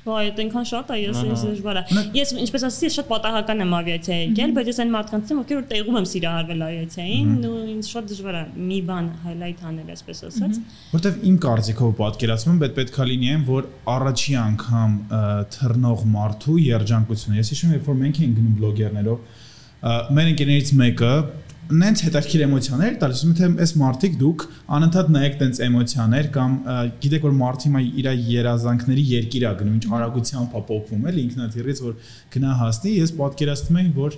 Ոայ, 0.05 0.25
այդ 0.29 0.39
այնքան 0.43 0.65
շատ 0.69 0.89
է, 0.93 0.95
ես 1.01 1.19
ինձ 1.25 1.43
դժվար 1.49 1.77
է։ 1.79 2.01
Ես 2.13 2.31
ինչպես 2.43 2.63
ասացի, 2.67 2.85
ես 2.85 2.97
շատ 2.99 3.07
պատահական 3.09 3.63
եմ 3.63 3.71
ավիացիա 3.73 4.17
եկել, 4.19 4.51
բայց 4.53 4.67
ես 4.69 4.79
այն 4.83 4.91
մարդկանց 4.93 5.31
եմ, 5.33 5.39
ովքեր 5.41 5.57
որ 5.57 5.65
տեղում 5.71 5.97
եմ 5.97 6.05
սիրահարվել 6.11 6.61
ավիացիային, 6.65 7.31
ու 7.49 7.61
ինձ 7.73 7.89
շատ 7.89 8.11
դժվար 8.11 8.37
է 8.37 8.43
մի 8.69 8.77
բան 8.85 9.07
highlight 9.25 9.63
անել, 9.65 9.89
այսպես 9.95 10.21
ասած։ 10.29 10.59
Որտեվ 10.93 11.17
իմ 11.25 11.39
կարծիքով 11.45 11.95
պատկերացնում 12.05 12.53
եմ, 12.53 12.61
պետք 12.61 12.77
պետքա 12.85 13.07
լինի 13.09 13.33
այն, 13.33 13.47
որ 13.49 13.67
առաջի 13.95 14.37
անգամ 14.45 14.93
թռնող 15.57 16.05
մարդու 16.13 16.59
երջանկությունը։ 16.69 17.41
Ես 17.41 17.51
հիշում 17.55 17.73
եմ, 17.73 17.75
երբ 17.79 17.89
որ 17.89 17.99
մենք 18.05 18.21
էինք 18.21 18.37
գնում 18.37 18.55
բլոգերներով, 18.61 19.43
մեր 19.85 20.31
ընկերներից 20.33 20.71
մեկը 20.81 21.15
նենց 21.65 22.01
հետաքրքիր 22.05 22.41
էմոցիաներ 22.45 22.97
տալիս, 23.01 23.21
ասում 23.21 23.31
թե 23.37 23.47
այս 23.63 23.71
մարտիկ 23.81 24.17
դուք 24.21 24.43
անընդհատ 24.75 25.07
նայեք 25.15 25.37
տենց 25.39 25.59
էմոցիաներ 25.65 26.27
կամ 26.35 26.51
գիտեք 27.01 27.23
որ 27.25 27.33
մարտի 27.39 27.71
մայ 27.73 27.81
իր 28.01 28.09
երազանքների 28.35 29.05
երկիր 29.11 29.45
է 29.49 29.53
գնում, 29.61 29.79
ինչ 29.79 29.87
արագությամբ 29.97 30.53
է 30.59 30.61
փոփվում 30.69 31.07
էլ 31.09 31.17
ինքնաթիռից 31.23 31.81
որ 31.85 31.95
գնա 32.35 32.51
հասնի, 32.61 32.93
ես 33.01 33.13
պատկերացնում 33.17 33.79
եմ 33.81 33.89
որ 33.97 34.17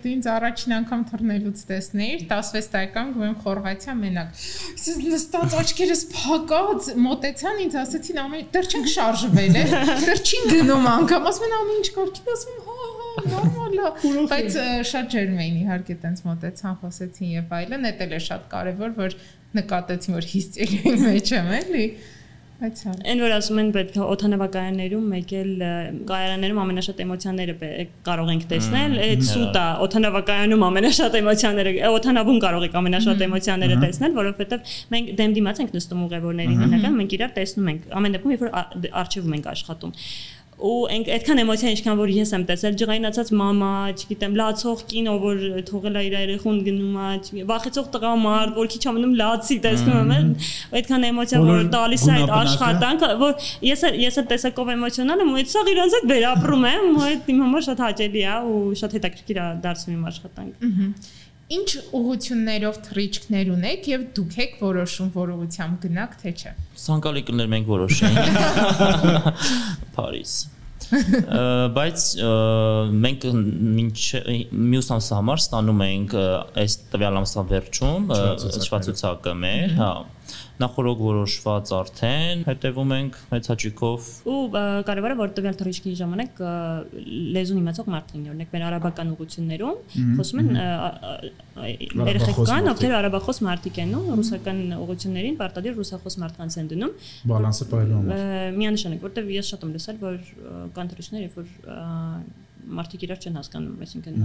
դու 0.00 0.12
ինձ 0.12 0.30
առաջին 0.32 0.76
անգամ 0.80 1.04
թռնելուց 1.12 1.64
տեսնեիր 1.72 2.24
16 2.32 2.72
տարեկան 2.72 3.12
գույն 3.20 3.36
Խորվաթիա 3.42 3.96
մենակ։ 4.00 4.42
Ես 4.80 5.02
նստած 5.12 5.58
աչքերս 5.60 6.04
փակած 6.16 6.90
մոտեցան 7.04 7.62
ինձ 7.68 7.78
ասեցին 7.82 8.22
ամեն 8.24 8.48
դեռ 8.56 8.72
չենք 8.72 8.90
շարժվել 8.96 9.60
դեռ 10.08 10.24
չի 10.24 10.42
գնում 10.52 10.90
անգամ, 10.96 11.30
ասում 11.32 11.48
են 11.48 11.58
ամեն 11.60 11.80
ինչ 11.82 11.88
կարգին, 11.98 12.32
ասում 12.36 12.60
հա 12.66 12.91
նորմալ 13.26 13.76
է, 13.82 14.24
բայց 14.32 14.56
շատ 14.88 15.12
ջերմ 15.12 15.36
էին 15.42 15.60
իհարկե 15.62 15.98
տենց 16.06 16.24
մոտեցան, 16.28 16.80
խոսեցին 16.82 17.36
եւ 17.36 17.54
այլն, 17.58 17.86
դա 17.86 18.06
էլ 18.06 18.16
է 18.16 18.22
շատ 18.30 18.48
կարեւոր, 18.52 18.96
որ 19.02 19.20
նկատեցին, 19.58 20.18
որ 20.18 20.28
հիստերիայի 20.32 20.98
մեջ 21.06 21.32
եմ, 21.38 21.54
էլի։ 21.60 21.86
Բայց 22.62 22.80
հա։ 22.86 22.92
Այն 23.10 23.20
որ 23.24 23.32
ասում 23.34 23.58
են 23.58 23.70
պետք 23.74 23.96
է 23.96 24.02
օթանավակայաններում 24.06 25.06
մեկ 25.12 25.32
էլ 25.38 25.62
կայաններում 26.10 26.60
ամենաշատ 26.62 27.00
էմոցիաները 27.02 27.54
կարող 28.06 28.28
ենք 28.32 28.44
տեսնել, 28.52 28.94
այդ 29.06 29.24
սուտա 29.26 29.64
օթանավակայանում 29.86 30.62
ամենաշատ 30.68 31.16
էմոցիաները, 31.22 31.72
օթանավում 31.90 32.38
կարող 32.44 32.66
եք 32.68 32.76
ամենաշատ 32.82 33.24
էմոցիաները 33.26 33.80
տեսնել, 33.82 34.14
որովհետև 34.20 34.76
մենք 34.94 35.10
դեմ 35.18 35.34
դիմաց 35.40 35.62
ենք 35.64 35.74
նստում 35.80 36.06
ուղևորների 36.06 36.60
հիմնական, 36.62 36.96
մենք 37.02 37.16
իրար 37.18 37.34
տեսնում 37.42 37.72
ենք 37.72 37.90
ամեն 37.98 38.16
դեպքում 38.18 38.36
երբ 38.36 38.46
որ 38.46 38.54
արխիվում 39.02 39.36
ենք 39.42 39.50
աշխատում 39.56 39.98
ու 40.62 40.74
այն 40.94 41.04
այդքան 41.16 41.40
էմոցիա 41.42 41.70
ինչքան 41.72 41.96
որ 41.98 42.10
ես 42.14 42.32
եմ 42.36 42.44
տեսել 42.48 42.76
ջղայնացած 42.82 43.30
մամա, 43.38 43.70
չգիտեմ, 43.92 44.36
լացող 44.38 44.82
կինո, 44.92 45.14
որ 45.22 45.40
թողել 45.68 45.98
է 45.98 46.02
իր 46.06 46.14
երեխուն 46.18 46.60
գնում 46.68 46.98
է, 47.02 47.46
վախեցող 47.50 47.88
տղամարդ, 47.96 48.52
որ 48.60 48.70
քիչ 48.74 48.82
ամնում 48.92 49.16
լացի 49.22 49.56
տեսնում 49.66 50.12
եմ, 50.18 50.28
այդքան 50.82 51.08
էմոցիա 51.10 51.42
որ 51.48 51.64
տալիս 51.72 52.06
է 52.06 52.14
այդ 52.18 52.34
աշխատանքը, 52.38 53.10
որ 53.22 53.50
ես 53.72 53.84
ես 54.02 54.20
այդ 54.22 54.30
տեսակով 54.32 54.72
էմոցիոնալ 54.76 55.24
եմ 55.26 55.32
ու 55.32 55.40
այդ 55.42 55.52
սաղ 55.52 55.72
իրանց 55.72 55.98
հետ 55.98 56.06
վերապրում 56.12 56.68
եմ, 56.72 56.86
ու 56.92 57.04
այդ 57.08 57.32
իմ 57.32 57.42
համար 57.42 57.66
շատ 57.68 57.82
հաճելի 57.86 58.22
է 58.22 58.38
ու 58.52 58.62
շատ 58.82 58.96
հետաքրքիր 58.98 59.42
է 59.42 59.48
դարձնում 59.66 59.98
իմ 59.98 60.08
աշխատանքը 60.12 60.72
ինչ 61.52 61.70
ուղություններով 61.98 62.78
թրիչքներ 62.86 63.50
ունեք 63.52 63.88
եւ 63.90 64.06
դուք 64.16 64.36
եք 64.44 64.54
որոշում 64.62 65.10
որ 65.16 65.34
ուղությամբ 65.34 65.84
գնաք 65.84 66.16
թե 66.22 66.32
չէ։ 66.32 66.54
Ցանկալի 66.86 67.24
կներ 67.28 67.52
մենք 67.52 67.70
որոշենք։ 67.74 68.16
Փարիզ 69.98 70.36
բայց 71.76 72.06
մենք 73.04 73.26
ինչ 73.32 74.00
մյուս 74.52 74.90
ամսը 74.96 75.18
համար 75.18 75.42
ստանում 75.42 75.84
ենք 75.86 76.16
այս 76.62 76.76
տվյալ 76.92 77.20
ամսվա 77.22 77.44
վերջում 77.52 78.10
շվացուցակը 78.66 79.34
մեր, 79.42 79.76
հա 79.78 79.92
նախորոք 80.62 81.00
որոշված 81.02 81.72
արդեն 81.78 82.42
հետևում 82.48 82.92
ենք 82.96 83.16
մեծ 83.32 83.48
հաճիկով 83.52 84.10
ու 84.32 84.42
կարևորը 84.88 85.16
որ 85.20 85.32
տվյալ 85.38 85.56
թռիչքի 85.62 85.94
ժամանակ 86.00 86.42
լեզուն 87.36 87.60
իմացող 87.62 87.90
մարդ 87.94 88.12
լինի 88.16 88.32
օրինակ 88.32 88.54
մեր 88.56 88.66
արաբական 88.68 89.12
ուղություններում 89.14 89.80
խոսում 90.20 90.42
են 90.42 90.50
երեխեք 92.12 92.40
կան 92.52 92.72
ովքեր 92.72 92.96
արաբախոս 93.00 93.42
մարդիկ 93.48 93.82
են 93.82 93.96
ու 93.98 94.04
ռուսական 94.20 94.62
ուղություններին 94.78 95.40
պարտադիր 95.42 95.76
ռուսախոս 95.80 96.18
մարդկանց 96.22 96.58
են 96.62 96.70
դնում 96.72 96.94
բալանսը 97.32 97.68
պայլում 97.72 98.12
միանշանակ 98.62 99.04
որտեվ 99.08 99.34
ես 99.36 99.52
շատ 99.52 99.66
եմ 99.66 99.74
լսել 99.76 100.00
որ 100.02 100.16
կան 100.78 100.92
թռիչքներ 100.92 101.26
երբ 101.26 101.38
որ 101.42 101.52
մարդիկ 102.78 103.06
իրար 103.08 103.22
չեն 103.22 103.38
հասկանում 103.40 103.82
այսինքն 103.86 104.22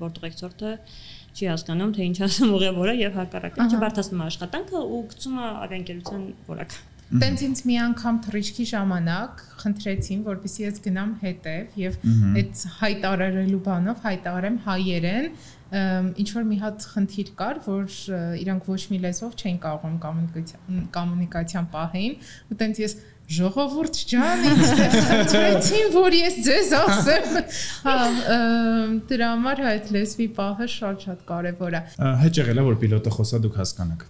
որտեղեցորդը 0.00 0.72
չի 1.34 1.50
հասկանում 1.50 1.92
թե 1.96 2.06
ինչ 2.10 2.18
ասում 2.28 2.54
ուղևորը 2.60 2.94
եւ 3.00 3.18
հակառակը 3.20 3.68
չբարթացնում 3.70 4.24
աշխատանքը 4.30 4.86
ու 4.98 5.02
գցում 5.10 5.36
է 5.40 5.50
ավիաընկերության 5.50 6.24
որակ 6.50 6.78
Տենց 7.10 7.40
ինձ 7.42 7.60
մի 7.66 7.76
անգամ 7.82 8.18
թռիչքի 8.22 8.64
ժամանակ 8.70 9.40
խնդրեցին, 9.60 10.20
որպեսզի 10.28 10.62
ես 10.62 10.76
գնամ 10.84 11.14
հետև 11.24 11.72
եւ 11.80 11.96
այդ 12.38 12.60
հայտարարելու 12.76 13.62
բանով 13.66 14.04
հայտարարեմ 14.04 14.58
հայերեն, 14.66 15.26
ինչ 16.22 16.28
որ 16.36 16.46
մի 16.52 16.58
հատ 16.62 16.86
խնդիր 16.92 17.32
կար, 17.40 17.60
որ 17.66 17.98
իրանք 18.44 18.70
ոչ 18.70 18.80
մի 18.92 19.00
լեզվով 19.06 19.34
չէին 19.42 19.58
կարողում 19.66 19.98
կոմունիկացիան 20.94 21.68
պահեին, 21.74 22.14
ու 22.50 22.60
տենց 22.62 22.82
ես 22.86 22.96
ժողովուրդ 23.30 23.98
ջան, 24.10 24.40
ինձ 24.50 24.70
խնդրեցին, 25.06 25.90
որ 25.94 26.16
ես 26.18 26.38
ձեզ 26.46 26.72
ասեմ։ 26.80 27.36
Հա, 27.84 27.94
դրա 29.10 29.28
համար 29.34 29.62
այդ 29.70 29.92
լեզվի 29.96 30.26
պահը 30.38 30.66
շատ-շատ 30.74 31.22
կարևոր 31.30 31.76
է։ 31.78 31.82
Հեչ 32.24 32.34
եղել 32.40 32.58
է 32.58 32.66
որ 32.70 32.80
պիլոտը 32.82 33.14
խոսա 33.14 33.42
դուք 33.46 33.60
հասկանաք։ 33.62 34.02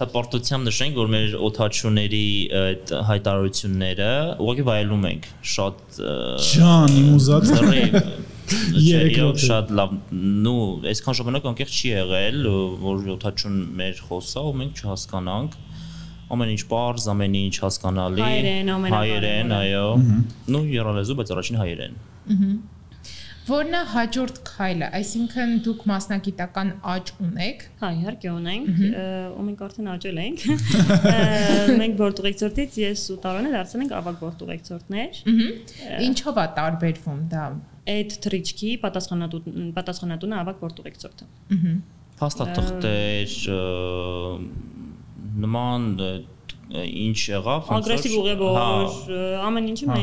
հպարտությամբ 0.00 0.68
նշենք, 0.70 0.94
որ 0.96 1.08
մեր 1.12 1.34
օթաչուների 1.50 2.26
այդ 2.60 2.92
հայտարարությունները 3.10 4.10
ուղղակի 4.40 4.64
վայելում 4.70 5.04
ենք 5.10 5.26
շատ 5.54 5.98
Ջան, 6.46 6.94
իմ 7.00 7.08
ուզած 7.18 7.50
երեք 8.90 9.42
շատ 9.44 9.68
լավ 9.78 9.92
նու 10.46 10.62
այսքան 10.90 11.18
ժամանակ 11.20 11.44
անկեղծ 11.50 11.76
չի 11.76 11.90
եղել 11.90 12.38
որ 12.82 13.04
օթաչուն 13.14 13.58
մեր 13.80 14.00
խոսա 14.08 14.46
ու 14.48 14.54
մենք 14.60 14.80
չհասկանանք 14.80 15.58
ամեն 16.34 16.52
ինչ 16.56 16.62
པարզ, 16.70 17.06
ամեն 17.14 17.38
ինչ 17.40 17.54
հասկանալի։ 17.64 18.26
Հայերեն, 18.26 18.74
հայերեն, 18.96 19.54
այո։ 19.60 19.86
Նու 20.54 20.66
երալեզու, 20.80 21.16
բայց 21.20 21.32
առաջին 21.36 21.60
հայերեն։ 21.64 22.04
Որն 23.50 23.74
է 23.74 23.78
հաջորդ 23.90 24.36
քայլը, 24.46 24.88
այսինքն 24.94 25.52
դուք 25.64 25.80
մասնագիտական 25.90 26.68
աճ 26.92 27.08
ունեք։ 27.24 27.62
Հա, 27.80 27.88
իհարկե 27.96 28.28
ունենք, 28.30 28.82
ու 29.40 29.46
մենք 29.46 29.62
արդեն 29.66 29.88
աճել 29.94 30.20
ենք։ 30.24 30.44
Մենք 31.80 31.96
բորտուղեկցորդից 32.00 32.78
ես 32.84 33.04
ու 33.10 33.18
Տարոնը 33.24 33.52
դարձել 33.56 33.84
ենք 33.86 33.94
ավագ 33.98 34.20
բորտուղեկցորդներ։ 34.20 35.22
Ինչով 36.06 36.40
է 36.44 36.46
տարբերվում 36.60 37.22
դա։ 37.32 37.46
Այդ 37.90 38.16
թրիչքի 38.28 38.70
պատասխանատու 38.84 39.40
պատասխանատունը 39.80 40.38
ավագ 40.44 40.60
բորտուղեկցորդը։ 40.60 41.30
Փաստաթղթեր, 42.20 43.34
նման 45.44 45.86
ինչ 46.70 47.18
եղավ 47.30 47.70
ագրեսիվ 47.76 48.16
ուղևոր 48.20 48.58
հա։ 48.60 49.28
ամեն 49.48 49.70
ինչը 49.72 49.88
հա։ 49.90 50.00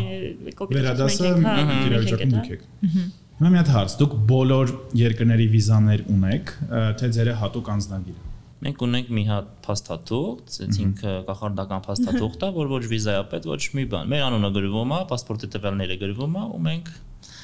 կոպիտ 0.62 0.78
վերադասը 0.78 1.34
դիրաժակում 1.48 2.34
հա, 2.38 2.44
դուք 2.44 2.50
եք 2.58 2.66
հիմա 3.38 3.52
մի 3.54 3.60
հատ 3.62 3.70
հարց 3.78 3.98
դուք 4.02 4.16
բոլոր 4.32 4.74
երկրների 5.00 5.48
վիզաներ 5.54 6.08
ունեք 6.16 6.56
թե 7.00 7.12
ձերը 7.18 7.36
հատուկ 7.44 7.72
անձնագիր 7.78 8.26
մենք 8.58 8.84
ունենք 8.88 9.10
մի 9.14 9.24
հատ 9.28 9.50
փաստաթուղթ, 9.68 10.56
այսինքն 10.66 11.18
կախարդական 11.28 11.84
փաստաթուղթ 11.86 12.46
է, 12.48 12.50
որ 12.56 12.72
ոչ 12.72 12.82
վիզա 12.90 13.14
է 13.14 13.26
պետք, 13.34 13.50
ոչ 13.54 13.60
մի 13.78 13.86
բան։ 13.92 14.10
Մեր 14.14 14.24
անունը 14.28 14.50
գրվում 14.56 14.96
է, 14.98 15.00
паспоրտի 15.12 15.50
տվյալները 15.54 15.98
գրվում 16.02 16.40
է 16.42 16.46
ու 16.58 16.62
մենք 16.66 16.90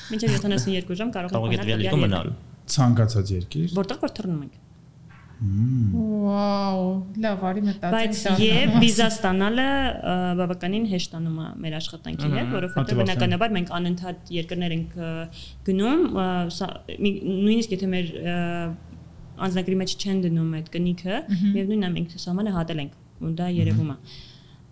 մինչև 0.10 0.34
72 0.42 0.98
ժամ 1.04 1.14
կարող 1.14 1.38
ենք 1.54 1.98
մնալ։ 2.02 2.34
Ցանկացած 2.74 3.34
երկիր։ 3.38 3.78
Որտեղ 3.78 4.02
որ 4.04 4.14
թռնում 4.18 4.42
ենք։ 4.48 4.63
Վաու, 5.44 6.92
լավ, 7.20 7.42
արի 7.50 7.62
մտածեմ։ 7.68 7.94
Բայց 7.94 8.20
եւ 8.40 8.76
վիզա 8.80 9.08
ստանալը 9.12 9.66
բավականին 10.40 10.86
հեշտանում 10.94 11.40
է 11.44 11.48
մեր 11.66 11.76
աշխատանքի 11.80 12.30
հետ, 12.34 12.54
որովհետեւ 12.54 13.02
բնականաբար 13.02 13.56
մենք 13.58 13.74
անընդհատ 13.80 14.32
երկրներ 14.38 14.76
ենք 14.78 14.96
գնում, 15.68 16.06
նույնիսկ 17.04 17.76
եթե 17.76 17.90
մեր 17.94 18.14
անձնագրի 19.44 19.78
մեջ 19.84 19.96
չեն 20.00 20.24
դնում 20.28 20.54
այդ 20.62 20.70
կնիքը, 20.78 21.20
միևնույնն 21.44 21.88
է 21.88 21.92
մենք 21.98 22.16
սահմանը 22.24 22.54
հատել 22.56 22.84
ենք, 22.84 23.00
ու 23.24 23.34
դա 23.44 23.50
երևում 23.60 23.92
է։ 23.94 23.98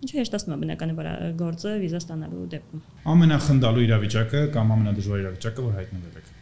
Ինչու 0.02 0.18
հեշտացնում 0.18 0.54
է 0.54 0.60
բնականաբար 0.62 1.08
գործը 1.38 1.72
վիզա 1.82 1.98
ստանալու 2.02 2.46
դեպքում։ 2.56 2.80
Ամենախնդալու 3.12 3.84
իրավիճակը 3.86 4.40
կամ 4.56 4.72
ամենադժվար 4.76 5.22
իրավիճակը, 5.22 5.66
որ 5.68 5.76
հայտնվել 5.78 6.22
եք։ 6.22 6.32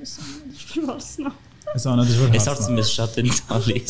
Դժվարն 0.00 1.30
է։ 1.30 1.38
Այս 1.70 1.84
անադժվար 1.86 2.30
հարցը։ 2.30 2.40
Այս 2.40 2.46
հարցը 2.50 2.76
մեզ 2.76 2.88
շատ 2.90 3.18
են 3.20 3.28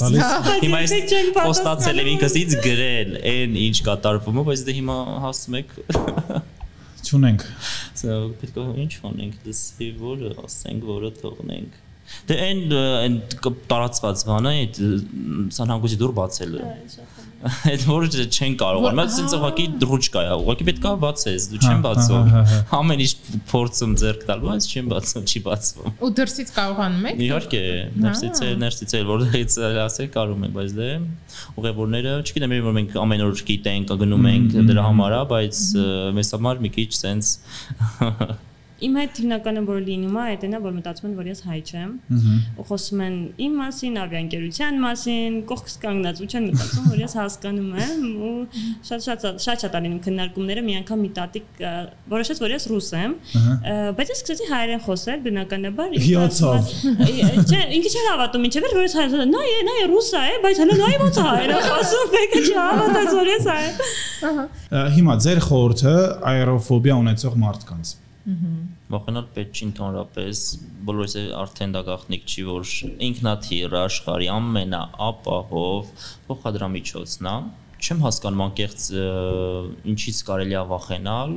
տալիս։ 0.01 0.33
Հիմա 0.65 0.81
ես 0.85 0.93
պոստացել 1.37 2.01
եմ 2.03 2.11
ինքսից 2.11 2.57
գրել 2.67 3.15
այն 3.31 3.55
ինչ 3.65 3.77
կատարվում 3.87 4.41
է, 4.41 4.45
բայց 4.51 4.65
դե 4.67 4.75
հիմա 4.81 4.97
հասնում 5.25 5.57
եք 5.61 5.73
չունենք։ 7.09 7.47
So 8.01 8.19
պետք 8.43 8.59
է 8.61 8.67
ինչ 8.85 8.93
անենք, 9.11 9.39
դասի 9.47 9.89
որը 10.01 10.35
ասենք, 10.45 10.85
որը 10.91 11.13
թողնենք։ 11.23 11.79
Դե 12.31 12.37
այն 12.47 13.17
տարածված 13.71 14.27
բանը 14.31 14.53
այդ 14.61 14.83
սանհանգույցի 15.57 15.99
դուր 16.01 16.15
բացելը։ 16.21 16.69
Այդ 17.41 17.85
որը 17.89 18.25
չեն 18.29 18.55
կարողանում։ 18.61 18.99
Բայց 19.01 19.15
ցենց 19.17 19.35
ուղակի 19.39 19.65
դրուճ 19.81 20.09
կա, 20.13 20.23
ուղակի 20.43 20.65
պետքա 20.69 20.91
բացես, 21.01 21.47
դու 21.49 21.61
չեն 21.65 21.79
բացում։ 21.87 22.35
Ամեն 22.77 23.03
ինչ 23.05 23.13
փորձում 23.49 23.95
ձեռք 24.03 24.27
տալ, 24.29 24.43
բայց 24.45 24.67
չեն 24.71 24.91
բացում, 24.91 25.25
չի 25.31 25.43
բացվում։ 25.47 25.97
Ու 26.05 26.11
դրսից 26.21 26.53
կարողանում 26.59 27.09
եք։ 27.11 27.23
Իհարկե, 27.25 27.63
ներսից 28.05 28.43
է, 28.45 28.51
ներսից 28.61 28.93
է, 28.93 29.03
որտեղից 29.09 29.57
ասել 29.87 30.13
կարող 30.21 30.45
ենք, 30.45 30.55
բայց 30.61 30.77
դե 30.77 30.91
ուղևորները, 31.65 32.15
չգիտեմ, 32.29 32.57
որ 32.69 32.77
մենք 32.77 33.01
ամեն 33.01 33.25
օր 33.31 33.45
գիտենք, 33.51 33.97
գնում 34.05 34.31
ենք 34.35 34.61
դրա 34.69 34.87
համար, 34.91 35.17
բայց 35.33 35.65
մեզ 36.21 36.37
համար 36.37 36.65
մի 36.67 36.75
քիչ 36.77 36.91
ցենց 37.01 37.35
իմ 38.87 38.97
հետ 39.01 39.19
հիմնականը 39.21 39.63
որ 39.69 39.81
լինում 39.87 40.17
է, 40.17 40.23
այդ 40.31 40.45
այնա 40.47 40.59
որ 40.65 40.75
մտածում 40.79 41.09
են, 41.11 41.15
որ 41.21 41.29
ես 41.31 41.41
հայ 41.47 41.59
չեմ։ 41.71 41.91
Ու 42.61 42.65
խոսում 42.71 43.03
են 43.07 43.17
իմ 43.47 43.57
մասին, 43.61 43.99
ավիաընկերության 44.01 44.81
մասին, 44.85 45.37
կողքս 45.51 45.75
կանգնած 45.85 46.21
ու 46.21 46.29
չեն 46.31 46.47
մտածում, 46.51 46.87
որ 46.91 47.03
ես 47.05 47.17
հասկանում 47.21 47.71
եմ 47.85 48.05
ու 48.31 48.35
շատ 48.91 49.05
շատ 49.07 49.27
շատ 49.45 49.65
շատ 49.65 49.77
ալինում 49.81 50.01
քննարկումները 50.07 50.65
մի 50.67 50.77
անգամ 50.81 51.05
մի 51.05 51.11
տատիկ 51.21 51.63
որոշեց, 52.11 52.41
որ 52.41 52.55
ես 52.57 52.69
ռուս 52.71 52.91
եմ, 53.01 53.15
բայց 54.01 54.13
ես 54.15 54.21
սկսեցի 54.21 54.49
հայերեն 54.51 54.83
խոսել 54.87 55.25
բնականաբար։ 55.27 55.97
Հիացավ։ 56.01 56.73
Չէ, 57.51 57.61
ինքը 57.77 57.91
չէր 57.91 58.09
հավատում, 58.11 58.47
ինչեւ 58.51 58.69
էր, 58.71 58.77
որ 58.81 58.87
ես 58.87 58.97
հայ, 59.01 59.07
նա 59.31 59.43
է, 59.51 59.57
նա 59.69 59.77
է 59.81 59.87
ռուսա 59.91 60.23
է, 60.31 60.37
բայց 60.45 60.61
հələ 60.65 60.77
նա 60.81 60.91
է 60.91 61.01
ո՞նց 61.07 61.21
հայերեն 61.27 61.65
խոսում, 61.71 62.13
մեկը 62.17 62.45
չհավատաց, 62.51 63.11
որ 63.21 63.31
ես 63.31 63.51
հայ։ 63.51 63.65
Ահա։ 64.31 64.47
Հիմա 64.97 65.19
ձեր 65.25 65.43
խորհուրդը 65.47 65.97
աերոֆոբիա 66.31 67.01
ունեցող 67.01 67.37
մարդկանց 67.45 67.97
Վախենալ 68.21 69.29
պետք 69.37 69.55
չի 69.57 69.65
ընդհանրապես 69.71 70.41
բոլորս 70.89 71.15
արդեն 71.41 71.73
դա 71.77 71.81
գաղտնիք 71.87 72.27
չի 72.29 72.43
որ 72.49 72.73
ինքնաթիռ 73.07 73.77
աշխարհի 73.81 74.29
ամենաապահով 74.35 75.95
փոխադրամիջոցն 76.29 77.31
է 77.31 77.37
չեմ 77.81 78.05
հասկանում 78.05 78.45
անկեղծ 78.45 78.87
ինչից 79.95 80.21
կարելի 80.29 80.59
է 80.61 80.65
վախենալ 80.75 81.35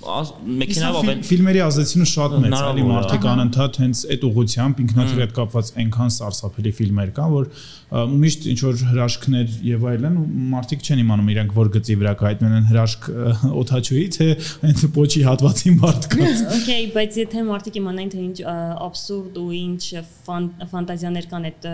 մեքենայով 0.00 0.96
ավել 1.00 1.18
ֆիլմերի 1.28 1.60
ազդեցությունը 1.66 2.06
շատ 2.10 2.36
մեծ 2.44 2.54
է, 2.56 2.60
էլի 2.70 2.84
մարդիկ 2.88 3.26
անընդհատ 3.30 3.78
հենց 3.80 4.02
այդ 4.14 4.22
ուղությամբ 4.30 4.80
ինքնաթիռի 4.84 5.22
հետ 5.24 5.34
կապված 5.36 5.70
այնքան 5.82 6.12
սարսափելի 6.16 6.72
ֆիլմեր 6.80 7.12
կան, 7.20 7.34
որ 7.36 7.50
միշտ 7.90 8.46
ինչ 8.50 8.58
որ 8.64 8.82
հրաշքներ 8.90 9.54
եւ 9.66 9.84
այլն 9.90 10.18
ու 10.20 10.24
մարդիկ 10.54 10.84
չեն 10.86 11.00
իմանում 11.04 11.30
իրանք 11.34 11.54
որ 11.58 11.70
գծի 11.74 11.96
վրա 12.00 12.12
կհայտնեն 12.20 12.54
են 12.60 12.68
հրաշք 12.70 13.08
օթաչուի 13.60 14.04
թե 14.14 14.28
այնց 14.70 14.84
պոչի 14.94 15.22
հատվածի 15.26 15.72
մարդկանց։ 15.80 16.42
Okay, 16.60 16.80
բայց 16.94 17.18
եթե 17.20 17.44
մարդիկ 17.50 17.78
իմանային 17.80 18.12
թե 18.14 18.20
ինչ 18.30 18.38
абսուրդ 18.86 19.40
ու 19.40 19.48
ինչ 19.58 19.82
ֆանտազիաներ 20.70 21.28
կան 21.34 21.48
այդ 21.50 21.68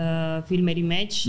ֆիլմերի 0.49 0.85
մեջ, 0.89 1.19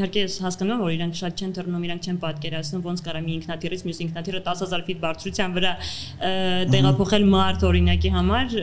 իհարկե 0.00 0.24
ես 0.26 0.38
հասկանում 0.44 0.74
եմ 0.74 0.84
որ 0.84 0.94
իրանք 0.98 1.20
շատ 1.20 1.40
չեն 1.40 1.54
թռնում, 1.60 1.86
իրանք 1.86 2.10
չեն 2.10 2.20
պատկերացնում 2.24 2.84
ոնց 2.90 3.04
կարա 3.06 3.22
մի 3.24 3.34
ինքնաթիռից 3.40 3.84
մյուս 3.86 4.02
ինքնաթիռը 4.10 4.42
10000 4.50 4.86
ֆիտ 4.90 5.00
բարձրության 5.06 5.56
վրա 5.60 5.72
տեղափոխել 6.74 7.26
մարդ 7.34 7.64
օրինակի 7.70 8.10
համար, 8.14 8.54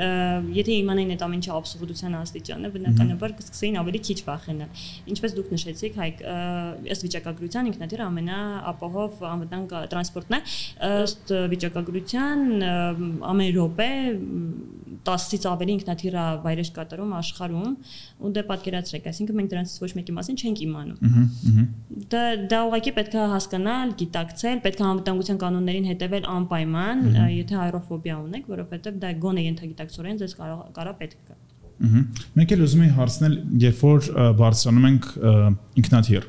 եթե 0.57 0.77
իմանային 0.77 1.13
այդ 1.15 1.23
ամենը 1.27 1.53
абսուրդության 1.57 2.17
աստիճանը, 2.21 2.71
բնականաբար 2.75 3.35
կսկսեին 3.37 3.79
ավելի 3.81 4.01
քիչ 4.07 4.17
վախենալ։ 4.27 4.83
Ինչպես 5.13 5.35
դուք 5.37 5.51
նշեցիք, 5.57 5.99
հայք 6.01 6.23
ըստ 6.95 7.07
վիճակագրության 7.07 7.69
ինքնաթիռը 7.71 8.07
ամենաապահով 8.07 9.23
անվտանգ 9.31 9.75
տրանսպորտն 9.93 10.37
է, 10.37 10.41
ըստ 10.87 11.35
վիճակագրության 11.53 12.45
ամեն 13.31 13.53
րոպե 13.57 13.91
10-ից 15.07 15.45
ավելի 15.47 15.73
ինքնաթիռը 15.77 16.23
վայրեջ 16.43 16.69
կատարում 16.75 17.11
աշխարհում 17.17 17.73
ու 18.27 18.31
դե 18.35 18.43
պատկերացրեք, 18.49 19.07
այսինքն 19.11 19.37
մենք 19.37 19.51
դրանից 19.53 19.75
ոչ 19.83 19.89
մեկի 19.97 20.15
մասին 20.17 20.39
չենք 20.41 20.63
իմանում։ 20.67 20.97
Դա 22.11 22.23
դա 22.51 22.59
ուղղակի 22.67 22.93
պետք 22.97 23.15
է 23.17 23.27
հասկանալ, 23.33 23.93
գիտակցել, 24.01 24.61
պետք 24.67 24.81
է 24.81 24.87
անվտանգության 24.87 25.39
կանոններին 25.43 25.87
հետևել 25.91 26.27
անպայման, 26.33 27.05
եթե 27.37 27.57
այրոֆոբիա 27.67 28.15
ունեք, 28.27 28.47
որովհետև 28.53 28.97
դա 29.03 29.11
գոնե 29.23 29.43
ենթագիտակցորեն 29.47 30.21
ձեզ 30.21 30.35
կարող 30.37 30.63
կարա 30.77 30.93
պետք 31.01 31.19
կա։ 31.27 31.37
Ահա։ 31.77 32.01
Մենք 32.37 32.53
էլ 32.55 32.63
ուզում 32.65 32.83
ենք 32.87 32.95
հարցնել, 32.97 33.35
երբ 33.63 33.81
որ 33.85 34.07
բարձրանում 34.37 34.87
ենք 34.87 35.09
ինքնաթիռ, 35.77 36.27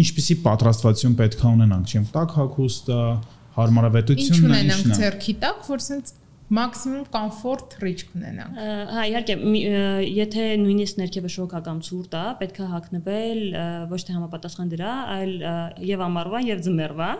ինչպիսի 0.00 0.36
պատրաստվածություն 0.46 1.16
պետք 1.20 1.44
է 1.44 1.50
ունենանք, 1.50 1.90
չեմ 1.90 2.06
տակ 2.16 2.34
հագուստը, 2.40 3.00
հարմարավետությունն 3.60 4.30
ինչն 4.30 4.40
է։ 4.40 4.60
Ինչ 4.60 4.78
ունենանք 4.80 5.00
ձեռքի 5.00 5.34
տակ, 5.44 5.62
որ 5.70 5.84
սենց 5.84 6.12
մաքսիմում 6.50 7.04
կոմֆորտ 7.14 7.66
թրիչք 7.76 8.14
ունենանք։ 8.18 8.56
Հա, 8.90 9.02
իհարկե, 9.10 9.36
եթե 10.16 10.46
նույնիսկ 10.62 10.98
ներքևը 11.00 11.30
շոկական 11.36 11.82
ցուրտ 11.86 12.16
է, 12.18 12.24
պետք 12.40 12.58
է 12.58 12.68
հագնվել 12.72 13.42
ոչ 13.92 14.00
թե 14.08 14.16
համապատասխան 14.16 14.72
դրա, 14.74 14.96
այլ 15.14 15.32
եւ 15.90 16.04
ամառվա 16.08 16.42
եւ 16.48 16.64
ձմեռվա, 16.66 17.10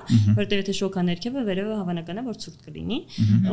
որտեղ 0.40 0.64
եթե 0.64 0.76
շոկա 0.80 1.06
ներքևը, 1.10 1.46
վերևը 1.46 1.78
հավանական 1.84 2.20
է 2.20 2.26
որ 2.26 2.42
ցուրտ 2.42 2.66
կլինի, 2.66 3.00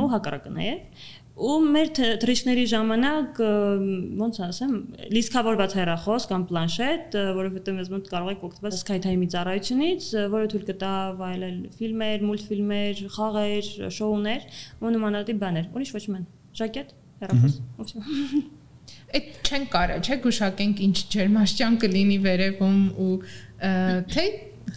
ու 0.02 0.10
հակառակը 0.18 0.58
նաեւ 0.58 1.26
ու 1.38 1.58
մեր 1.70 1.90
թրիչների 2.22 2.64
ժամանակ 2.72 3.40
ոնց 4.18 4.40
ասեմ 4.48 4.72
լիսկավորված 5.14 5.76
հեռախոս 5.78 6.26
կամ 6.32 6.46
պլանշետ 6.50 7.18
որովհետեւ 7.38 7.78
մեզ 7.78 7.92
մոտ 7.94 8.10
կարող 8.14 8.32
եք 8.34 8.46
օգտվել 8.48 8.76
Skytime-ի 8.82 9.30
ծառայությունից 9.36 10.10
որը 10.34 10.50
թույլ 10.54 10.66
կտա 10.72 10.94
վայելել 11.22 11.60
ֆիլմեր, 11.78 12.26
մուլտֆիլմեր, 12.32 13.04
խաղեր, 13.18 13.72
շոուներ 13.98 14.48
ու 14.82 14.94
նմանատիպ 14.98 15.42
բաներ 15.46 15.72
ուրիշ 15.78 15.94
ոչ 15.98 16.06
մեն 16.16 16.28
ժակետ 16.58 16.96
հեռախոս 17.22 17.60
Այդ 19.18 19.48
չեն 19.48 19.66
կարա, 19.72 19.96
չէ՞ 20.04 20.16
գուշակենք 20.24 20.82
ինչ 20.86 20.98
ջերմաշճան 21.14 21.78
կլինի 21.82 22.18
վերևում 22.24 22.80
ու 23.04 23.14
թե 24.14 24.26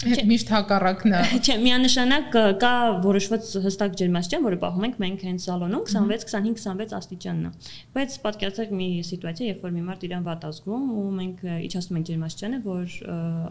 Միշտ 0.00 0.50
հակառակն 0.54 1.14
է։ 1.16 1.20
Չէ, 1.44 1.54
միանշանակ 1.60 2.36
կա 2.62 2.72
որոշված 3.04 3.48
հստակ 3.64 3.96
ջերմաստիճան, 4.00 4.44
որը 4.46 4.58
պահում 4.62 4.86
ենք 4.86 5.00
մենք 5.02 5.24
հենց 5.28 5.46
սալոնում 5.48 5.82
26-25-26 5.90 6.94
աստիճանն 7.00 7.48
է։ 7.48 7.50
Բայց 7.96 8.16
պատկերացրեք 8.24 8.72
մի 8.80 8.88
սիտուացիա, 9.10 9.48
երբ 9.50 9.64
որ 9.66 9.74
մի 9.76 9.84
մարդ 9.90 10.06
իրան 10.08 10.24
վատ 10.30 10.46
ազգում 10.50 10.86
ու 11.00 11.04
մենք 11.20 11.44
իջացնում 11.50 12.00
ենք 12.00 12.08
ջերմաստիճանը, 12.10 12.60
որ 12.70 12.96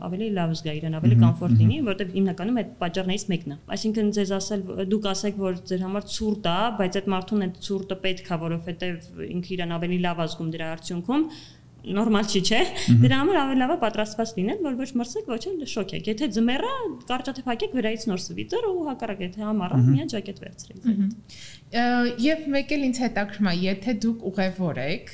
ավելի 0.10 0.30
լավ 0.40 0.56
զգա 0.60 0.76
իրան, 0.80 0.98
ավելի 1.00 1.20
կոմֆորտ 1.20 1.56
լինի, 1.60 1.80
որովհետև 1.90 2.18
հիմնականում 2.20 2.60
այդ 2.64 2.74
պատճառներից 2.80 3.28
մեկն 3.30 3.54
է։ 3.54 3.60
Այսինքն 3.76 4.12
ձեզ 4.20 4.34
ասել 4.40 4.66
դուք 4.90 5.10
ասեք, 5.14 5.40
որ 5.44 5.62
ձեր 5.70 5.86
համար 5.90 6.10
ցուրտ 6.16 6.50
է, 6.50 6.58
բայց 6.80 7.00
այդ 7.00 7.10
մարդուն 7.14 7.46
այդ 7.50 7.62
ցուրտը 7.70 8.00
պետք 8.10 8.30
է, 8.30 8.40
որովհետև 8.50 9.24
ինքը 9.30 9.54
իրան 9.60 9.76
ավելի 9.80 10.00
լավ 10.08 10.22
ազգում 10.26 10.52
դրա 10.56 10.70
արդյունքում 10.80 11.26
նորմալ 11.98 12.26
չի, 12.30 12.42
չէ։ 12.50 12.62
Դրա 13.04 13.20
համար 13.20 13.40
ավելի 13.40 13.60
լավ 13.60 13.72
է 13.74 13.78
պատրաստված 13.84 14.34
լինել, 14.40 14.60
որ 14.66 14.78
ոչ 14.80 14.90
մրսեք, 15.00 15.30
ոչ 15.34 15.40
էլ 15.50 15.64
շոկեք։ 15.74 16.10
Եթե 16.10 16.30
ձմեռը 16.36 16.74
կարճատև 17.10 17.50
հագեք 17.50 17.76
վրայից 17.80 18.06
նոր 18.10 18.22
սվիտեր 18.26 18.68
ու 18.70 18.86
հակառակ 18.90 19.24
եթե 19.26 19.46
համառը 19.50 19.80
միա 19.90 20.06
ջակետ 20.14 20.42
վերցրեք։ 20.44 20.88
Եվ 22.26 22.46
մեկ 22.50 22.72
էլ 22.76 22.86
ինձ 22.90 23.02
հետաքրքրում 23.04 23.50
է, 23.50 23.56
եթե 23.70 23.96
դուք 24.06 24.24
ուղևոր 24.30 24.80
եք 24.90 25.12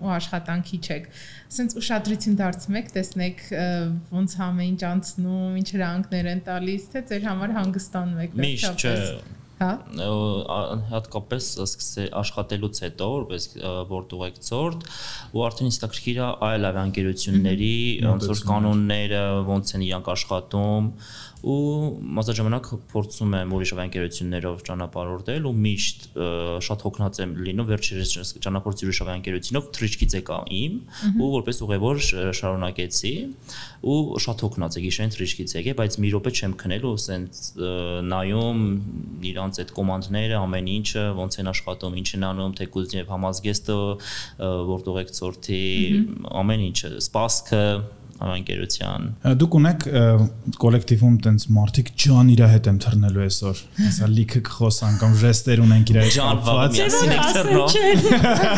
ու 0.00 0.12
աշխատանքի 0.20 0.80
չեք, 0.80 1.08
ասենց 1.50 1.76
ուշադրություն 1.80 2.38
դարձնում 2.40 2.78
եք, 2.80 2.92
տեսնեք 3.00 3.44
ոնց 4.12 4.38
ամեն 4.50 4.70
ինչ 4.70 4.82
անցնում, 4.90 5.58
ինչ 5.64 5.68
հրանքներ 5.80 6.30
են 6.36 6.44
տալիս, 6.50 6.88
թե 6.94 7.04
ձեր 7.10 7.28
համար 7.30 7.56
հանգստանում 7.60 8.24
եք 8.28 8.40
վերջապես։ 8.40 8.76
Միշտ 8.76 8.84
չէ 8.84 9.39
Հա։ 9.60 9.70
Հատկապես 10.88 11.46
սկսե 11.66 12.04
աշխատելուց 12.16 12.78
հետո, 12.86 13.08
որպես 13.14 13.46
որտուղ 13.90 14.22
եկցորդ, 14.24 14.86
ու 15.36 15.44
արդեն 15.44 15.68
ինստակրքիր 15.68 16.20
այլ 16.48 16.68
ավիաընկերությունների 16.70 17.74
ոնց 18.06 18.28
որ 18.30 18.40
կանոնները, 18.50 19.20
ոնց 19.50 19.74
են 19.76 19.84
իրանք 19.90 20.08
աշխատում, 20.14 20.88
ու 21.40 21.56
մասնաժամանակ 22.16 22.66
փորձում 22.90 23.34
եմ 23.38 23.52
ուրիշ 23.56 23.70
ավիաընկերություններով 23.74 24.62
ճանապարհորդել 24.68 25.46
ու 25.48 25.52
միշտ 25.64 26.06
շատ 26.66 26.84
հոգնած 26.84 27.20
եմ 27.24 27.32
լինում 27.46 27.68
վերջերս 27.70 28.32
ճանապարհորդի 28.44 28.88
ուրիշ 28.90 29.00
ավիաընկերությունով 29.04 29.70
թրիչքից 29.78 30.16
եկա 30.20 30.38
իմ 30.60 30.74
ու 31.16 31.30
որպես 31.36 31.62
ուղևոր 31.64 32.02
շարունակեցի 32.40 33.14
ու 33.80 34.00
շատ 34.20 34.44
հոգնած 34.44 34.76
է 34.76 34.84
գիշերին 34.84 35.14
թրիչքից 35.16 35.54
եկե 35.60 35.74
բայց 35.80 35.96
մի 36.04 36.10
րոպե 36.16 36.34
չեմ 36.36 36.56
քնել 36.60 36.84
ու 36.90 36.92
ասենց 37.00 37.40
նայում 38.10 38.60
իրանց 39.30 39.62
այդ 39.64 39.72
կոմանդները 39.80 40.36
ամեն 40.40 40.68
ինչը 40.74 41.06
ոնց 41.20 41.40
են 41.40 41.50
աշխատում 41.54 41.96
ինչ 42.00 42.08
են 42.20 42.26
անում 42.30 42.58
թեկուզ 42.60 42.96
եւ 43.00 43.14
համազգեստը 43.14 43.78
որտեղ 44.74 45.00
եք 45.00 45.14
ծորթի 45.20 45.64
ամեն 46.40 46.66
ինչը 46.68 46.92
սպասքը 47.00 47.64
ընկերության։ 48.20 49.06
Դուք 49.40 49.54
ունեք 49.58 49.84
կոլեկտիվում 50.60 51.14
տենց 51.24 51.44
մարդիկ 51.56 51.92
ջան 52.04 52.32
իր 52.34 52.42
հետ 52.52 52.66
եմ 52.70 52.80
թռնելու 52.84 53.22
այսօր։ 53.26 53.62
Հեսա 53.80 54.08
լիքը 54.16 54.42
կխոսան 54.48 54.98
կամ 55.00 55.14
ժեստեր 55.20 55.62
ունենք 55.64 55.92
իր 55.94 56.00
հետ։ 56.00 56.10
Ջան 56.16 56.42
վաղամիասին 56.48 57.14
եք 57.16 57.30
թռնում։ 57.36 57.70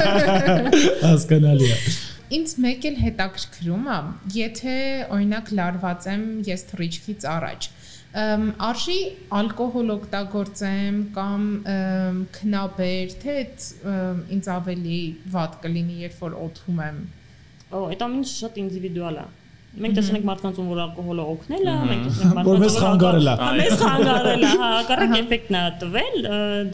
Հասկանալի 1.12 1.68
է։ 1.70 1.78
Ինձ 2.32 2.52
մեկ 2.64 2.84
էլ 2.88 2.96
հետաքրքրում 3.02 3.88
է, 3.92 3.96
եթե 4.34 4.76
օրինակ 5.14 5.50
լարված 5.58 6.06
եմ 6.12 6.22
ես 6.48 6.62
թռիչքից 6.70 7.26
առաջ, 7.28 7.66
արժի 8.72 8.96
ալկոհոլ 9.36 9.92
օգտագործեմ 9.94 10.96
կամ 11.16 11.44
քնաբեր, 12.38 13.14
թե 13.22 13.36
ինձ 14.38 14.50
ավելի 14.56 15.02
վատ 15.36 15.60
կլինի, 15.66 16.00
երբ 16.06 16.24
որ 16.24 16.38
օթում 16.46 16.82
եմ։ 16.88 16.98
Օ, 17.72 17.84
այդ 17.92 18.04
ամենը 18.08 18.32
շատ 18.32 18.58
ինդիվիդուալ 18.64 19.20
է 19.22 19.28
Մենք 19.72 19.94
տեսնում 19.96 20.16
ենք 20.18 20.26
մարդկանց 20.28 20.58
ում 20.60 20.66
որ 20.68 20.80
ալկոհոլը 20.82 21.22
օգնել 21.32 21.62
է, 21.64 21.74
մենք 21.88 22.02
տեսնում 22.06 22.32
ենք 22.32 22.48
Որ 22.48 22.58
մեզ 22.62 22.74
խանգարել 22.82 23.28
է։ 23.32 23.36
Մեզ 23.56 23.76
խանգարել 23.82 24.42
է, 24.42 24.50
հա, 24.52 24.66
հակառակ 24.72 25.14
էֆեկտն 25.16 25.56
է 25.56 25.62
տվել։ 25.82 26.16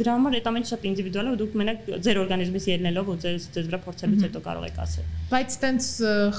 Դրա 0.00 0.14
համար 0.18 0.36
այդ 0.38 0.48
ամենը 0.50 0.70
շատ 0.72 0.86
ինդիվիդուալ 0.88 1.28
է 1.28 1.30
ու 1.30 1.38
դուք 1.38 1.54
մենակ 1.62 1.86
ձեր 2.08 2.20
օրգանիզմից 2.24 2.66
ելնելով 2.74 3.12
ու 3.12 3.16
ձեզ 3.22 3.46
ձեզ 3.54 3.68
վրա 3.70 3.80
փորձելուց 3.86 4.26
հետո 4.26 4.42
կարող 4.48 4.66
եք 4.66 4.80
ասել։ 4.82 5.06
Բայց 5.30 5.56
տենց 5.62 5.88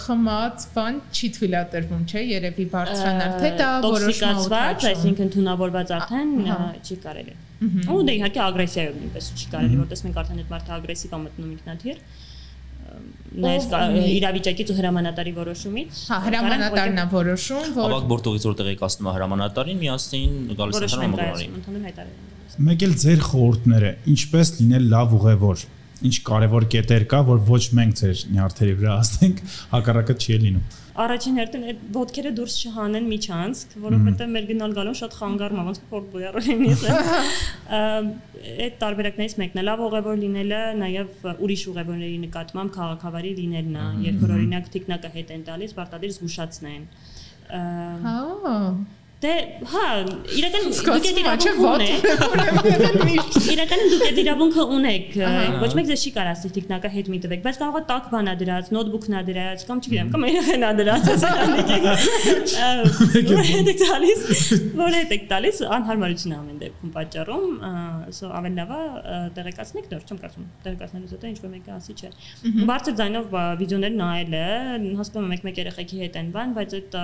խմած 0.04 0.68
բան 0.76 1.00
չի 1.16 1.30
թույլատրվում, 1.40 2.04
չէ՞, 2.10 2.24
երևի 2.30 2.66
բարձրանալ, 2.76 3.36
թե 3.40 3.52
դա 3.60 3.70
որոշված, 3.88 4.88
այսինքն 4.90 5.32
թունավորված 5.40 5.94
արդեն 6.00 6.34
չի 6.84 7.00
կարելի։ 7.08 7.38
Ու 7.60 8.02
դե 8.08 8.14
իհարկե 8.20 8.40
ագրեսիայով 8.40 9.00
նույնպես 9.00 9.26
չի 9.36 9.48
կարելի, 9.54 9.80
որտեղ 9.80 10.04
մենք 10.08 10.20
արդեն 10.20 10.40
այդ 10.40 10.52
մարդը 10.54 10.76
ագրեսիվ 10.80 11.16
է 11.16 11.20
մտնում 11.24 11.50
ինքնաթիռ 11.56 11.98
իրավիճակից 13.40 14.72
ու 14.74 14.78
հրամանատարի 14.80 15.34
որոշումից։ 15.38 16.00
Հա, 16.10 16.18
հրամանատարն 16.26 17.00
է 17.00 17.06
որոշում, 17.14 17.68
որ 17.78 17.90
Ավակ 17.90 18.08
բորտողից 18.10 18.48
որտեղ 18.50 18.70
եք 18.74 18.86
ասում 18.90 19.10
հրամանատարին, 19.16 19.82
միասին 19.84 20.38
գալիս 20.60 20.80
է 20.80 20.90
հրամանատարին։ 20.90 21.58
Ընդհանուր 21.60 21.84
հայտարարություն։ 21.90 22.66
Մեկ 22.70 22.86
էլ 22.90 22.96
ձեր 23.04 23.22
խորհուրդները, 23.30 23.92
ինչպես 24.14 24.54
լինել 24.60 24.90
լավ 24.96 25.14
ուղևոր 25.20 25.68
ինչ 26.00 26.16
կարևոր 26.30 26.66
կետեր 26.74 27.06
կա, 27.12 27.20
որ 27.28 27.40
ոչ 27.50 27.64
մենք 27.76 27.98
ձեր 28.00 28.20
նյարդերի 28.34 28.76
վրա 28.80 28.94
ասենք, 29.04 29.42
հակառակը 29.74 30.16
չի 30.20 30.38
լինում 30.46 30.64
առաջին 31.00 31.40
հերթին 31.40 31.66
այդ 31.70 31.82
ոդքերը 31.96 32.32
դուրս 32.40 32.56
չհանեն 32.60 33.08
միջանցք, 33.10 33.76
որովհետև 33.86 34.32
մեր 34.36 34.48
գնալ 34.50 34.76
գալուն 34.78 34.98
շատ 35.00 35.16
խանգարում 35.20 35.60
է, 35.60 35.66
ոնց 35.70 35.80
որ 35.94 36.06
բոյարոլինից 36.14 36.84
է։ 36.84 36.98
Այդ 38.66 38.78
տարբերակներից 38.84 39.36
մեկն 39.40 39.62
է 39.62 39.66
լավ 39.70 39.84
ուղևոր 39.88 40.20
լինելը, 40.24 40.62
նաև 40.84 41.28
ուրիշ 41.48 41.66
ուղևորների 41.74 42.20
նկատմամբ 42.28 42.76
քաղաքավարի 42.80 43.34
լինելն 43.40 43.80
է, 43.80 43.88
երբ 44.10 44.24
որ 44.26 44.36
օրինակ 44.40 44.72
տիկնակը 44.76 45.14
հետ 45.16 45.36
են 45.36 45.44
տալիս, 45.50 45.76
պարտադիր 45.80 46.16
զգուշացնեն։ 46.20 46.88
Հա 47.50 48.18
Դե, 49.20 49.32
հա, 49.68 49.86
իրական 50.32 50.70
դուք 50.72 50.90
այդ 50.94 51.08
իրավունքը 51.20 51.64
ունեք։ 51.76 52.06
Իրական 53.52 53.82
դուք 53.92 54.04
այդ 54.06 54.20
իրավունքը 54.22 54.64
ունեք։ 54.76 55.18
Ոչ 55.60 55.72
մեկ 55.76 55.90
ձեզ 55.90 56.06
չի 56.08 56.12
կարող 56.16 56.30
ասել 56.32 56.54
տիկնակը 56.56 56.92
հետ 56.94 57.10
մի 57.12 57.20
տվեք, 57.26 57.42
բայց 57.44 57.60
կարող 57.60 57.76
է 57.76 57.82
տակ 57.90 58.06
բանա 58.14 58.36
դրած, 58.40 58.70
նոթբուքն 58.78 59.18
է 59.20 59.24
դրած, 59.28 59.66
կամ 59.68 59.82
չգիտեմ, 59.84 60.08
կամ 60.14 60.24
երեխան 60.30 60.64
է 60.64 60.72
դրած, 60.80 61.04
ասել։ 61.20 61.36
Դեք 63.68 63.84
տալիս, 63.84 64.24
որ 64.80 64.96
հետ 64.96 65.12
եք 65.20 65.28
տալիս, 65.36 65.60
անհարմարություն 65.80 66.38
ամեն 66.40 66.64
դեպքում 66.64 66.96
պատճառում, 66.96 67.46
սո 68.16 68.32
ավելի 68.40 68.56
լավ 68.60 68.72
է 68.72 68.82
տեղեկացնեք 69.36 69.92
դեռ, 69.92 70.02
չեմ 70.08 70.18
կարծում, 70.24 70.48
տեղեկացնելուց 70.64 71.12
հետո 71.18 71.26
ինչ 71.34 71.40
որ 71.44 71.54
մեկը 71.58 71.72
ասի 71.76 71.94
չէ։ 72.00 72.10
Բարձր 72.70 72.94
ձայնով 73.00 73.26
վիդեոներ 73.60 73.94
նայելը, 74.00 74.46
հասկանում 75.00 75.28
եմ 75.28 75.34
մեկ-մեկ 75.36 75.56
երեխեքի 75.60 75.98
հետ 76.04 76.20
են 76.20 76.32
բան, 76.36 76.50
բայց 76.60 76.76
այդ 76.80 76.98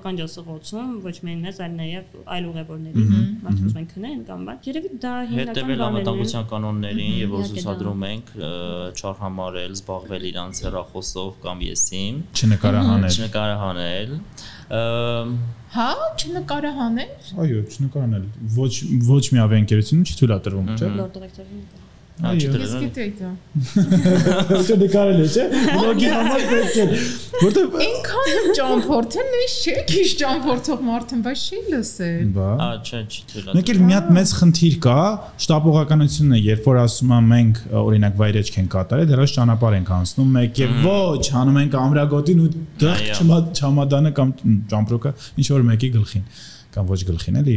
ականջասղոցում 0.00 0.88
ոչ 1.04 1.16
միայն 1.26 1.49
մեզ, 1.50 1.58
այլ 1.64 1.72
նաև 1.80 2.12
այլ 2.30 2.44
ուղևորների 2.50 3.04
մարդիկ 3.44 3.64
ուզում 3.66 3.80
են 3.80 3.86
քնեն 3.90 4.20
կամ 4.30 4.44
բան։ 4.46 4.60
Երևի 4.70 4.90
դա 5.02 5.12
հիմնական 5.30 5.70
բանն 5.70 5.80
է։ 5.80 5.86
անվտանգության 5.90 6.46
կանոններին 6.50 7.14
եւ 7.20 7.34
որ 7.34 7.42
ցուցադրում 7.50 8.04
ենք 8.10 8.32
չարհամարել, 9.00 9.74
զբաղվել 9.80 10.26
իրանց 10.30 10.62
հեռախոսով 10.64 11.30
կամ 11.44 11.64
եսիմ, 11.66 12.22
չնկարահանել։ 12.40 13.18
Չնկարահանել։ 13.20 14.16
Հա, 15.70 15.90
չնկարահանել։ 16.20 17.12
Այո, 17.40 17.60
չնկարահանել։ 17.74 18.24
Ոչ 18.58 18.74
ոչ 19.10 19.24
մի 19.34 19.44
ավիաընկերությունում 19.46 20.06
չի 20.10 20.18
թույլատրվում, 20.20 20.74
չէ՞։ 20.76 20.90
Լորդ 21.00 21.16
դիրեկտորին 21.18 21.62
Այո, 21.70 21.89
ես 22.20 22.72
գիտեի 22.80 23.10
դա։ 23.18 23.30
Չէ, 24.60 24.76
դեկարել 24.80 25.20
է, 25.20 25.26
չէ։ 25.30 25.44
Բլոգի 25.70 26.10
համար 26.10 26.42
պետք 26.50 26.76
է։ 26.80 26.84
Որտեվ 27.40 27.76
ինքան 27.86 28.50
ճամփորդեն 28.58 29.30
նույնիսկ 29.34 29.64
չէ, 29.70 29.74
քիչ 29.90 30.08
ճամփորդող 30.20 30.82
մարդն, 30.90 31.22
բայց 31.24 31.44
չի 31.50 31.60
լսել։ 31.70 32.28
Բա։ 32.36 32.50
Ա, 32.60 32.68
չէ, 32.84 33.00
չի 33.00 33.24
թույլատրում։ 33.30 33.60
Մեկ 33.60 33.72
էլ 33.74 33.80
մի 33.80 33.96
հատ 33.96 34.12
մեծ 34.20 34.34
խնդիր 34.40 34.76
կա, 34.84 34.98
շտապողականությունն 35.46 36.36
է, 36.36 36.42
երբ 36.50 36.68
որ 36.70 36.80
ասում 36.84 37.14
եմ 37.16 37.30
մենք 37.30 37.60
օրինակ 37.80 38.20
վայրեջք 38.20 38.60
են 38.60 38.70
կատարել, 38.76 39.10
դեռ 39.10 39.24
ճանապարհ 39.40 39.76
ենք 39.80 39.92
անցնում, 40.00 40.30
մեկ 40.36 40.60
է 40.60 40.70
ոչ, 40.84 41.24
հանում 41.40 41.60
ենք 41.64 41.76
ամրագոտին 41.80 42.40
ու 42.44 42.50
դեղ 42.84 43.04
չամադանը 43.60 44.14
կամ 44.20 44.32
ճամպրոկը 44.70 45.12
ինչ 45.40 45.48
որ 45.50 45.68
մեկի 45.70 45.92
գլխին 45.96 46.26
կամ 46.74 46.90
ոչ 46.90 47.00
գլխին 47.08 47.38
էլի 47.40 47.54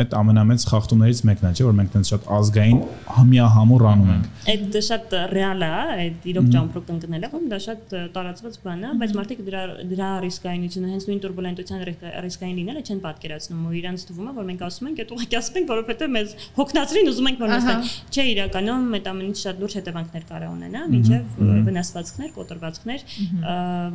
այդ 0.00 0.14
ամենամեծ 0.16 0.64
խախտումներից 0.70 1.20
մեկն 1.28 1.48
է 1.48 1.52
չէ 1.56 1.64
որ 1.66 1.74
մենք 1.76 1.90
դեռ 1.92 2.06
շատ 2.10 2.28
ազգային 2.36 2.78
համիա 3.16 3.46
համուր 3.56 3.84
անում 3.90 4.12
ենք 4.14 4.28
այդ 4.52 4.62
դա 4.76 4.82
շատ 4.86 5.16
ռեալ 5.32 5.64
է 5.66 5.70
այդ 6.06 6.26
իրոք 6.32 6.48
ճամփրուկ 6.54 6.92
ընկնելը 6.96 7.30
ում 7.36 7.46
դա 7.52 7.58
շատ 7.66 7.94
տարածված 8.16 8.58
բան 8.64 8.86
է 8.86 8.92
բայց 9.02 9.14
մարդիկ 9.16 9.42
դրա 9.46 9.62
դրա 9.92 10.08
ռիսկայինությունը 10.24 10.92
հենց 10.94 11.06
նույն 11.10 11.20
турբուլենտության 11.26 11.84
ռիսկային 12.26 12.56
լինելը 12.60 12.84
չեն 12.86 13.02
պատկերացնում 13.06 13.66
ու 13.66 13.74
իրանց 13.80 14.06
թվում 14.08 14.26
է 14.26 14.34
որ 14.36 14.48
մենք 14.50 14.64
ասում 14.66 14.90
ենք 14.90 15.02
այդ 15.04 15.14
ուղղակի 15.16 15.36
ասում 15.36 15.60
ենք 15.60 15.70
որովհետեւ 15.76 16.14
մեզ 16.16 16.34
հոգնածրին 16.56 17.10
ուզում 17.12 17.30
ենք 17.30 17.42
որ 17.44 17.52
նստեն 17.56 17.80
չէ 18.16 18.26
իրականում 18.36 18.96
այդ 18.96 19.10
ամենից 19.12 19.42
շատ 19.46 19.60
լուրջ 19.62 19.76
հետևանքներ 19.76 20.26
կարող 20.30 20.50
ունենա 20.56 20.82
մինչև 20.96 21.40
վնասվածքներ 21.66 22.30
կոտրվածքներ 22.36 23.00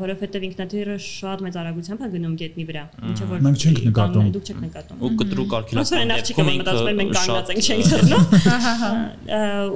որովհետեւ 0.01 0.47
ինքնաթիռը 0.51 0.97
շատ 1.07 1.45
մեծ 1.47 1.59
արագությամբ 1.61 2.01
է 2.01 2.11
գնում 2.15 2.35
գետնի 2.41 2.65
վրա 2.71 2.83
ինչը 3.11 3.29
որ 3.31 3.45
մենք 3.47 3.65
չենք 3.65 3.83
նկատում 3.91 4.31
չեք 4.51 4.61
նկատում։ 4.65 5.01
Ու 5.01 5.09
կտրուկ 5.21 5.53
արկելացման 5.57 6.11
դեպքում 6.11 6.49
մտածում 6.51 6.89
ենք 6.91 6.99
մենք 7.01 7.13
կանգնած 7.17 7.51
ենք 7.51 7.61
չենք 7.71 7.83
դառնում։ 7.91 8.25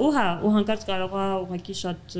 Ու 0.06 0.10
հա, 0.16 0.26
ու 0.46 0.52
հանկարծ 0.56 0.84
կարող 0.90 1.16
է 1.16 1.26
ուղղակի 1.40 1.76
շատ 1.80 2.16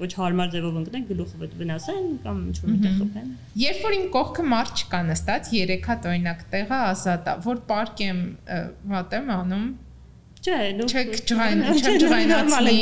ոչ 0.00 0.10
հարմար 0.20 0.52
ձևով 0.54 0.80
ընկնեն, 0.80 1.04
գլուխը 1.10 1.50
վնասեն 1.60 2.08
կամ 2.24 2.40
ինչ 2.50 2.56
որ 2.60 2.74
միտեղ 2.74 2.96
խփեն։ 3.00 3.30
Երբ 3.60 3.84
որ 3.86 3.96
իմ 4.00 4.08
կողքը 4.16 4.46
մարդ 4.50 4.82
չկա 4.84 5.00
նստած, 5.10 5.52
երեք 5.60 5.88
հատ 5.90 6.10
օրինակ 6.10 6.42
տեղը 6.54 6.80
ազատ 6.90 7.30
է, 7.30 7.36
որ 7.46 7.62
պարկ 7.70 8.04
եմ 8.10 8.20
վատ 8.90 9.16
եմ 9.20 9.32
անում, 9.36 9.66
Չէ, 10.40 10.58
նո։ 10.72 10.84
Չեք 10.88 11.10
ջղայն, 11.28 11.58
չեք 11.68 11.96
ջղայնացնի, 12.00 12.76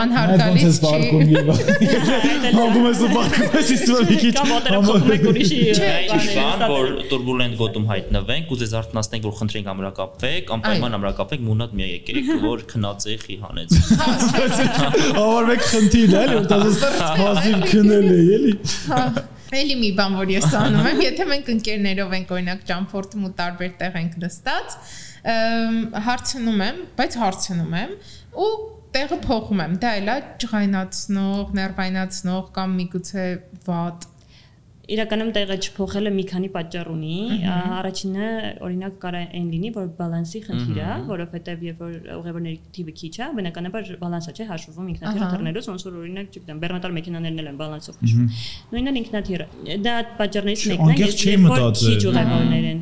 անհարգալից 0.00 0.76
չի։ 0.80 1.08
Հանում 2.56 2.86
ես 2.88 3.02
ու 3.04 3.10
բարկում 3.12 3.56
ես 3.58 3.72
իստում 3.74 4.06
մի 4.08 4.16
քիչ։ 4.22 4.30
Կամ 4.38 4.52
ոտերը 4.52 4.78
խփում 4.86 5.12
եք 5.12 5.26
ուրիշի։ 5.32 5.58
Չէ, 5.76 5.90
բան, 6.38 6.64
որ 6.72 6.88
турբուլենտ 7.10 7.58
գոտում 7.60 7.84
հայտնվենք, 7.90 8.54
ու 8.56 8.58
ձեզ 8.62 8.72
արտնասնենք, 8.80 9.28
որ 9.28 9.36
խնդրենք 9.42 9.68
ամրակապվեք, 9.74 10.54
անպայման 10.56 10.96
ամրակապվեք, 11.02 11.44
մունատ 11.52 11.76
մի 11.76 11.90
եկեք, 11.92 12.32
որ 12.48 12.64
քնածի 12.72 13.18
խի 13.26 13.38
հանեց։ 13.44 13.76
Ավարվեք 15.20 15.68
խնդիրն 15.68 16.18
էլի, 16.22 16.40
որ 16.40 16.50
դասես 16.56 16.82
մազիվ 17.20 17.62
քնել 17.68 18.08
է, 18.08 18.18
էլի։ 18.40 18.56
Հա։ 18.88 19.04
Էլի 19.52 19.74
մի 19.76 19.88
բան, 19.98 20.14
որ 20.16 20.30
ես 20.32 20.52
անում 20.56 20.86
եմ, 20.88 21.00
եթե 21.10 21.24
մենք 21.28 21.48
ընկերներով 21.52 22.12
ենք 22.16 22.30
օրինակ 22.32 22.62
ճամփորդում 22.70 23.26
ու 23.28 23.32
տարբեր 23.36 23.74
տեղ 23.82 23.98
ենք 24.00 24.14
նստած, 24.22 24.76
հարցնում 25.22 26.62
եմ, 26.66 26.78
բայց 26.98 27.16
հարցնում 27.22 27.74
եմ 27.78 27.92
ու 28.42 28.52
տեղը 28.92 29.18
փոխում 29.22 29.60
եմ։ 29.64 29.76
Դա 29.82 29.92
էլա 30.02 30.16
ջղայնացնող, 30.42 31.52
ներվայնացնող 31.58 32.48
կամ 32.56 32.74
միգուցե 32.80 33.26
վատ 33.68 34.08
իրականում 34.92 35.30
տեղը 35.36 35.56
չփոխելը 35.62 36.10
մի 36.16 36.24
քանի 36.32 36.48
պատճառ 36.56 36.88
ունի։ 36.92 37.16
Առաջինը 37.52 38.28
օրինակ 38.66 38.96
կարա 39.02 39.22
այն 39.38 39.46
լինի, 39.52 39.70
որ 39.76 39.86
բալանսի 39.98 40.42
խնդիր 40.46 40.80
է, 40.82 40.96
որովհետև 41.08 41.64
երբ 41.68 41.82
որ 41.82 41.92
ուղևորների 42.18 42.58
թիվը 42.76 42.94
քիչ 43.02 43.12
է, 43.12 43.28
բնականաբար 43.38 43.90
բալանսը 44.02 44.34
չէ 44.36 44.46
հաշվում 44.52 44.90
ինքնաթիռ 44.92 45.24
թռնելուց, 45.32 45.68
ոնց 45.72 45.86
որ 45.86 45.98
օրինակ, 46.02 46.30
չգիտեմ, 46.32 46.62
բեռնատար 46.62 46.96
մեքենաներն 46.98 47.42
էլ 47.42 47.50
են 47.52 47.60
բալանսով 47.62 48.00
քշում։ 48.02 48.26
Նույնն 48.72 49.00
ինքնաթիռը։ 49.02 49.46
Դա 49.82 49.94
պատճառներից 50.20 50.66
մեկն 50.72 50.92
է, 50.92 50.96
երբ 51.02 51.46
որ 51.52 51.64
քիչ 51.82 52.00
ուղևորներ 52.12 52.68
են։ 52.72 52.80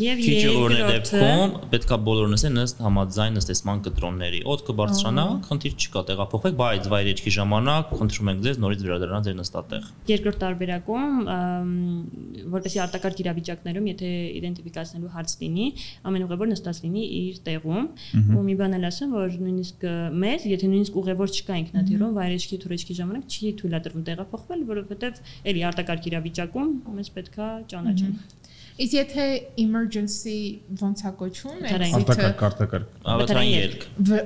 Եվ 0.00 0.20
երկրորդը 0.24 0.84
դեպքում 0.90 1.54
պետքա 1.72 1.96
բոլորն 2.06 2.36
ասեն 2.36 2.60
ըստ 2.62 2.82
համաձայն 2.84 3.40
ըստ 3.40 3.50
էսման 3.54 3.80
կտրոնների։ 3.86 4.40
Օդը 4.54 4.76
բարձրանա, 4.80 5.24
խնդիր 5.48 5.74
չկա, 5.80 6.02
տեղափոխվեք, 6.10 6.56
բայց 6.60 6.88
վայրեջքի 6.94 7.32
ժամանակ 7.36 7.92
խնդրում 8.00 8.30
ենք 8.30 8.44
ձեզ 8.46 8.60
նորից 8.64 8.84
վերադառնալ 8.86 9.26
ձեր 9.26 9.36
նստատեղ։ 9.40 9.90
Երկրորդ 10.10 10.40
տարբերակում 10.40 11.29
որպեսի 11.30 12.80
արտակարգ 12.84 13.20
իրավիճակներում, 13.24 13.86
եթե 13.90 14.10
իդենտիֆիկացնելու 14.40 15.12
հարց 15.14 15.34
լինի, 15.40 15.66
ամեն 16.10 16.24
ուղևոր 16.26 16.50
նստած 16.50 16.80
լինի 16.86 17.04
իր 17.20 17.40
տեղում, 17.46 17.86
ու 18.34 18.44
մի 18.48 18.56
բան 18.60 18.76
էլ 18.80 18.88
ասեմ, 18.90 19.14
որ 19.14 19.36
նույնիսկ 19.44 19.86
մեզ, 20.24 20.48
եթե 20.50 20.70
նույնիսկ 20.70 20.98
ուղևոր 21.00 21.34
չկա 21.40 21.60
ինքնաթիռում, 21.60 22.18
վայրեջքի 22.20 22.60
թուրեջքի 22.64 22.98
ժամանակ 23.00 23.24
չի 23.30 23.54
թույլատրվում 23.60 24.06
տեղափոխվել, 24.10 24.66
որովհետև 24.74 25.24
էլի 25.50 25.66
արտակարգ 25.70 26.10
իրավիճակում 26.10 26.76
մեզ 27.00 27.14
պետքա 27.20 27.50
ճանաչեն։ 27.70 28.39
Իսկ 28.80 28.94
եթե 28.96 29.24
emergency 29.60 30.36
ոնց 30.80 31.02
է 31.04 31.10
կոչվում, 31.20 31.56
կարտակարգ, 32.40 32.86
վթարային 33.20 33.56
ելք։ 33.56 33.82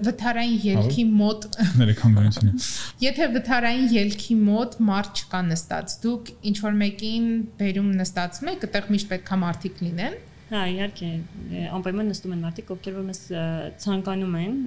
Վթարային 0.06 0.58
ելքի 0.66 1.06
մոտ 1.22 1.48
ներքանգանությունը։ 1.80 2.68
Եթե 3.02 3.28
վթարային 3.34 3.88
ելքի 3.96 4.36
մոտ 4.44 4.76
մարդ 4.90 5.24
չկա 5.24 5.40
նստած, 5.48 5.96
դուք 6.04 6.30
ինչ 6.52 6.56
որ 6.68 6.78
մեկին 6.84 7.26
բերում 7.58 7.90
նստածում 7.98 8.52
եք, 8.54 8.68
այդտեղ 8.68 8.88
միշտ 8.94 9.12
պետքա 9.14 9.40
մարդիկ 9.42 9.82
լինեն 9.88 10.16
Հա, 10.44 10.62
իհարկե, 10.68 11.10
անպայման 11.72 12.10
նստում 12.12 12.32
են 12.34 12.42
մարդիկ, 12.44 12.72
ովքեր 12.74 12.96
որ 12.98 13.04
մեզ 13.08 13.20
ցանկանում 13.80 14.34
են 14.40 14.58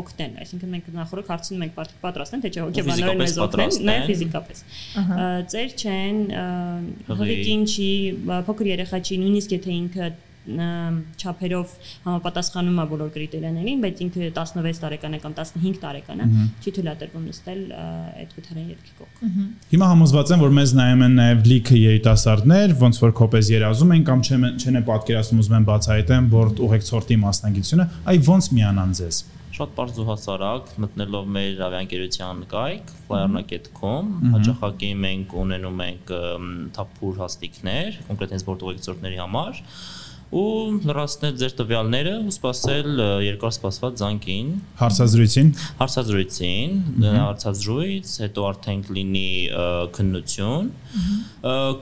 օգնել, 0.00 0.34
այսինքն 0.42 0.72
մենք 0.74 0.90
նախորդ 0.98 1.30
հարցնում 1.32 1.64
ենք 1.66 1.78
մարդիկ 1.80 2.02
պատրաստ 2.02 2.36
են, 2.36 2.42
թե 2.42 2.50
չէ 2.52 2.66
հոգեբանորեն 2.66 3.22
մեզ 3.22 3.38
օգնեն, 3.46 3.78
նաև 3.88 4.04
ֆիզիկապես։ 4.10 4.60
Ծեր 5.54 5.72
չեն, 5.82 6.20
հղիկինչի, 7.22 7.88
փոքր 8.50 8.70
երեխա 8.72 9.00
չի, 9.02 9.18
նույնիսկ 9.24 9.56
եթե 9.56 9.74
ինքը 9.78 10.12
չափերով 10.42 11.74
համապատասխանում 12.02 12.78
է 12.82 12.86
բոլոր 12.92 13.10
կրիտերիաներին, 13.14 13.82
բայց 13.84 14.00
ինքը 14.06 14.30
16 14.38 14.80
տարեկան 14.82 15.14
է 15.14 15.20
կամ 15.22 15.36
15 15.38 15.78
տարեկան 15.82 16.22
է, 16.22 16.26
չի 16.62 16.72
թույլատրվում 16.78 17.26
նստել 17.30 17.60
այդ 17.78 18.34
վթարային 18.38 18.72
երկի 18.72 18.96
կողք։ 19.02 19.20
Հիմա 19.74 19.90
համոզված 19.92 20.32
եմ, 20.34 20.42
որ 20.42 20.56
մեզ 20.58 20.74
նայում 20.82 21.04
են 21.06 21.14
նաև 21.22 21.46
լիքը 21.52 21.78
երիտասարդներ, 21.82 22.74
ոնց 22.82 23.02
որ 23.02 23.14
կոպեզ 23.22 23.52
երազում 23.54 23.94
են 23.98 24.02
կամ 24.10 24.24
չեն 24.26 24.48
չեն 24.62 24.80
պատկերացնում 24.90 25.42
ուզում 25.42 25.56
են 25.62 25.68
բացահայտեն 25.70 26.32
բորդ 26.32 26.64
ուղեկցորդի 26.66 27.20
մասնագիտությունը, 27.22 27.88
այ 28.02 28.18
ոնց 28.32 28.50
միանան 28.58 28.98
ձեզ 28.98 29.22
շատ 29.52 29.72
բարձ 29.76 29.98
ու 30.00 30.04
հասարակ 30.08 30.70
մտնելով 30.80 31.26
մեր 31.34 31.58
ավիաընկերության 31.66 32.38
կայք 32.52 32.92
flyerna.com 33.08 34.06
հաճախակի 34.32 34.88
մենք 35.02 35.34
ունենում 35.42 35.82
ենք 35.86 36.12
թափուր 36.78 37.18
հաստիկներ 37.20 37.98
կոնկրետ 38.06 38.32
հենց 38.32 38.46
բորտուղեկցորդների 38.48 39.20
համար 39.20 39.60
ու 40.32 40.80
լրացնել 40.88 41.34
ձեր 41.40 41.54
տվյալները 41.58 42.12
ու 42.24 42.30
սпасել 42.32 43.00
երկար 43.26 43.52
սպասված 43.52 43.98
ցանկին 44.00 44.52
հարցազրույցին 44.80 45.50
հարցազրույցին 45.80 46.78
հարցազրույց 47.04 48.14
հետո 48.22 48.46
արդեն 48.52 48.84
կլինի 48.88 49.26
քննություն 49.98 50.70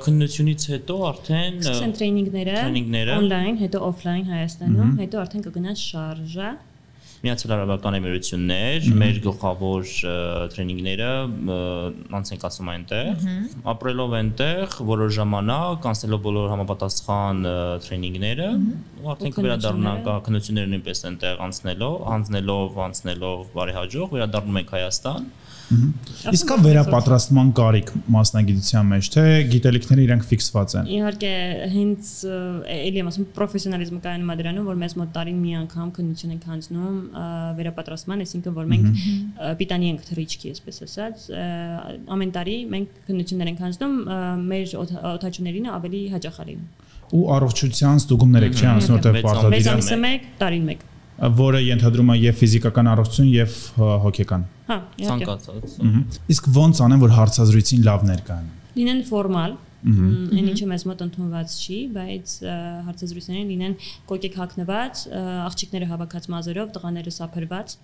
քննությունից 0.07 0.67
հետո 0.75 0.97
արդեն 1.11 1.61
սկսեն 1.61 1.95
տրեյնինգները 2.01 2.57
տրեյնինգները 2.59 3.21
on-line 3.21 3.63
հետո 3.63 3.85
off-line 3.91 4.27
Հայաստանում 4.35 4.93
հետո 5.05 5.23
արդեն 5.25 5.47
կգնա 5.47 5.77
շարժա 5.85 6.51
Միացյալ 7.21 7.53
Արաբական 7.53 7.97
Էմիրություններ, 7.99 8.87
մեր 8.97 9.18
գլխավոր 9.27 9.91
տրեյնինգները 10.55 11.09
անց 12.16 12.31
ենք 12.33 12.47
ասում 12.49 12.71
այնտեղ, 12.73 13.27
ապրելով 13.75 14.14
այնտեղ 14.21 14.77
որոշ 14.89 15.12
ժամանակ, 15.18 15.89
անցնելով 15.91 16.23
բոլոր 16.25 16.49
համապատասխան 16.55 17.45
տրեյնինգները, 17.85 18.49
ու 19.05 19.12
արդեն 19.12 19.37
կվերադառնանք 19.37 20.11
քննությունները 20.31 20.73
նույնպես 20.73 21.05
այնտեղ 21.11 21.45
անցնելով, 21.51 21.99
անցնելով, 22.16 22.81
անցնելով 22.89 23.45
բարեհաջող 23.61 24.16
վերադառնում 24.16 24.61
ենք 24.64 24.75
Հայաստան 24.81 25.29
Իսկ 25.71 26.49
կա 26.51 26.57
վերապատրաստման 26.64 27.51
կարիք 27.55 27.91
մասնագիտության 28.11 28.89
մեջ, 28.91 29.09
թե 29.14 29.25
գիտելիքները 29.53 30.03
իրենք 30.07 30.25
ֆիքսված 30.31 30.75
են։ 30.81 30.91
Իհարկե, 30.97 31.31
հենց 31.75 32.11
էլի 32.75 33.01
եմ 33.01 33.11
ասում 33.11 33.29
պրոֆեսիոնալիզմը 33.39 34.01
կայանում 34.07 34.33
է 34.35 34.37
դրանում, 34.41 34.68
որ 34.71 34.81
մեզ 34.83 34.97
մոտ 35.01 35.12
տարին 35.14 35.39
մի 35.45 35.55
անգամ 35.61 35.93
քննություն 36.01 36.35
ենք 36.35 36.49
հանձնում 36.51 36.99
վերապատրաստման, 37.61 38.25
այսինքն 38.27 38.57
որ 38.59 38.71
մենք 38.75 39.07
պիտանի 39.61 39.91
ենք 39.95 40.05
թրիչքի, 40.11 40.55
այսպես 40.57 40.85
ասած, 40.91 41.27
ամեն 42.18 42.35
տարի 42.35 42.59
մենք 42.75 43.01
քննություններ 43.07 43.51
ենք 43.55 43.64
հանձնում 43.66 43.99
մեր 44.51 44.77
օթաչուներին 45.14 45.75
ավելի 45.79 46.05
հաճախալի 46.18 46.59
ու 47.11 47.25
առողջության 47.35 47.97
ստուգումներ 48.05 48.45
եք 48.47 48.61
չի 48.61 48.66
անցնում 48.71 48.97
որտեղ 49.01 49.16
պարտադիր 49.25 49.51
է։ 49.51 49.57
Մեծ 49.57 49.68
ամսը 49.73 49.97
1, 49.99 50.29
տարին 50.39 50.68
1 50.77 50.89
որը 51.21 51.61
ենթադրում 51.66 52.12
է 52.14 52.16
եւ 52.21 52.39
ֆիզիկական 52.41 52.93
առողջություն 52.95 53.31
եւ 53.31 53.57
հոգեկան։ 54.05 54.47
Հա, 54.71 54.79
ցանկացած։ 55.01 55.75
Իսկ 56.35 56.53
ոնց 56.57 56.85
անեն 56.87 57.03
որ 57.05 57.16
հարցազրույցին 57.18 57.83
լավ 57.91 58.07
ներկայանան։ 58.11 58.55
Լինեն 58.81 59.03
ֆորմալ, 59.11 59.59
Այն 59.81 60.49
ինչը 60.51 60.66
մեզ 60.68 60.83
մոտ 60.91 61.03
ընդունված 61.07 61.53
չի, 61.57 61.77
բայց 61.95 62.33
հարցազրույցներին 62.85 63.47
լինեն 63.51 63.77
կոկեկ 64.11 64.35
հակնված, 64.41 65.05
աղջիկները 65.47 65.89
հավաքած 65.93 66.27
մազերով, 66.35 66.73
տղաները 66.75 67.14
սափրված։ 67.16 67.77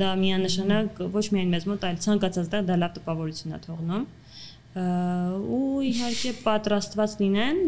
Դա 0.00 0.12
միանշանակ 0.22 1.02
ոչ 1.18 1.24
միայն 1.36 1.52
մեզ 1.52 1.66
մոտ, 1.68 1.84
այլ 1.90 1.98
ցանկացած 2.06 2.48
դա 2.54 2.62
դա 2.70 2.78
լավ 2.80 2.96
տպավորություն 2.96 3.56
է 3.58 3.60
թողնում։ 3.68 4.06
ու 4.74 5.82
իհարկե 5.86 6.32
պատրաստված 6.48 7.12
լինեն 7.20 7.60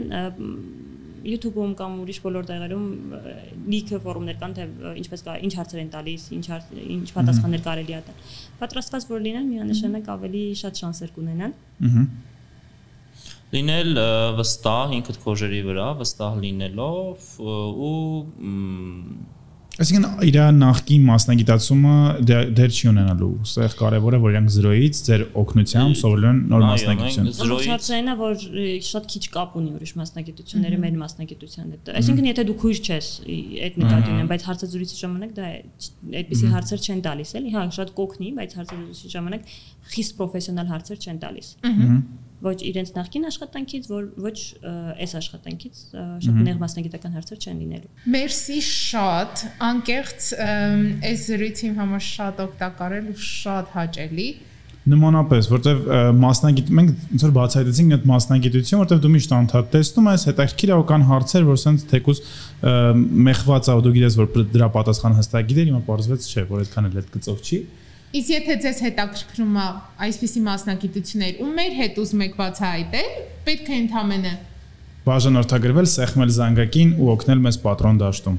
YouTube-ում 1.26 1.72
կամ 1.80 1.96
ուրիշ 2.04 2.20
բոլոր 2.26 2.46
տեղերում 2.50 2.86
լիքը 3.72 4.00
ֆորումներ 4.06 4.38
կան, 4.42 4.54
թե 4.56 4.66
ինչպես 5.02 5.26
կա, 5.26 5.34
ինչ 5.46 5.52
հարցեր 5.58 5.82
են 5.82 5.90
տալիս, 5.96 6.28
ինչ 6.36 6.46
ինչ 6.96 7.08
պատասխաններ 7.16 7.66
կարելի 7.66 7.96
է 7.96 8.00
տալ։ 8.06 8.22
Պատրաստված 8.62 9.10
որ 9.10 9.26
լինեն, 9.26 9.50
միանշանակ 9.56 10.10
ավելի 10.16 10.44
շատ 10.62 10.82
շանսեր 10.84 11.14
կունենան։ 11.18 11.58
Ահա 11.90 12.06
լինել 13.54 13.98
վստահ 14.38 14.92
ինքդ 14.96 15.18
քոժերի 15.22 15.60
վրա, 15.68 15.86
վստահ 16.00 16.38
լինելով 16.42 17.26
ու 17.46 18.00
Այսինքն 19.76 20.22
իր 20.24 20.36
նախկին 20.56 21.02
մասնագիտացումը 21.04 21.94
դեր 22.26 22.70
չի 22.72 22.86
ունենալու։ 22.88 23.26
Այստեղ 23.44 23.74
կարևորը 23.76 24.20
որ 24.22 24.32
իրանք 24.32 24.52
0-ից 24.54 25.00
ձեր 25.04 25.24
օգնությամբ 25.42 25.98
սովորել 26.00 26.26
են 26.30 26.38
նոր 26.52 26.64
մասնագիտություն։ 26.64 27.28
0-ից 27.36 27.90
այն 27.96 28.08
է 28.08 28.14
որ 28.22 28.46
շատ 28.88 29.08
քիչ 29.12 29.22
կապ 29.36 29.58
ունի 29.60 29.72
ուրիշ 29.76 29.92
մասնագիտությունները 30.00 30.80
մեր 30.80 30.96
մասնագիտության 31.02 31.68
հետ։ 31.76 31.92
Այսինքն 32.00 32.30
եթե 32.30 32.46
դու 32.48 32.56
քույր 32.64 32.80
ես 32.96 33.10
այդ 33.66 33.80
նկատի 33.84 34.14
ունեմ, 34.16 34.30
բայց 34.32 34.46
հարցազրույցի 34.48 35.00
ժամանակ 35.04 35.36
դա 35.36 35.50
այդպիսի 36.24 36.52
հարցեր 36.56 36.86
չեն 36.86 37.02
տալիս 37.04 37.34
էլի, 37.36 37.52
հա 37.56 37.66
շատ 37.76 37.92
կօգնի, 38.00 38.30
բայց 38.40 38.56
հարցազրույցի 38.60 39.12
ժամանակ 39.16 39.52
խիստ 39.92 40.16
պրոֆեսիոնալ 40.16 40.72
հարցեր 40.72 41.04
չեն 41.04 41.20
տալիս։ 41.26 41.52
Ահա 41.66 41.98
ոչ 42.46 42.56
իրենց 42.70 42.92
նախկին 42.96 43.28
աշխատանքից, 43.30 43.88
որ 43.92 44.08
ոչ 44.26 44.36
այս 45.04 45.14
աշխատանքից 45.20 45.84
շատ 46.26 46.42
նեղ 46.46 46.60
մասնագիտական 46.62 47.16
հարցեր 47.16 47.40
չեն 47.42 47.62
լինելու։ 47.66 48.10
Մերսի 48.16 48.58
շատ, 48.70 49.46
անկեղծ 49.70 50.28
այս 51.10 51.24
զրույցի 51.30 51.72
համար 51.80 52.04
շատ 52.10 52.44
օգտակար 52.46 53.00
էր 53.00 53.08
ու 53.12 53.18
շատ 53.26 53.74
հաճելի 53.76 54.28
նմանապես, 54.86 55.46
որտեվ 55.50 55.86
մասնագիտ 56.14 56.68
մենք 56.78 56.90
ոնց 57.10 57.22
որ 57.26 57.32
բացահայտեցինք 57.36 57.94
այդ 57.96 58.04
մասնագիտություն, 58.06 58.80
որտեվ 58.82 59.00
դու 59.02 59.10
միշտ 59.16 59.32
անդադ 59.36 59.70
տեսնում 59.72 60.10
ես, 60.12 60.26
հետաքրքիր 60.30 60.72
է 60.76 60.76
կան 60.90 61.06
հարցեր, 61.08 61.46
որ 61.48 61.58
սենց 61.62 61.84
թեկուս 61.90 62.20
մեխված 63.26 63.66
է, 63.66 63.74
ու 63.74 63.82
դու 63.86 63.94
գիտես, 63.96 64.18
որ 64.20 64.46
դրա 64.54 64.68
պատասխանը 64.76 65.18
հստակ 65.18 65.50
գիտեր, 65.50 65.66
հիմա 65.72 65.82
պարզվեց 65.90 66.28
չէ, 66.30 66.46
որ 66.52 66.62
այդքան 66.62 66.86
էլ 66.86 67.00
այդ 67.02 67.10
գծով 67.16 67.42
չի։ 67.42 67.58
Իսկ 68.14 68.28
եթե 68.30 68.54
ձեզ 68.62 68.82
հետաքրքրում 68.86 69.56
է 69.58 69.64
այսպիսի 70.06 70.42
մասնագիտություններ, 70.46 71.40
ու 71.42 71.48
մեր 71.56 71.72
հետ 71.80 71.96
ուզում 72.02 72.22
եք 72.26 72.36
բացահայտել, 72.38 73.08
պետք 73.46 73.66
է 73.66 73.78
ընդամենը 73.82 74.34
բաժանորդագրվել, 75.06 75.86
սեղմել 75.86 76.30
զանգակին 76.34 76.92
ու 76.98 77.10
օգնել 77.12 77.42
մեզ 77.46 77.58
պատրոն 77.62 77.98
դաշտում։ 78.00 78.38